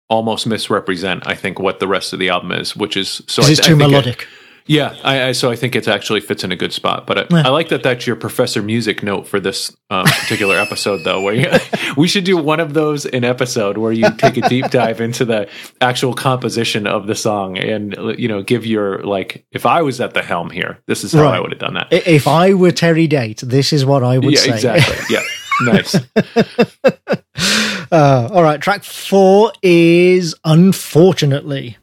[0.10, 3.44] almost misrepresent, I think, what the rest of the album is, which is so.
[3.44, 4.27] I, it's I too it- melodic
[4.65, 7.07] yeah, I, I so I think it actually fits in a good spot.
[7.07, 7.44] But I.
[7.44, 11.22] I like that that's your Professor Music note for this um, particular episode, though.
[11.22, 11.52] Where you,
[11.98, 15.26] we should do one of those in episode where you take a deep dive into
[15.26, 15.49] the
[15.81, 19.45] actual composition of the song, and you know, give your like.
[19.52, 21.88] If I was at the helm here, this is how I would have done that.
[21.91, 24.98] If i were terry date this is what i would yeah, say exactly.
[25.10, 25.23] Yeah,
[25.61, 25.95] nice.
[27.91, 31.77] uh, all right track four is unfortunately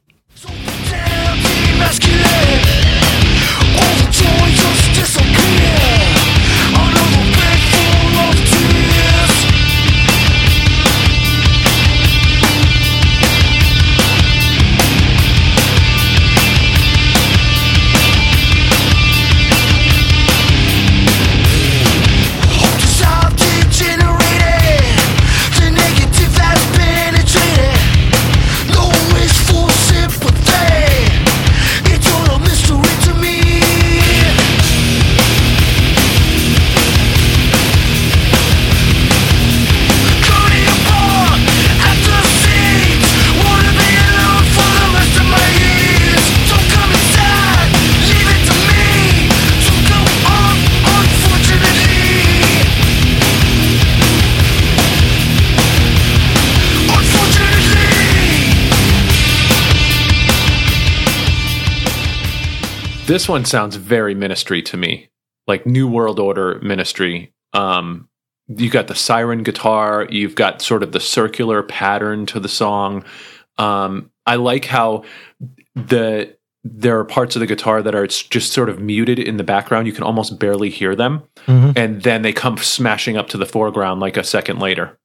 [63.20, 65.10] This one sounds very ministry to me,
[65.46, 67.34] like New World Order ministry.
[67.52, 68.08] Um,
[68.48, 73.04] you got the siren guitar, you've got sort of the circular pattern to the song.
[73.58, 75.04] Um, I like how
[75.74, 76.34] the
[76.64, 79.86] there are parts of the guitar that are just sort of muted in the background.
[79.86, 81.76] You can almost barely hear them, Mhm.
[81.76, 84.98] and then they come smashing up to the foreground like a second later.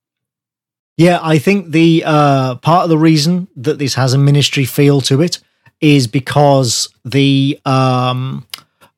[0.97, 5.01] Yeah, I think the uh, part of the reason that this has a ministry feel
[5.01, 5.39] to it
[5.81, 8.45] is because the um,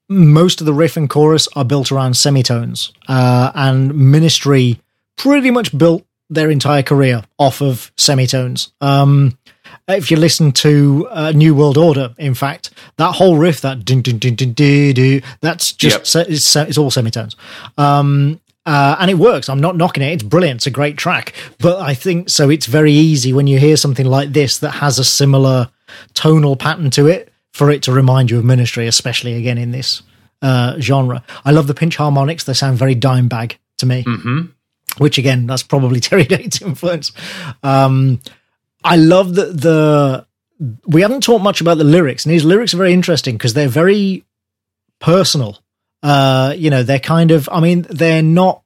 [0.09, 4.79] most of the riff and chorus are built around semitones, uh, and ministry
[5.17, 8.71] pretty much built their entire career off of semitones.
[8.81, 9.37] Um,
[9.87, 14.01] if you listen to uh, New World Order, in fact, that whole riff, that dun,
[14.01, 16.07] dun, dun, dun, dun, dun, that's just Yep.
[16.07, 17.35] se- it's, it's all semitones.
[17.77, 19.49] Um, uh, and it works.
[19.49, 20.13] I'm not knocking it.
[20.13, 20.59] It's brilliant.
[20.59, 21.33] It's a great track.
[21.59, 22.51] But I think so.
[22.51, 25.71] It's very easy when you hear something like this that has a similar
[26.13, 30.03] tonal pattern to it for it to remind you of Ministry, especially again in this
[30.43, 31.23] uh, genre.
[31.43, 32.43] I love the pinch harmonics.
[32.43, 34.41] They sound very Dimebag to me hmm
[34.97, 37.11] which again, that's probably Terry Date's influence.
[37.63, 38.19] Um,
[38.83, 40.25] I love that the
[40.87, 43.67] we haven't talked much about the lyrics, and his lyrics are very interesting because they're
[43.67, 44.25] very
[44.99, 45.59] personal.
[46.07, 48.61] Uh, you know, they're kind of, I mean, they're not.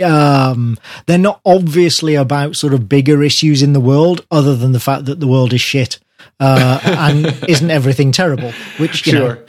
[0.00, 4.78] Um, they're not obviously about sort of bigger issues in the world, other than the
[4.80, 5.98] fact that the world is shit
[6.38, 8.52] uh, and isn't everything terrible.
[8.78, 9.40] Which you Sure.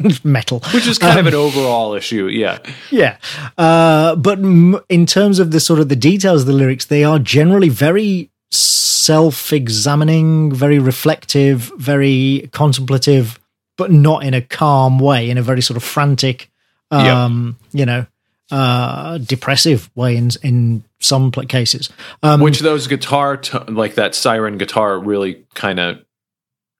[0.00, 2.28] know, metal, Which is kind of an overall issue.
[2.28, 2.58] Yeah.
[2.90, 3.16] yeah.
[3.58, 7.02] Uh, but m- in terms of the sort of the details of the lyrics, they
[7.02, 13.40] are generally very self-examining, very reflective, very contemplative,
[13.76, 16.50] but not in a calm way, in a very sort of frantic,
[16.90, 18.06] um, you know,
[18.50, 21.88] uh, depressive way in in some cases.
[22.22, 26.04] Um, Which those guitar, t- like that siren guitar, really kind of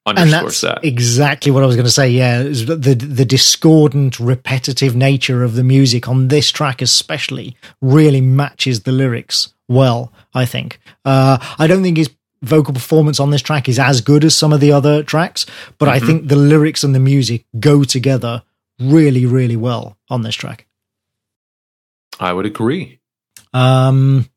[0.05, 0.85] underscores that's that.
[0.85, 2.11] exactly what I was going to say.
[2.11, 8.83] Yeah, the the discordant, repetitive nature of the music on this track, especially, really matches
[8.83, 10.13] the lyrics well.
[10.35, 10.79] I think.
[11.05, 12.11] Uh, I don't think his
[12.43, 15.47] vocal performance on this track is as good as some of the other tracks,
[15.79, 18.43] but I think the lyrics and the music go together
[18.79, 20.67] really, really well on this track.
[22.19, 23.01] I would agree.
[23.53, 24.29] Um.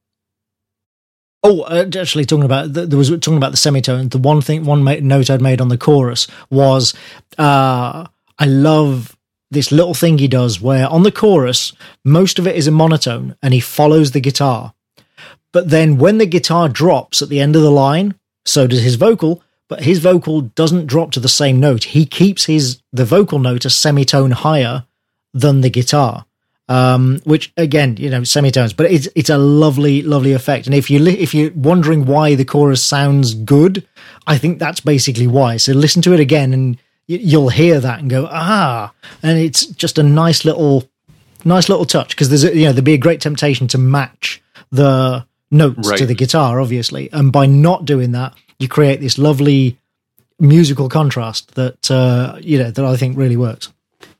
[1.44, 4.10] Oh, uh, actually, talking about th- there was talking about the semitone.
[4.10, 6.95] The one thing, one note I'd made on the chorus was,
[7.38, 8.07] uh,
[8.40, 9.15] I love
[9.52, 11.73] this little thing he does where on the chorus
[12.03, 14.73] most of it is a monotone and he follows the guitar,
[15.56, 18.14] but then when the guitar drops at the end of the line,
[18.45, 19.41] so does his vocal.
[19.68, 21.86] But his vocal doesn't drop to the same note.
[21.86, 24.86] He keeps his the vocal note a semitone higher
[25.34, 26.26] than the guitar
[26.68, 30.65] um, which again, you know, semitones, but it's it's a lovely, lovely effect.
[30.65, 33.88] And if you li- if you're wondering why the chorus sounds good,
[34.26, 35.57] I think that's basically why.
[35.57, 36.76] So listen to it again, and
[37.07, 38.91] y- you'll hear that and go ah,
[39.22, 40.90] and it's just a nice little,
[41.44, 44.41] nice little touch because there's a, you know there'd be a great temptation to match
[44.72, 49.77] the notes to the guitar, obviously, and by not doing that, you create this lovely
[50.39, 53.72] musical contrast that uh, you know that I think really works.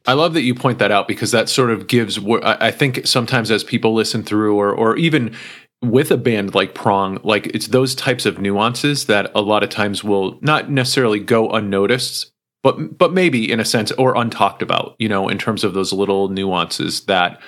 [0.07, 2.19] I love that you point that out because that sort of gives.
[2.43, 5.35] I think sometimes as people listen through, or or even
[5.81, 9.69] with a band like Prong, like it's those types of nuances that a lot of
[9.69, 12.31] times will not necessarily go unnoticed,
[12.64, 14.95] but but maybe in a sense or untalked about.
[14.99, 17.41] You know, in terms of those little nuances that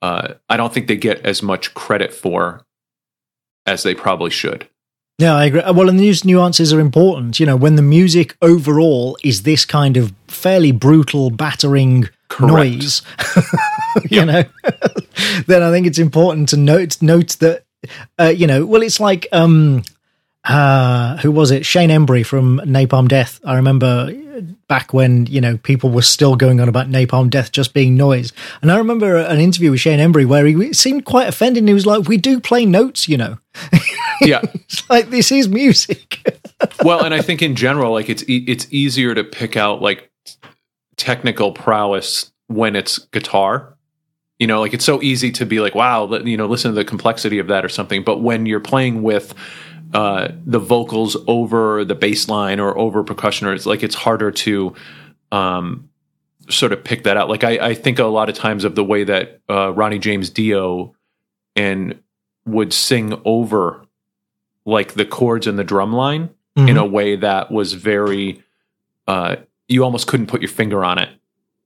[0.00, 2.64] uh, I don't think they get as much credit for
[3.68, 4.66] as they probably should.
[5.18, 5.62] Yeah, I agree.
[5.72, 7.40] Well, and these nuances are important.
[7.40, 12.52] You know, when the music overall is this kind of fairly brutal, battering Correct.
[12.52, 13.02] noise,
[14.10, 14.44] you know,
[15.46, 17.64] then I think it's important to note note that,
[18.18, 19.82] uh, you know, well, it's like um,
[20.44, 21.66] uh, who was it?
[21.66, 23.40] Shane Embury from Napalm Death.
[23.44, 27.74] I remember back when you know people were still going on about Napalm Death just
[27.74, 28.32] being noise,
[28.62, 31.62] and I remember an interview with Shane Embury where he seemed quite offended.
[31.62, 33.38] and He was like, "We do play notes, you know."
[34.20, 34.40] Yeah.
[34.52, 36.42] It's like this is music.
[36.84, 40.10] well, and I think in general, like it's e- it's easier to pick out like
[40.96, 43.76] technical prowess when it's guitar.
[44.38, 46.84] You know, like it's so easy to be like, wow, you know, listen to the
[46.84, 48.04] complexity of that or something.
[48.04, 49.34] But when you're playing with
[49.94, 54.30] uh, the vocals over the bass line or over percussion, or it's like it's harder
[54.30, 54.74] to
[55.32, 55.88] um,
[56.48, 57.28] sort of pick that out.
[57.28, 60.30] Like I, I think a lot of times of the way that uh, Ronnie James
[60.30, 60.94] Dio
[61.56, 62.00] and
[62.46, 63.84] would sing over
[64.64, 66.30] like the chords and the drum line
[66.68, 68.42] in a way that was very
[69.06, 69.36] uh
[69.68, 71.08] you almost couldn't put your finger on it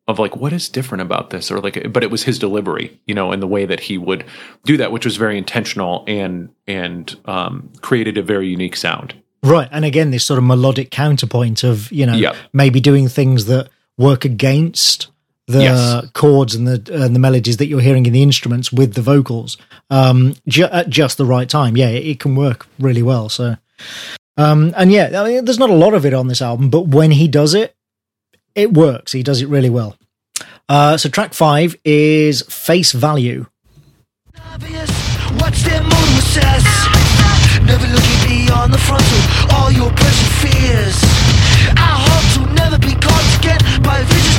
[0.08, 3.14] of like what is different about this or like but it was his delivery you
[3.14, 4.24] know and the way that he would
[4.64, 9.14] do that which was very intentional and and um created a very unique sound
[9.44, 9.68] Right.
[9.72, 12.36] And again, this sort of melodic counterpoint of, you know, Yep.
[12.52, 15.08] maybe doing things that work against
[15.48, 16.06] the Yes.
[16.12, 19.56] chords and the and the melodies that you're hearing in the instruments with the vocals
[19.90, 21.76] um, ju- at just the right time.
[21.76, 23.28] Yeah, it, it can work really well.
[23.28, 23.56] So,
[24.36, 26.86] um, and yeah, I mean, there's not a lot of it on this album, but
[26.86, 27.74] when he does it,
[28.54, 29.12] it works.
[29.12, 29.96] He does it really well.
[30.68, 33.46] Uh, so track five is Face Value.
[37.62, 39.90] Never looking beyond the frontal, all your
[40.42, 40.96] fears.
[41.76, 44.31] I hope to never be caught again by visions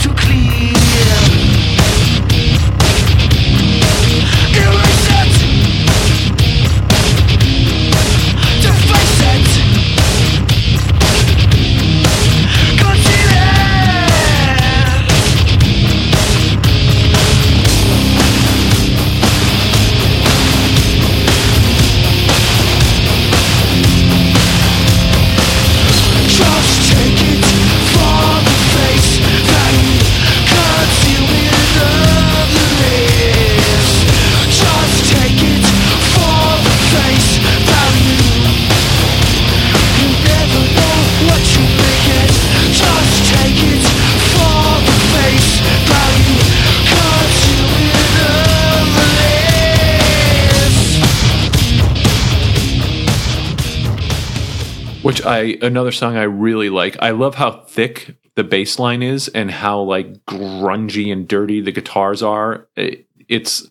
[55.04, 56.96] Which I another song I really like.
[57.02, 61.74] I love how thick the bass line is and how like grungy and dirty the
[61.74, 62.70] guitars are.
[62.78, 63.70] It, it's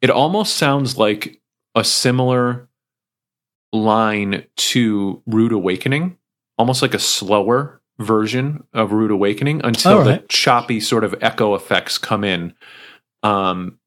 [0.00, 1.40] it almost sounds like
[1.76, 2.68] a similar
[3.72, 6.18] line to Rude Awakening,
[6.58, 11.54] almost like a slower version of Rude Awakening until All the choppy sort of echo
[11.54, 12.54] effects come in.
[13.22, 13.78] Um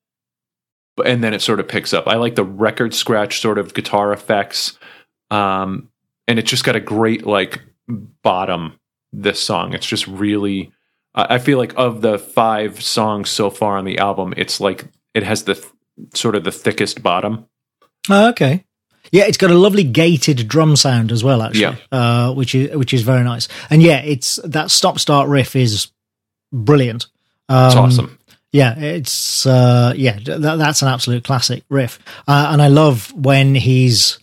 [1.04, 2.08] and then it sort of picks up.
[2.08, 4.80] I like the record scratch sort of guitar effects.
[5.30, 5.90] Um
[6.28, 8.80] and it's just got a great like bottom
[9.14, 10.72] this song it's just really
[11.14, 15.24] i feel like of the five songs so far on the album it's like it
[15.24, 15.68] has the th-
[16.14, 17.46] sort of the thickest bottom
[18.08, 18.64] Oh, okay.
[19.12, 21.76] Yeah, it's got a lovely gated drum sound as well, actually, Yeah.
[21.92, 23.48] uh, which is which is very nice.
[23.72, 25.88] And yeah, it's that stop start riff is
[26.54, 27.08] brilliant.
[27.50, 28.20] Um, it's awesome
[28.52, 31.98] Yeah, it's uh, yeah, that, that's an absolute classic riff,
[32.28, 34.20] uh, and I love when he's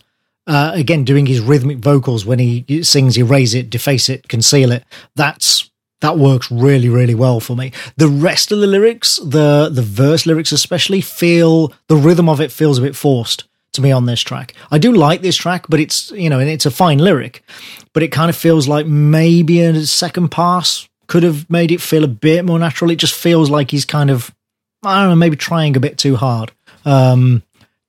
[0.47, 4.83] uh, again doing his rhythmic vocals when he sings "erase it, deface it, conceal it."
[5.15, 5.69] That's
[6.01, 7.71] that works really, really well for me.
[7.95, 12.51] The rest of the lyrics, the the verse lyrics especially, feel the rhythm of it
[12.51, 14.53] feels a bit forced to me on this track.
[14.69, 17.43] I do like this track, but it's you know, and it's a fine lyric,
[17.93, 22.03] but it kind of feels like maybe a second pass could have made it feel
[22.03, 22.91] a bit more natural.
[22.91, 24.33] It just feels like he's kind of
[24.83, 26.51] I don't know, maybe trying a bit too hard
[26.85, 27.43] um,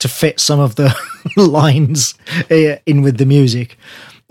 [0.05, 0.95] to fit some of the
[1.37, 2.15] lines
[2.51, 3.79] uh, in with the music.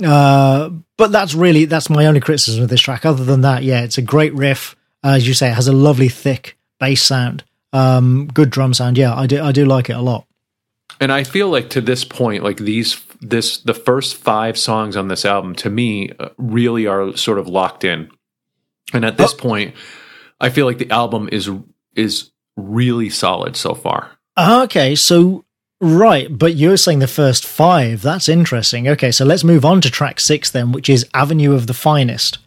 [0.04, 3.06] Uh, but that's really that's my only criticism of this track.
[3.06, 4.76] Other than that, yeah, it's a great riff.
[5.04, 7.44] Uh, as you say, it has a lovely thick bass sound,
[7.74, 8.98] um, good drum sound.
[9.00, 10.26] Yeah, I do I do like it a lot.
[11.00, 15.08] and i feel like to this point like these this the first five songs on
[15.08, 18.10] this album to me uh, really are sort of locked in
[18.94, 19.74] and at this point
[20.40, 21.50] i feel like the album is
[21.96, 25.43] is really solid so far Okay, so
[25.84, 28.02] right, but you're saying the first five.
[28.02, 28.88] That's interesting.
[28.88, 32.40] Okay, so let's move on to track six then, which is Avenue of the Finest.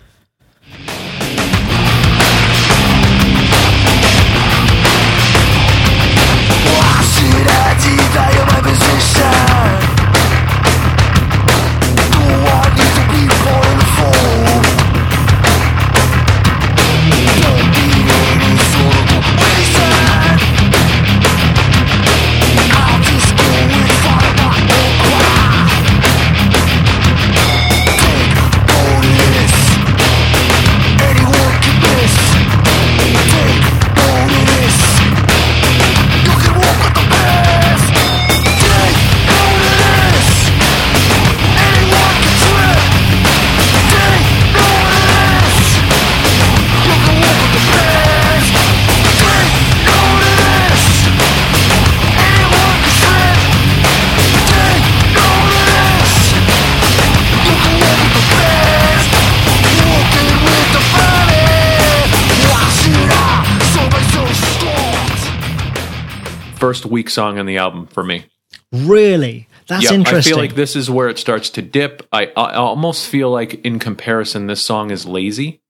[66.67, 68.25] First weak song on the album for me
[68.73, 70.33] Really, that's yeah, interesting.
[70.33, 72.07] I feel like this is where it starts to dip.
[72.13, 75.61] I, I almost feel like, in comparison, this song is lazy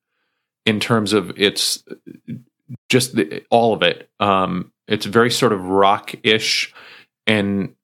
[0.65, 1.85] in terms of its
[2.89, 4.09] just the, all of it.
[4.19, 6.75] Um, it's very sort of rock-ish,
[7.27, 7.75] and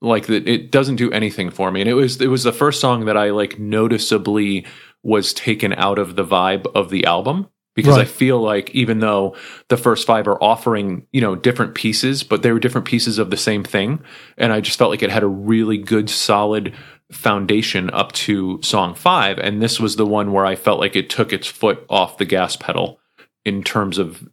[0.00, 1.80] like the, it doesn't do anything for me.
[1.80, 4.64] And it was it was the first song that I like noticeably
[5.02, 7.48] was taken out of the vibe of the album.
[7.74, 9.34] Because I feel like even though
[9.68, 13.30] the first five are offering, you know, different pieces, but they were different pieces of
[13.30, 14.02] the same thing.
[14.36, 16.74] And I just felt like it had a really good, solid
[17.10, 19.38] foundation up to song five.
[19.38, 22.24] And this was the one where I felt like it took its foot off the
[22.24, 22.98] gas pedal
[23.44, 24.26] in terms of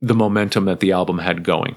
[0.00, 1.76] the momentum that the album had going.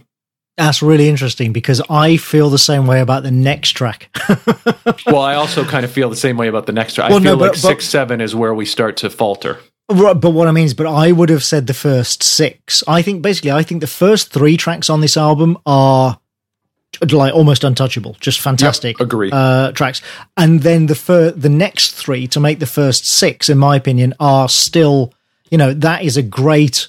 [0.57, 4.09] That's really interesting because I feel the same way about the next track.
[5.05, 7.09] well, I also kind of feel the same way about the next track.
[7.09, 9.59] I Well, no, feel like but- six, seven is where we start to falter.
[9.89, 12.83] Right, but what I mean is, but I would have said the first six.
[12.87, 16.19] I think basically, I think the first three tracks on this album are
[17.11, 18.97] like almost untouchable, just fantastic.
[18.99, 19.29] Yep, agree.
[19.31, 20.01] Uh, tracks,
[20.37, 24.15] and then the fir- the next three to make the first six, in my opinion,
[24.19, 25.13] are still,
[25.51, 26.87] you know, that is a great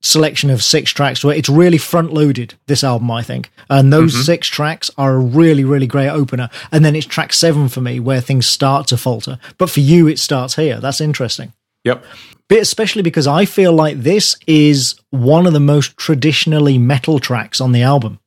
[0.00, 4.24] selection of six tracks where it's really front loaded this album i think and those
[4.24, 7.98] six tracks are a really really great opener and then it's track seven for me
[7.98, 11.52] where things start to falter but for you it starts here that's interesting
[11.84, 12.04] Yep.
[12.48, 17.60] but especially because I feel like this is one of the most traditionally metal tracks
[17.60, 18.18] on the album.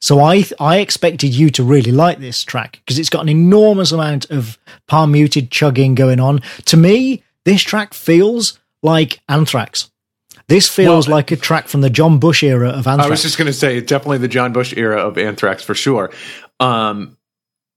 [0.00, 3.92] So I I expected you to really like this track because it's got an enormous
[3.92, 4.58] amount of
[4.88, 6.40] palm muted chugging going on.
[6.66, 9.90] To me, this track feels like Anthrax.
[10.48, 13.06] This feels Well- like a track from the John Bush era of Anthrax.
[13.06, 16.10] I was just going to say, definitely the John Bush era of Anthrax for sure.
[16.58, 17.16] Um,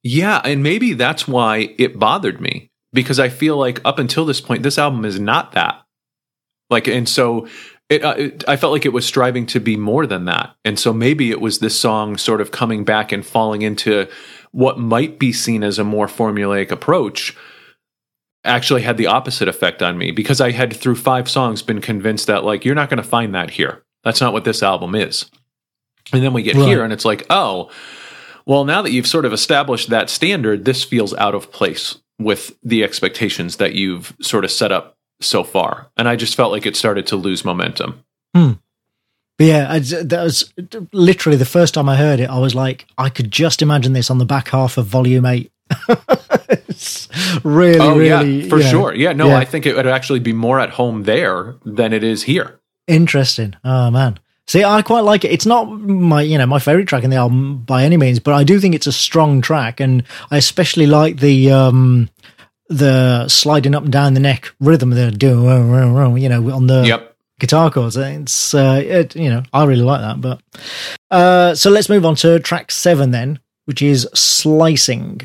[0.03, 4.41] yeah, and maybe that's why it bothered me because I feel like up until this
[4.41, 5.81] point, this album is not that.
[6.69, 7.47] Like, and so
[7.89, 10.79] it, uh, it, I felt like it was striving to be more than that, and
[10.79, 14.07] so maybe it was this song sort of coming back and falling into
[14.51, 17.35] what might be seen as a more formulaic approach.
[18.43, 22.27] Actually, had the opposite effect on me because I had through five songs been convinced
[22.27, 23.83] that like you're not going to find that here.
[24.03, 25.29] That's not what this album is.
[26.11, 26.67] And then we get Right.
[26.67, 27.69] here and it's like, oh,
[28.47, 32.57] well, now that you've sort of established that standard, this feels out of place with
[32.63, 35.91] the expectations that you've sort of set up so far.
[35.97, 38.03] And I just felt like it started to lose momentum.
[38.35, 38.53] Hmm.
[39.37, 40.53] But yeah, I, that was
[40.91, 42.29] literally the first time I heard it.
[42.29, 45.51] I was like, I could just imagine this on the back half of Volume Eight.
[46.71, 47.07] It's
[47.43, 48.93] really, oh, really, yeah, for know, sure.
[48.93, 49.37] Yeah, no, yeah.
[49.37, 52.59] I think it would actually be more at home there than it is here.
[52.87, 53.55] Interesting.
[53.63, 54.19] Oh man.
[54.51, 55.31] See, I quite like it.
[55.31, 58.33] It's not my, you know, my favorite track in the album by any means, but
[58.33, 62.09] I do think it's a strong track, and I especially like the um
[62.67, 65.29] the sliding up and down the neck rhythm the do,
[66.17, 67.15] you know, on the Yep.
[67.39, 67.95] guitar chords.
[67.95, 70.19] It's, uh, it, you know, I really like that.
[70.19, 70.41] But
[71.09, 75.21] uh, so let's move on to track seven then, which is slicing.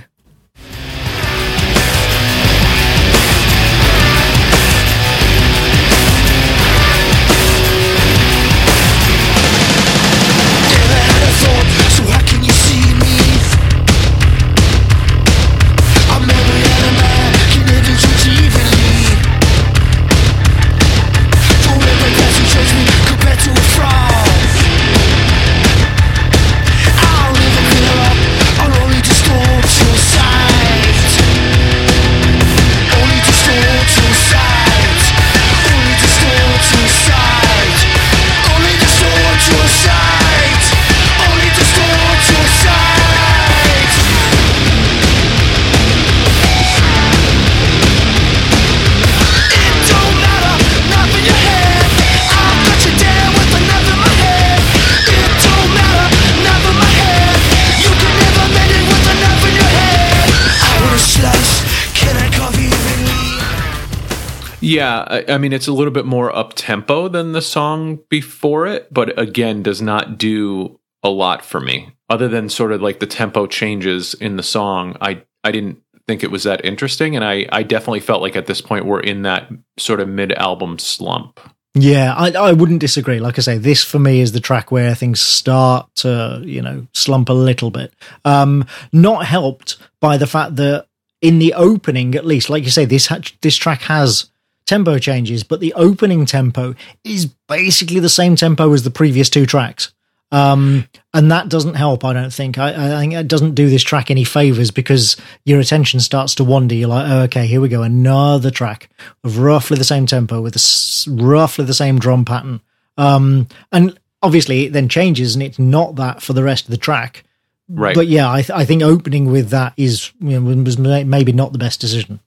[64.66, 68.66] Yeah, I, I mean it's a little bit more up tempo than the song before
[68.66, 71.92] it, but again does not do a lot for me.
[72.08, 76.24] Other than sort of like the tempo changes in the song, I I didn't think
[76.24, 79.22] it was that interesting, and I I definitely felt like at this point we're in
[79.22, 81.38] that sort of mid album slump.
[81.78, 83.20] Yeah, I, I wouldn't disagree.
[83.20, 86.86] Like I say, this for me is the track where things start to, you know,
[86.94, 87.92] slump a little bit.
[88.24, 88.64] Um,
[88.94, 90.86] not helped by the fact that
[91.20, 94.30] in the opening, at least, like you say, this ha- this track has
[94.66, 96.74] tempo changes, but the opening tempo
[97.04, 99.92] is basically the same tempo as the previous two tracks.
[100.32, 102.58] Um, and that doesn't help, I don't think.
[102.58, 106.44] I, I think it doesn't do this track any favors because your attention starts to
[106.44, 106.74] wander.
[106.74, 108.90] You're like, oh, okay, here we go, another track
[109.22, 112.60] of roughly the same tempo with a s- roughly the same drum pattern.
[112.98, 116.76] Um, and obviously, it then changes, and it's not that for the rest of the
[116.76, 117.22] track.
[117.68, 117.94] Right.
[117.94, 121.52] But yeah, I, th- I think opening with that is you know, was maybe not
[121.52, 122.20] the best decision.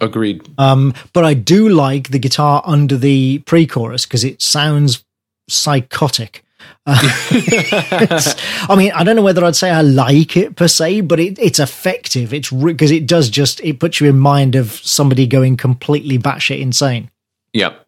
[0.00, 0.48] Agreed.
[0.58, 5.04] Um, but I do like the guitar under the pre-chorus because it sounds
[5.48, 6.44] psychotic.
[6.86, 6.98] Uh,
[8.68, 11.38] I mean, I don't know whether I'd say I like it per se, but it,
[11.38, 12.32] it's effective.
[12.32, 16.60] It's because it does just it puts you in mind of somebody going completely batshit
[16.60, 17.10] insane.
[17.52, 17.86] Yep.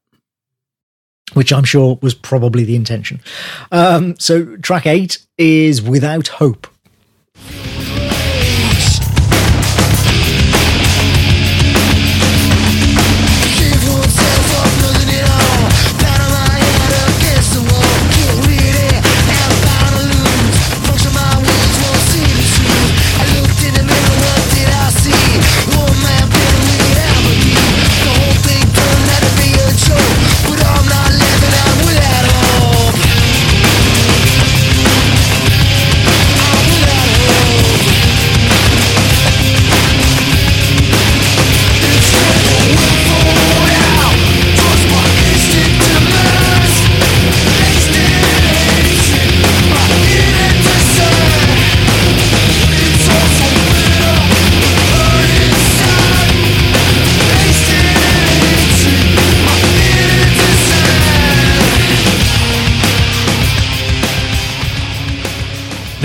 [1.34, 3.20] which I'm sure was probably the intention.
[3.70, 6.66] Um, so track eight is Without Hope.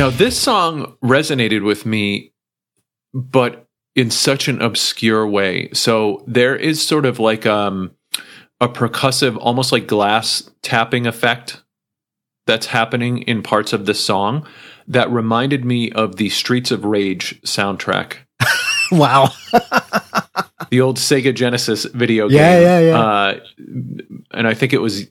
[0.07, 2.31] Now, this song resonated with me,
[3.13, 5.67] but in such an obscure way.
[5.73, 7.91] So there is sort of like um,
[8.61, 11.61] a percussive, almost like glass tapping effect
[12.45, 14.47] that's happening in parts of this song
[14.88, 18.13] that reminded me of the Streets of Rage soundtrack.
[18.89, 19.34] Wow.
[20.69, 22.38] the old Sega Genesis video game.
[22.38, 22.97] Yeah, yeah, yeah.
[22.97, 23.39] Uh,
[24.31, 25.07] and I think it was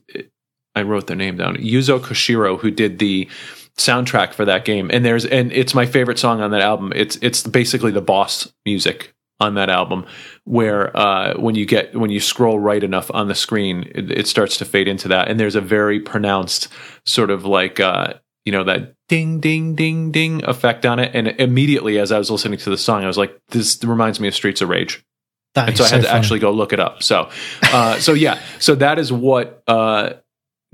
[0.75, 1.57] I wrote the name down.
[1.57, 3.29] Yuzo Koshiro who did the
[3.77, 4.89] soundtrack for that game.
[4.91, 6.91] And there's and it's my favorite song on that album.
[6.95, 10.05] It's it's basically the boss music on that album
[10.45, 14.27] where uh, when you get when you scroll right enough on the screen it, it
[14.27, 16.67] starts to fade into that and there's a very pronounced
[17.05, 18.13] sort of like uh,
[18.45, 22.31] you know that ding ding ding ding effect on it and immediately as I was
[22.31, 25.05] listening to the song I was like this reminds me of Streets of Rage
[25.53, 27.03] That and is so I had to actually go look it up.
[27.03, 27.29] So,
[27.63, 30.13] uh, so yeah, so that is what uh,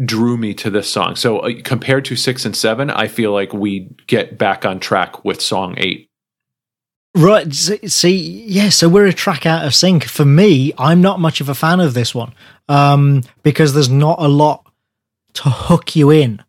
[0.04, 1.16] drew me to this song.
[1.16, 5.24] So uh, compared to six and seven, I feel like we get back on track
[5.24, 6.10] with song eight.
[7.16, 7.54] Right.
[7.54, 8.18] See,
[8.48, 10.06] yeah, so we're a track out of sync.
[10.06, 12.34] For me, I'm not much of a fan of this one
[12.68, 14.66] um, because there's not a lot
[15.34, 16.44] to hook you in.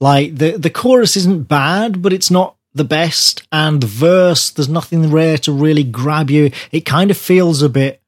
[0.00, 3.46] Like, the, the chorus isn't bad, but it's not the best.
[3.52, 6.50] And the verse, there's nothing there to really grab you.
[6.72, 8.02] It kind of feels a bit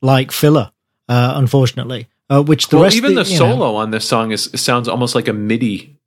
[0.00, 0.70] like filler,
[1.08, 2.06] uh, unfortunately.
[2.32, 4.50] Uh, which the well, rest even the of you know- solo on this song is
[4.54, 5.98] sounds almost like a MIDI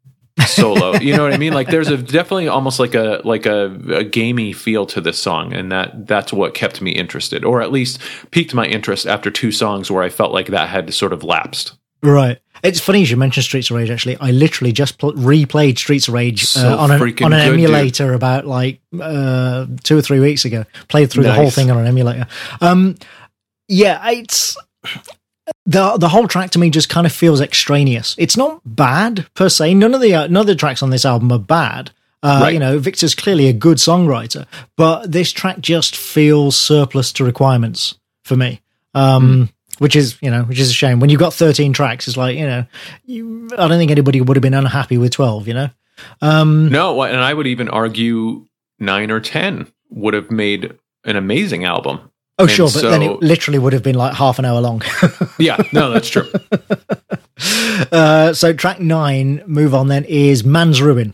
[0.48, 0.96] solo.
[0.96, 1.54] you know what I mean?
[1.54, 5.54] Like there's a definitely almost like a like a, a gamey feel to this song,
[5.54, 8.00] and that that's what kept me interested, or at least
[8.32, 11.78] piqued my interest after two songs where I felt like that had sort of lapsed.
[12.04, 12.40] Right.
[12.64, 13.90] It's funny you mentioned Streets of Rage.
[13.90, 17.14] Actually, I literally just pl- replayed Streets of Rage So uh, on an on an
[17.14, 17.34] good, dude.
[17.66, 20.66] emulator about like uh, two or three weeks ago.
[20.88, 22.28] Played through the whole thing on an emulator.
[22.62, 22.96] Um,
[23.68, 24.58] yeah, it's
[25.66, 28.16] the the whole track to me just kind of feels extraneous.
[28.18, 29.74] It's not bad per se.
[29.74, 31.92] None of the uh, none of the tracks on this album are bad.
[32.24, 32.54] Uh, Right.
[32.54, 34.48] You know, Victor's clearly a good songwriter,
[34.78, 38.62] but this track just feels surplus to requirements for me.
[38.96, 41.00] Um, Which is, you know, which is a shame.
[41.02, 42.66] When you've got 13 tracks, it's like, you know,
[43.06, 45.70] you, I don't think anybody would have been unhappy with 12, you know?
[46.22, 48.46] Um, No, and I would even argue
[48.80, 50.74] nine or ten would have made
[51.04, 52.10] an amazing album.
[52.40, 54.82] Oh, and sure, but then it literally would have been like half an hour long.
[55.38, 56.32] Yeah, no, that's true.
[57.92, 61.14] uh, so track nine, move on then, is Man's Ruin.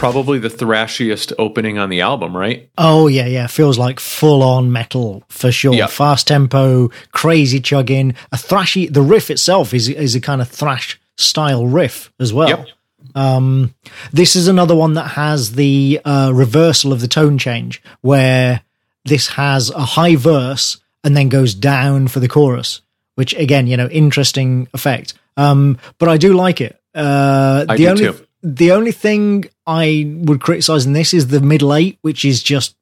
[0.00, 2.70] Probably the thrashiest opening on the album, right?
[2.78, 3.46] Oh, yeah, yeah.
[3.46, 5.74] Feels like full on metal for sure.
[5.74, 5.88] Yeah.
[5.88, 8.14] Fast tempo, crazy chugging.
[8.32, 12.48] A thrashy, the riff itself is, is a kind of thrash style riff as well.
[12.48, 12.68] Yep.
[13.14, 13.74] Um,
[14.10, 18.62] this is another one that has the uh, reversal of the tone change, where
[19.04, 22.80] this has a high verse and then goes down for the chorus,
[23.16, 25.12] which again, you know, interesting effect.
[25.36, 26.80] Um, but I do like it.
[26.94, 28.26] Uh, I the do only too.
[28.42, 32.76] The only thing I would criticize in this is the middle eight, which is just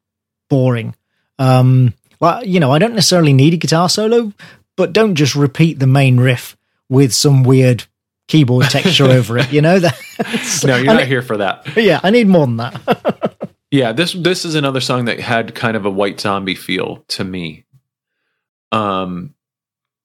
[0.48, 0.94] boring.
[1.38, 4.32] Um, well, you know, I don't necessarily need a guitar solo,
[4.76, 6.56] but don't just repeat the main riff
[6.88, 7.84] with some weird
[8.28, 9.52] keyboard texture over it.
[9.52, 9.98] You know that.
[10.64, 11.76] No, you're I not ne- here for that.
[11.76, 13.24] Yeah, I need more than that.
[13.70, 17.22] Yeah, this this is another song that had kind of a White Zombie feel to
[17.22, 17.66] me.
[18.72, 19.34] Um,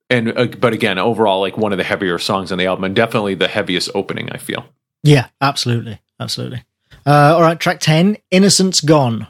[0.10, 2.94] and uh, but again, overall, like one of the heavier songs on the album, and
[2.94, 4.30] definitely the heaviest opening.
[4.34, 4.66] I feel.
[5.04, 6.64] Yeah, absolutely, absolutely.
[7.06, 9.28] Uh, all right, track ten, "Innocence Gone."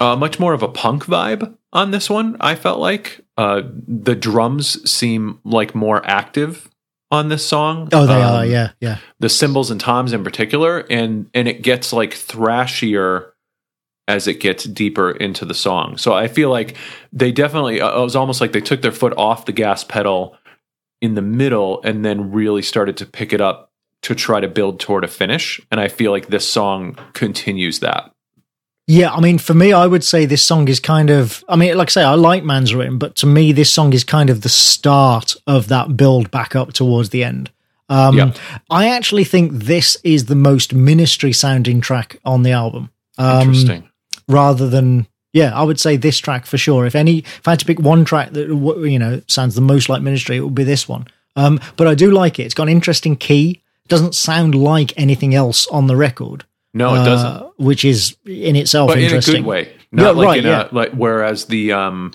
[0.00, 2.36] Uh, much more of a punk vibe on this one.
[2.40, 6.68] I felt like uh, the drums seem like more active
[7.10, 7.88] on this song.
[7.92, 8.46] Oh, they Um, are.
[8.46, 8.98] Yeah, yeah.
[9.20, 13.30] the cymbals and toms in particular, and and it gets like thrashier
[14.06, 15.96] as it gets deeper into the song.
[15.96, 16.76] So I feel like
[17.12, 20.36] they definitely uh, it was almost like they took their foot off the gas pedal
[21.00, 23.70] in the middle and then really started to pick it up
[24.02, 25.60] to try to build toward a finish.
[25.70, 28.10] And I feel like this song continues that.
[28.86, 31.42] Yeah, I mean, for me, I would say this song is kind of.
[31.48, 34.04] I mean, like I say, I like Man's Ruin, but to me, this song is
[34.04, 37.50] kind of the start of that build back up towards the end.
[37.88, 38.32] Um, Yeah.
[38.70, 42.90] I actually think this is the most ministry sounding track on the album.
[43.16, 43.88] Um, Interesting.
[44.28, 46.86] rather than yeah, I would say this track for sure.
[46.86, 49.88] If any, if I had to pick one track that you know sounds the most
[49.88, 51.06] like Ministry, it would be this one.
[51.36, 52.44] Um, but I do like it.
[52.44, 53.62] It's got an interesting key.
[53.88, 56.44] Doesn't sound like anything else on the record.
[56.74, 57.58] No, it uh, doesn't.
[57.58, 59.36] which is in itself But in a interesting.
[59.36, 59.72] good way.
[59.92, 60.68] Not Yeah, like right, in yeah.
[60.70, 62.12] a like whereas the um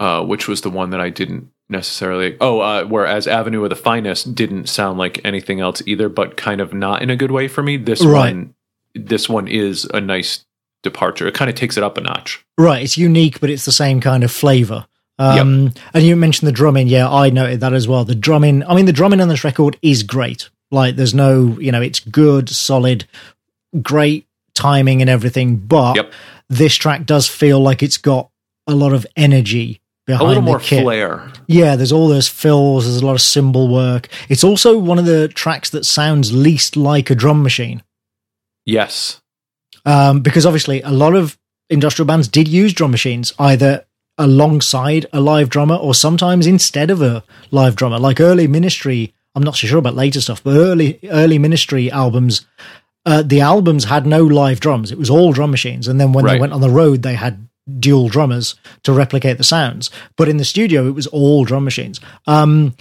[0.00, 3.76] uh which was the one that I didn't necessarily oh uh whereas Avenue of the
[3.76, 7.48] Finest didn't sound like anything else either, but kind of not in a good way
[7.48, 7.76] for me.
[7.76, 8.32] This Right.
[8.34, 8.54] one
[8.94, 10.44] this one is a nice
[10.82, 11.26] departure.
[11.26, 12.44] It kind of takes it up a notch.
[12.58, 14.86] Right, it's unique, but it's the same kind of flavor.
[15.18, 16.88] Um, And you mentioned the drumming.
[16.88, 18.04] Yeah, I noted that as well.
[18.04, 20.50] The drumming, I mean, the drumming on this record is great.
[20.72, 23.04] Like, there's no, you know, it's good, solid,
[23.82, 25.56] great timing and everything.
[25.56, 26.12] But Yep.
[26.48, 28.30] this track does feel like it's got
[28.66, 30.82] a lot of energy A behind little the more kit.
[30.82, 31.30] flair.
[31.46, 32.84] Yeah, there's all those fills.
[32.86, 34.08] There's a lot of cymbal work.
[34.28, 37.82] It's also one of the tracks that sounds least like a drum machine
[38.64, 39.20] Yes.
[39.84, 41.36] um, because obviously a lot of
[41.68, 43.84] industrial bands did use drum machines either
[44.18, 47.98] alongside a live drummer or sometimes instead of a live drummer.
[47.98, 52.46] Like early Ministry, I'm not so sure about later stuff, but early early Ministry albums,
[53.06, 54.92] uh, the albums had no live drums.
[54.92, 57.48] It was all drum machines, and then when they went on the road, they had
[57.78, 59.90] dual drummers to replicate the sounds.
[60.16, 62.00] But in the studio, it was all drum machines.
[62.26, 62.74] Um,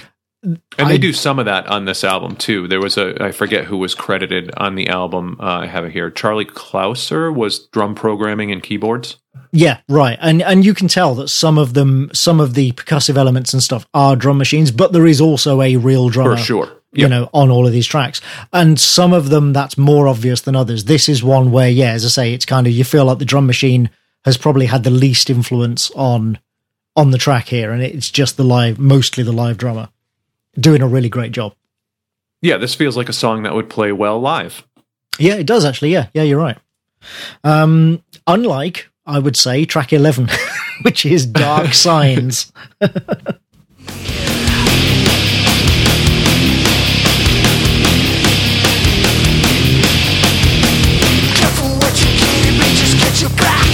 [0.44, 2.68] And I- they do some of that on this album too.
[2.68, 5.38] There was a I forget who was credited on the album.
[5.40, 6.10] Uh, I have it here.
[6.10, 9.18] Charlie Clouser was drum programming and keyboards.
[9.52, 10.18] Yeah, right.
[10.22, 13.61] And and you can tell that some of them some of the percussive elements and
[13.61, 16.72] stuff are drum machines, but there is also a real drummer For sure.
[16.94, 18.22] you know, on all of these tracks.
[18.53, 20.86] And some of them that's more obvious than others.
[20.86, 23.26] This is one where, yeah, as I say, it's kind of you feel like the
[23.26, 23.90] drum machine
[24.23, 26.40] has probably had the least influence on
[26.95, 29.90] on the track here, and it's just the live mostly the live drummer
[30.60, 31.56] doing a really great job.
[32.41, 34.65] Yeah, this feels like a song that would play well live.
[35.19, 35.91] Yeah, it does actually.
[35.91, 36.57] Yeah, yeah, you're right.
[37.44, 40.29] Um, unlike, I would say, track 11,
[40.83, 42.51] which is Dark Signs.
[51.35, 53.67] Careful what you keep, it just gets you back.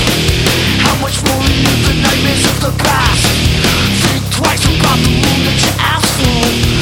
[0.81, 3.26] How much more you live the nightmares of the past?
[4.09, 6.77] Think twice about the room that you asked for.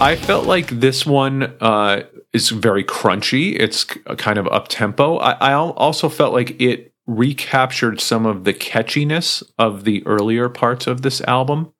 [0.00, 3.54] I felt like this one uh, is very crunchy.
[3.60, 5.18] It's kind of up tempo.
[5.18, 10.86] I, I also felt like it recaptured some of the catchiness of the earlier parts
[10.86, 11.74] of this album.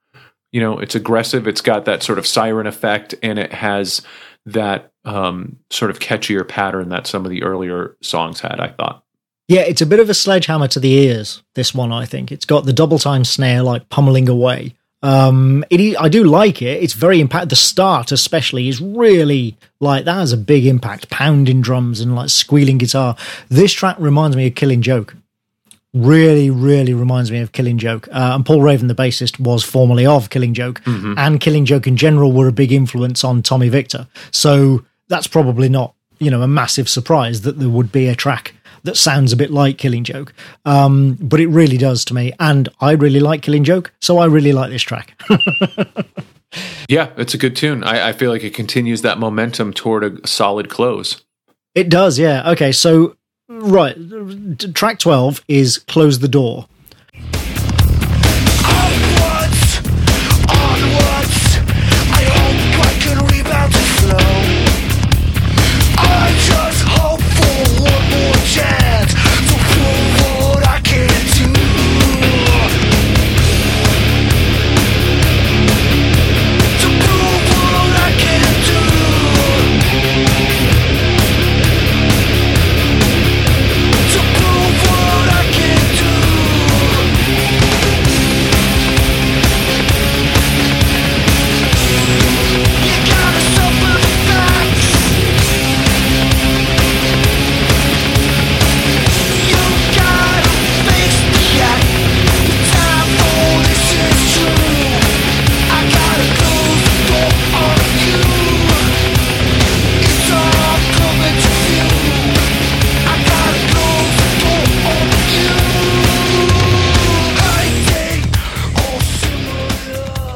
[0.53, 1.49] You know, it's aggressive.
[1.49, 4.03] It's got that sort of siren effect, and it has
[4.45, 8.61] that um, sort of catchier pattern that some of the earlier songs had.
[8.61, 9.03] I thought.
[9.49, 11.43] Yeah, it's a bit of a sledgehammer to the ears.
[11.55, 14.75] This one, I think, it's got the double time snare like pummeling away.
[15.03, 16.83] Um, it, i- I do like it.
[16.83, 17.49] It's very impact.
[17.49, 21.09] The start, especially, is really like that has a big impact.
[21.11, 23.17] Pounding drums and like squealing guitar.
[23.49, 25.17] This track reminds me of Killing Joke.
[25.93, 28.07] Really, really reminds me of Killing Joke.
[28.13, 31.97] Uh, and Paul Raven, the bassist, was formerly of Killing Joke, and Killing Joke in
[31.97, 34.07] general were a big influence on Tommy Victor.
[34.31, 38.55] So that's probably not you know a massive surprise that there would be a track
[38.85, 40.33] that sounds a bit like Killing Joke.
[40.65, 42.33] Um, but it really does to me.
[42.41, 45.21] And I really like Killing Joke, so I really like this track.
[46.89, 47.85] Yeah, it's a good tune.
[47.85, 51.23] I, I feel like it continues that momentum toward a solid close.
[51.77, 52.51] it does, yeah.
[52.51, 53.17] Okay, so,
[53.49, 53.97] right.
[54.75, 56.67] Track 12 is Close the Door.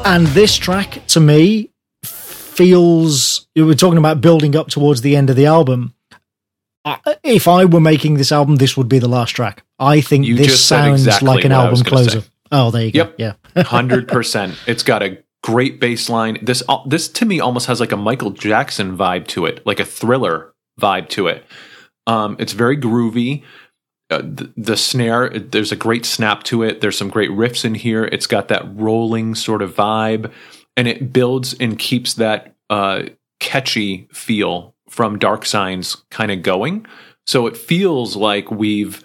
[0.05, 1.71] And this track, to me,
[2.03, 3.47] feels.
[3.55, 5.93] We're talking about building up towards the end of the album.
[7.23, 9.63] If I were making this album, this would be the last track.
[9.79, 12.21] I think You this sounds exactly like an what I was album closer.
[12.21, 12.27] say.
[12.51, 13.11] Oh, there you go.
[13.17, 13.35] Yep.
[13.55, 13.63] Yeah.
[13.63, 14.55] Hundred percent.
[14.67, 16.37] It's got a great bass line.
[16.43, 19.79] This uh, this to me almost has like a Michael Jackson vibe to it, like
[19.79, 21.43] a thriller vibe to it.
[22.05, 23.43] Um, it's very groovy.
[24.11, 26.79] Uh, the, the snare, there's a great snap to it.
[26.81, 28.05] There's some great riffs in here.
[28.05, 30.31] It's got that rolling sort of vibe,
[30.77, 33.03] and it builds and keeps that uh,
[33.39, 36.85] catchy feel from Dark Signs kind of going.
[37.25, 39.03] So it feels like we've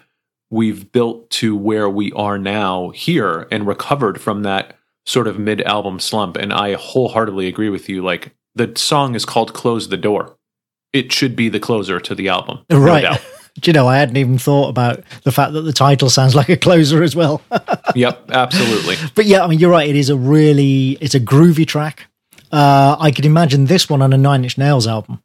[0.51, 4.75] we've built to where we are now here and recovered from that
[5.07, 6.37] sort of mid album slump.
[6.37, 8.03] And I wholeheartedly agree with you.
[8.03, 10.37] Like the song is called Close the Door.
[10.93, 12.59] It should be the closer to the album.
[12.69, 13.01] no Right.
[13.01, 13.21] doubt.
[13.59, 16.49] Do you know, I hadn't even thought about the fact that the title sounds like
[16.49, 17.41] a closer as well.
[17.95, 18.95] yep, absolutely.
[19.13, 19.89] but yeah, I mean, you're right.
[19.89, 22.07] It is a really, it's a groovy track.
[22.51, 25.21] Uh, I could imagine this one on a Nine Inch Nails album.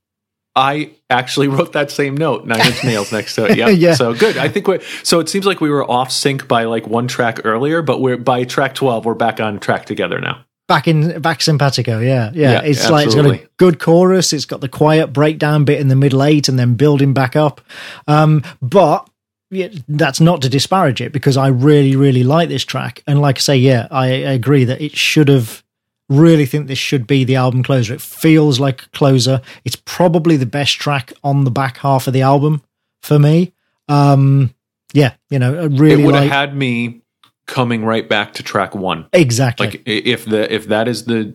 [0.57, 3.57] I actually wrote that same note, Nine Inch Nails next to it.
[3.59, 3.77] Yep.
[3.77, 3.94] Yeah.
[3.94, 4.39] So good.
[4.39, 7.40] I think we're so it seems like we were off sync by like one track
[7.44, 10.45] earlier, but we're by track twelve, we're back on track together now.
[10.68, 12.52] Back in back simpatico, yeah, yeah.
[12.52, 14.32] Yeah, it's like it's got a good chorus.
[14.32, 17.60] It's got the quiet breakdown bit in the middle eight, and then building back up.
[18.09, 19.09] Um, but
[19.51, 23.02] yeah, that's not to disparage it because I really, really like this track.
[23.06, 25.62] And like I say, yeah, I, I agree that it should have.
[26.09, 27.93] Really think this should be the album closer.
[27.93, 29.43] It feels like a closer.
[29.64, 32.62] It's probably the best track on the back half of the album
[33.02, 33.52] for me.
[33.88, 34.55] Um,
[34.93, 37.02] yeah, you know, I really it would like have had me
[37.47, 39.06] coming right back to track one.
[39.12, 39.66] exactly.
[39.68, 41.35] Like if the if that is the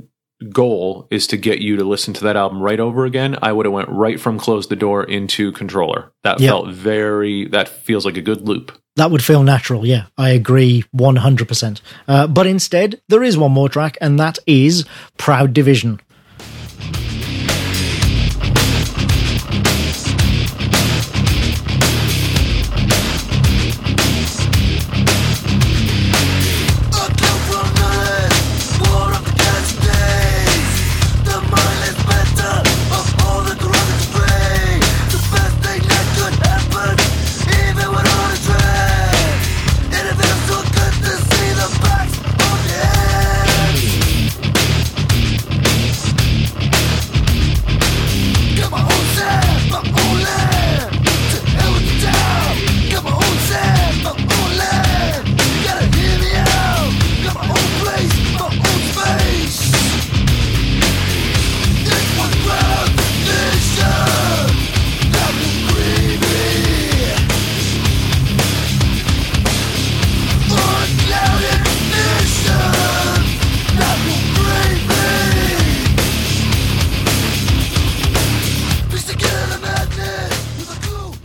[0.50, 3.66] goal is to get you to listen to that album right over again, I would
[3.66, 6.12] have went right from close the door into controller.
[6.24, 6.50] That Yeah.
[6.50, 8.72] felt very that feels like a good loop.
[8.98, 10.08] That would feel natural, yeah.
[10.18, 11.80] I agree 100%.
[12.10, 14.84] Uh, but instead, there is one more track, and that is
[15.18, 16.02] Proud Division.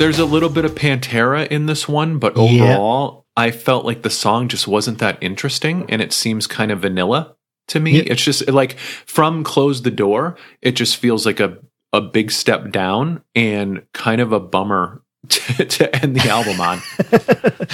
[0.06, 2.42] There's a little bit of Pantera in this one, but Yeah.
[2.76, 6.82] overall, I felt like the song just wasn't that interesting and it seems kind of
[6.82, 7.34] vanilla
[7.66, 7.96] to me.
[7.96, 8.04] Yeah.
[8.06, 11.58] It's just like from Close the Door, it just feels like a,
[11.92, 16.80] a big step down and kind of a bummer to, to end the album on.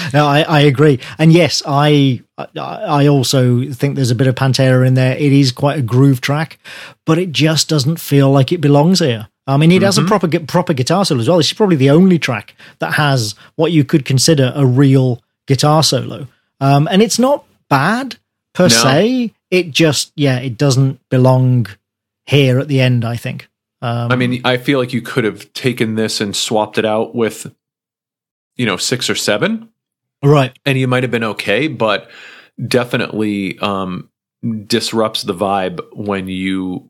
[0.14, 1.00] no, I, I agree.
[1.18, 5.18] And yes, I I also think there's a bit of Pantera in there.
[5.18, 6.58] It is quite a groove track,
[7.04, 9.28] but it just doesn't feel like it belongs here.
[9.46, 11.38] I mean, it has a proper proper guitar solo as well.
[11.38, 15.82] This is probably the only track that has what you could consider a real guitar
[15.82, 16.28] solo,
[16.60, 18.16] um, and it's not bad
[18.52, 18.68] per No.
[18.68, 19.34] se.
[19.50, 21.66] It just yeah, it doesn't belong
[22.26, 23.04] here at the end.
[23.04, 23.48] I think.
[23.80, 27.16] Um, I mean, I feel like you could have taken this and swapped it out
[27.16, 27.52] with,
[28.54, 29.70] you know, six or seven,
[30.22, 30.56] right.
[30.64, 32.08] and you might have been okay, but
[32.64, 34.08] definitely um,
[34.66, 36.88] disrupts the vibe when you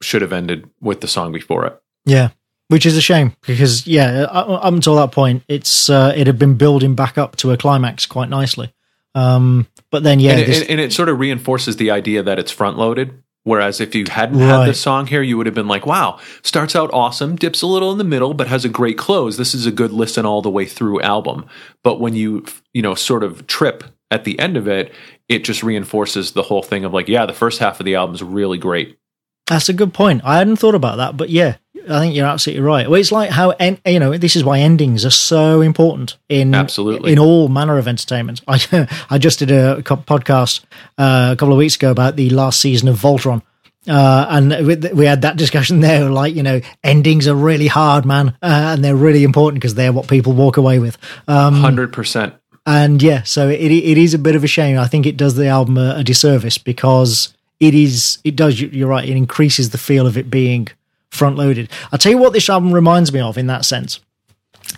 [0.00, 1.82] should have ended with the song before it.
[2.08, 2.30] Yeah,
[2.68, 6.56] which is a shame because yeah, up until that point, it's uh, it had been
[6.56, 8.72] building back up to a climax quite nicely.
[9.14, 12.22] Um, but then yeah, and, it, this, and, and it sort of reinforces the idea
[12.22, 13.22] that it's front loaded.
[13.44, 14.46] Whereas if you hadn't Right.
[14.46, 17.66] had this song here, you would have been like, wow, starts out awesome, dips a
[17.66, 19.38] little in the middle, but has a great close.
[19.38, 21.46] This is a good listen all the way through album.
[21.82, 22.44] But when you,
[22.74, 24.92] you know, sort of trip at the end of it,
[25.30, 28.14] it just reinforces the whole thing of like, yeah, the first half of the album
[28.14, 28.98] is really great.
[29.46, 30.20] that's a good point.
[30.24, 31.56] I hadn't thought about that, but yeah,
[31.88, 32.88] I think you're absolutely right.
[32.88, 36.54] Well, it's like how en- you know this is why endings are so important in
[36.54, 37.12] Absolutely.
[37.12, 38.40] in all manner of entertainment.
[38.48, 40.64] I I just did a co- podcast
[40.98, 43.42] uh, a couple of weeks ago about the last season of Voltron.
[43.86, 48.04] Uh, and we, we had that discussion there, like you know, endings are really hard,
[48.04, 50.98] man, uh, and they're really important because they're what people walk away with.
[51.26, 52.34] Um, 100%.
[52.66, 54.78] and yeah, so it it is a bit of a shame.
[54.78, 58.60] I think it does the album a, a disservice because it is it does.
[58.60, 59.08] You're right.
[59.08, 60.68] It increases the feel of it being
[61.10, 61.70] front loaded.
[61.92, 64.00] I'll tell you what this album reminds me of in that sense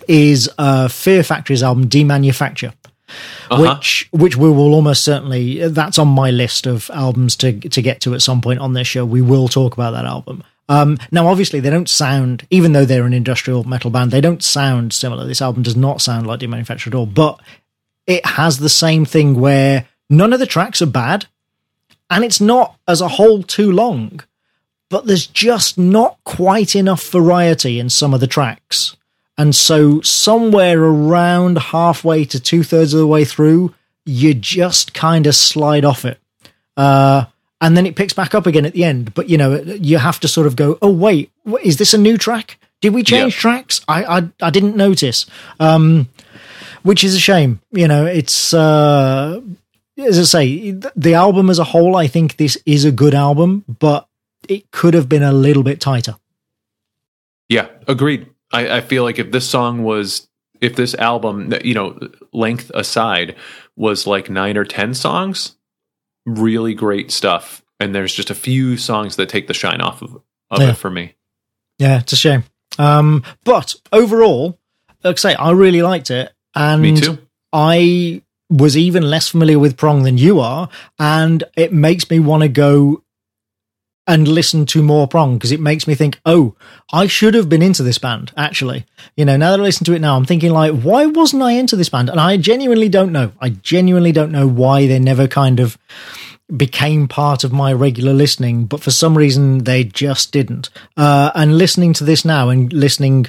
[0.07, 2.73] is uh, Fear Factory's album Demanufacture.
[3.49, 3.75] Uh-huh.
[3.75, 5.67] Which, which we will almost certainly.
[5.67, 8.87] That's on my list of albums to to get to at some point on this
[8.87, 9.05] show.
[9.05, 10.45] We will talk about that album.
[10.69, 14.41] Um, now, obviously, they don't sound, even though they're an industrial metal band, they don't
[14.41, 15.25] sound similar.
[15.25, 17.05] This album does not sound like Demanufacture at all.
[17.05, 17.41] But
[18.07, 21.25] it has the same thing where none of the tracks are bad
[22.09, 24.21] and it's not as a whole too long
[24.91, 28.95] but there's just not quite enough variety in some of the tracks
[29.37, 33.73] and so somewhere around halfway to two-thirds of the way through
[34.05, 36.19] you just kind of slide off it
[36.77, 37.25] uh,
[37.61, 40.19] and then it picks back up again at the end but you know you have
[40.19, 41.31] to sort of go oh wait
[41.63, 43.39] is this a new track did we change Yeah.
[43.41, 45.25] tracks I, I i didn't notice
[45.59, 46.09] um
[46.83, 47.59] which is a shame.
[47.71, 49.39] You know, it's uh,
[49.99, 51.95] as I say, the album as a whole.
[51.95, 54.07] I think this is a good album, but
[54.47, 56.15] it could have been a little bit tighter.
[57.49, 58.27] Yeah, agreed.
[58.51, 60.27] I, I feel like if this song was,
[60.61, 61.99] if this album, you know,
[62.33, 63.35] length aside,
[63.75, 65.55] was like nine or 10 songs,
[66.25, 67.61] really great stuff.
[67.79, 70.15] And there's just a few songs that take the shine off of,
[70.49, 70.69] of Yeah.
[70.71, 71.15] it for me.
[71.79, 72.43] Yeah, it's a shame.
[72.77, 74.59] Um, but overall,
[75.03, 77.17] like I say, I really liked it, and Me too.
[77.51, 80.69] I was even less familiar with Prong than you are,
[80.99, 83.03] and it makes me want to go
[84.07, 86.55] and listen to more Prong because it makes me think, oh,
[86.91, 88.31] I should have been into this band.
[88.35, 91.43] Actually, you know, now that I listen to it now, I'm thinking like, why wasn't
[91.43, 92.09] I into this band?
[92.09, 93.31] And I genuinely don't know.
[93.39, 95.77] I genuinely don't know why they never kind of
[96.55, 100.69] became part of my regular listening, but for some reason they just didn't.
[100.97, 103.27] Uh, and listening to this now and listening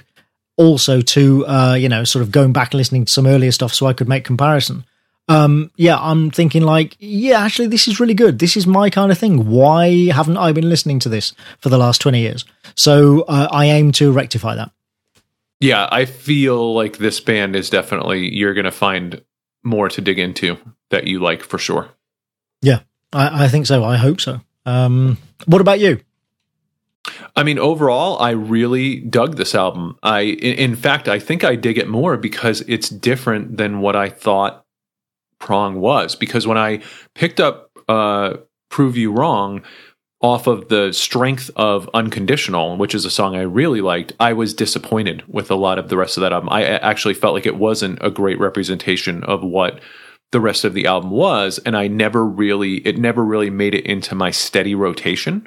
[0.56, 3.72] also to uh, you know sort of going back and listening to some earlier stuff
[3.72, 4.84] so I could make comparison.
[5.32, 8.38] Um, yeah, I'm thinking like, yeah, actually, this is really good.
[8.38, 9.48] This is my kind of thing.
[9.48, 12.44] Why haven't I been listening to this for the last 20 years?
[12.74, 14.70] So uh, I aim to rectify that.
[15.60, 19.22] Yeah, I feel like this band is definitely, you're going to find
[19.62, 20.58] more to dig into
[20.90, 21.88] that you like for sure.
[22.60, 22.80] Yeah,
[23.12, 23.84] I, I think so.
[23.84, 24.40] I hope so.
[24.66, 26.00] Um, what about you?
[27.34, 29.98] I mean, overall, I really dug this album.
[30.02, 33.96] I, in, in fact, I think I dig it more because it's different than what
[33.96, 34.61] I thought
[35.42, 36.16] Prong was.
[36.16, 36.82] Because when I
[37.14, 38.38] picked up uh,
[38.70, 39.62] "Prove You Wrong"
[40.22, 44.54] off of the strength of "Unconditional," which is a song I really liked, I was
[44.54, 46.48] disappointed with a lot of the rest of that album.
[46.48, 49.80] I actually felt like it wasn't a great representation of what
[50.30, 53.84] the rest of the album was, and I never really, it never really made it
[53.84, 55.46] into my steady rotation.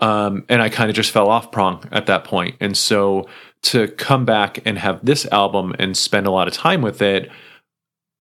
[0.00, 2.26] Um, and I kind of just fell off prong at that.
[2.60, 3.28] And so
[3.62, 7.30] to come back and have this album and spend a lot of time with it,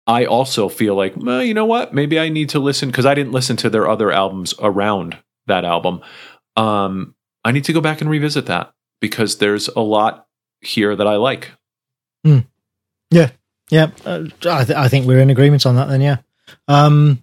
[0.09, 1.93] I also feel like, well, you know what?
[1.93, 5.63] Maybe I need to listen because I didn't listen to their other albums around that
[5.63, 6.01] album.
[6.57, 7.13] Um,
[7.45, 10.25] I need to go back and revisit that because there's a lot
[10.61, 11.51] here that I like.
[12.25, 12.39] Hmm.
[13.11, 13.29] Yeah,
[13.69, 13.91] yeah.
[14.03, 15.89] Uh, I, th- I think we're in agreement on that.
[15.89, 16.17] Then, yeah.
[16.67, 17.21] Um,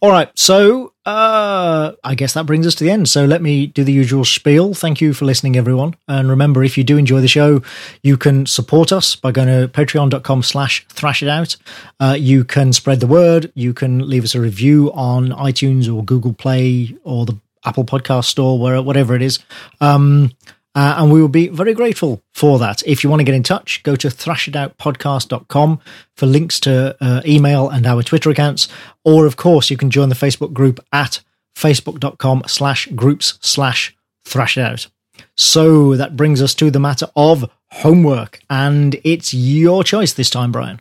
[0.00, 0.30] all right.
[0.38, 3.08] So uh, I guess that brings us to the end.
[3.08, 4.74] So let me do the usual spiel.
[4.74, 5.94] Thank you for listening, everyone.
[6.06, 7.62] And remember, if you do enjoy the show,
[8.02, 11.56] you can support us by going to patreon.com slash thrash it out.
[11.98, 13.50] Uh, you can spread the word.
[13.54, 18.24] You can leave us a review on iTunes or Google Play or the Apple Podcast
[18.24, 19.38] Store, where, whatever it is.
[19.80, 20.32] Um,
[20.74, 22.82] uh, and we will be very grateful for that.
[22.86, 25.80] If you want to get in touch, go to thrashitoutpodcast.com
[26.16, 28.68] for links to uh, email and our Twitter accounts.
[29.04, 31.20] Or, of course, you can join the Facebook group at
[31.56, 34.88] facebook.com slash groups slash thrashitout.
[35.36, 38.40] So that brings us to the matter of homework.
[38.48, 40.80] And it's your choice this time, Brian.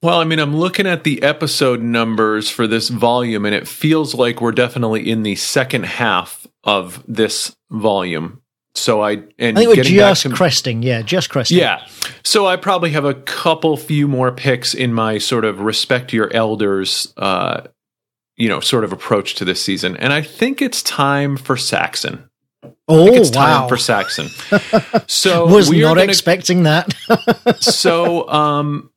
[0.00, 4.14] Well, I mean, I'm looking at the episode numbers for this volume, and it feels
[4.14, 8.42] like we're definitely in the second half of this volume.
[8.76, 10.82] So I and I think we're just to- cresting.
[10.82, 11.58] Yeah, just cresting.
[11.58, 11.86] Yeah.
[12.24, 16.32] So I probably have a couple few more picks in my sort of respect your
[16.32, 17.62] elders uh
[18.36, 19.96] you know, sort of approach to this season.
[19.96, 22.28] And I think it's time for Saxon.
[22.88, 23.60] Oh, it's wow.
[23.60, 24.26] time for Saxon.
[25.06, 26.92] So Was not gonna- expecting that.
[27.60, 28.90] so um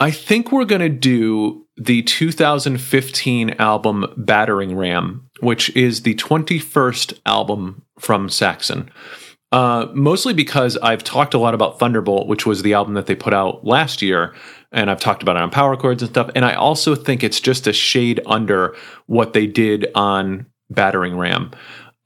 [0.00, 7.18] I think we're going to do the 2015 album Battering Ram, which is the 21st
[7.26, 8.90] album from Saxon.
[9.52, 13.14] Uh, mostly because I've talked a lot about Thunderbolt, which was the album that they
[13.14, 14.34] put out last year,
[14.72, 16.30] and I've talked about it on Power Chords and stuff.
[16.34, 18.74] And I also think it's just a shade under
[19.06, 21.50] what they did on Battering Ram.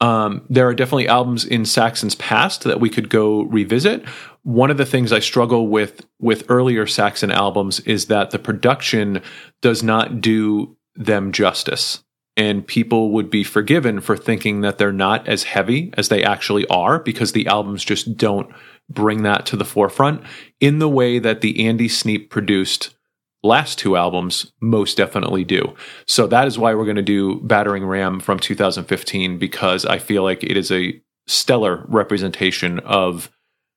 [0.01, 4.05] Um, there are definitely albums in Saxon's past that we could go revisit.
[4.47, 9.21] One of the things I struggle with with earlier Saxon albums is that the production
[9.61, 12.05] does not do them justice.
[12.37, 16.65] And people would be forgiven for thinking that they're not as heavy as they actually
[16.69, 18.49] are because the albums just don't
[18.89, 20.23] bring that to the forefront
[20.61, 22.95] in the way that the Andy Sneap produced
[23.43, 25.75] last two albums most definitely do.
[26.07, 30.23] So that is why we're going to do Battering Ram from 2015 because I feel
[30.23, 33.29] like it is a stellar representation of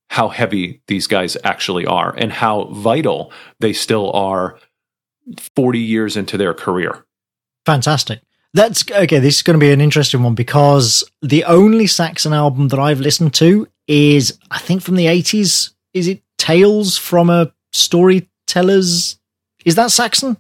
[0.10, 4.60] how heavy these guys actually are and how vital they still are
[5.56, 7.06] 40 years into their career.
[7.66, 8.22] Fantastic.
[8.54, 9.20] That's okay.
[9.20, 13.00] This is going to be an interesting one because the only Saxon album that I've
[13.00, 15.74] listened to is, I think, from the 80s.
[15.94, 19.20] Is it Tales from a Storyteller's?
[19.66, 20.38] Is that Saxon?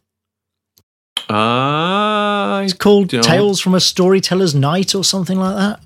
[1.29, 5.79] Uh, It's called Tales from a Storyteller's Night or something like that.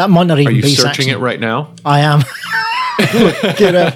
[0.00, 1.12] That might not are even you be searching Saxon.
[1.12, 1.74] it right now?
[1.84, 2.22] I am.
[2.98, 3.94] It up.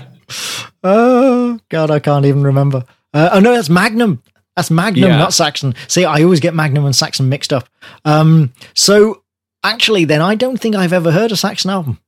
[0.82, 2.85] Oh God, I can't even remember.
[3.14, 4.22] Uh, oh no, that's Magnum.
[4.56, 5.16] That's Magnum, Yeah.
[5.16, 5.74] not Saxon.
[5.89, 7.68] See, I always get Magnum and Saxon mixed up.
[8.05, 9.22] Um, so
[9.62, 11.98] actually, then I don't think I've ever heard a Saxon album.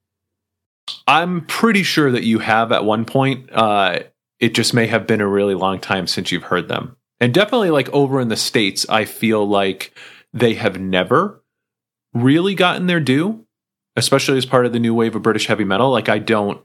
[1.06, 3.50] I'm pretty sure that you have at one point.
[3.52, 4.00] Uh,
[4.38, 6.96] it just may have been a really long time since you've heard them.
[7.18, 9.92] And definitely, like over in the States, I feel like
[10.34, 11.42] they have never
[12.12, 13.45] really gotten their due,
[13.96, 15.90] especially as part of the new wave of British heavy metal.
[15.90, 16.60] Like, I don't.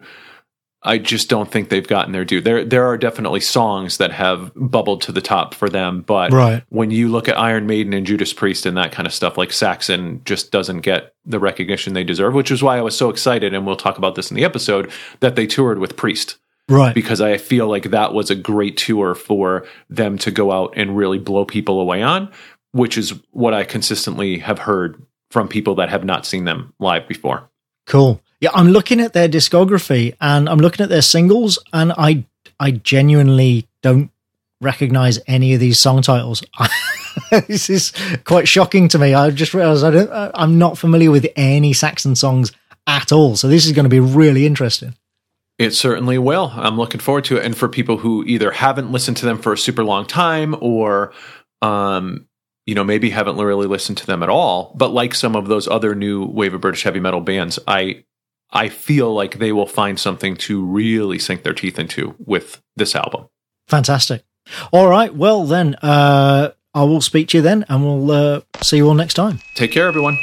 [0.83, 2.41] I just don't think they've gotten their due.
[2.41, 6.63] There, there are definitely songs that have bubbled to the top for them, but Right.
[6.69, 9.51] when you look at Iron Maiden and Judas Priest and that kind of stuff, like
[9.53, 13.53] Saxon just doesn't get the recognition they deserve, which is why I was so excited,
[13.53, 14.89] and we'll talk about this in the episode,
[15.19, 16.37] that they toured with Priest.
[16.67, 16.95] Right.
[16.95, 20.97] Because I feel like that was a great tour for them to go out and
[20.97, 22.31] really blow people away on,
[22.71, 24.99] which is what I consistently have heard
[25.31, 27.49] from people that have not seen them live before.
[27.87, 28.21] Cool.
[28.39, 32.25] Yeah, I'm looking at their discography and I'm looking at their singles, and I
[32.59, 34.11] I genuinely don't
[34.61, 36.43] recognize any of these song titles.
[37.47, 37.91] this is
[38.23, 39.13] quite shocking to me.
[39.13, 40.31] I just realized I don't.
[40.35, 42.51] I'm not familiar with any Saxon songs
[42.87, 43.35] at all.
[43.35, 44.95] So this is going to be really interesting.
[45.57, 46.51] It certainly will.
[46.55, 47.45] I'm looking forward to it.
[47.45, 51.13] And for people who either haven't listened to them for a super long time or,
[51.61, 52.25] um,
[52.65, 55.67] you know, maybe haven't really listened to them at all, but like some of those
[55.67, 58.03] other new wave of British heavy metal bands, I
[58.51, 62.95] I feel like they will find something to really sink their teeth into with this
[62.95, 63.27] album.
[63.67, 64.23] Fantastic.
[64.71, 65.13] All right.
[65.15, 68.93] Well then, uh, I will speak to you then, and we'll uh, see you all
[68.93, 69.39] next time.
[69.55, 70.17] Take care, everyone.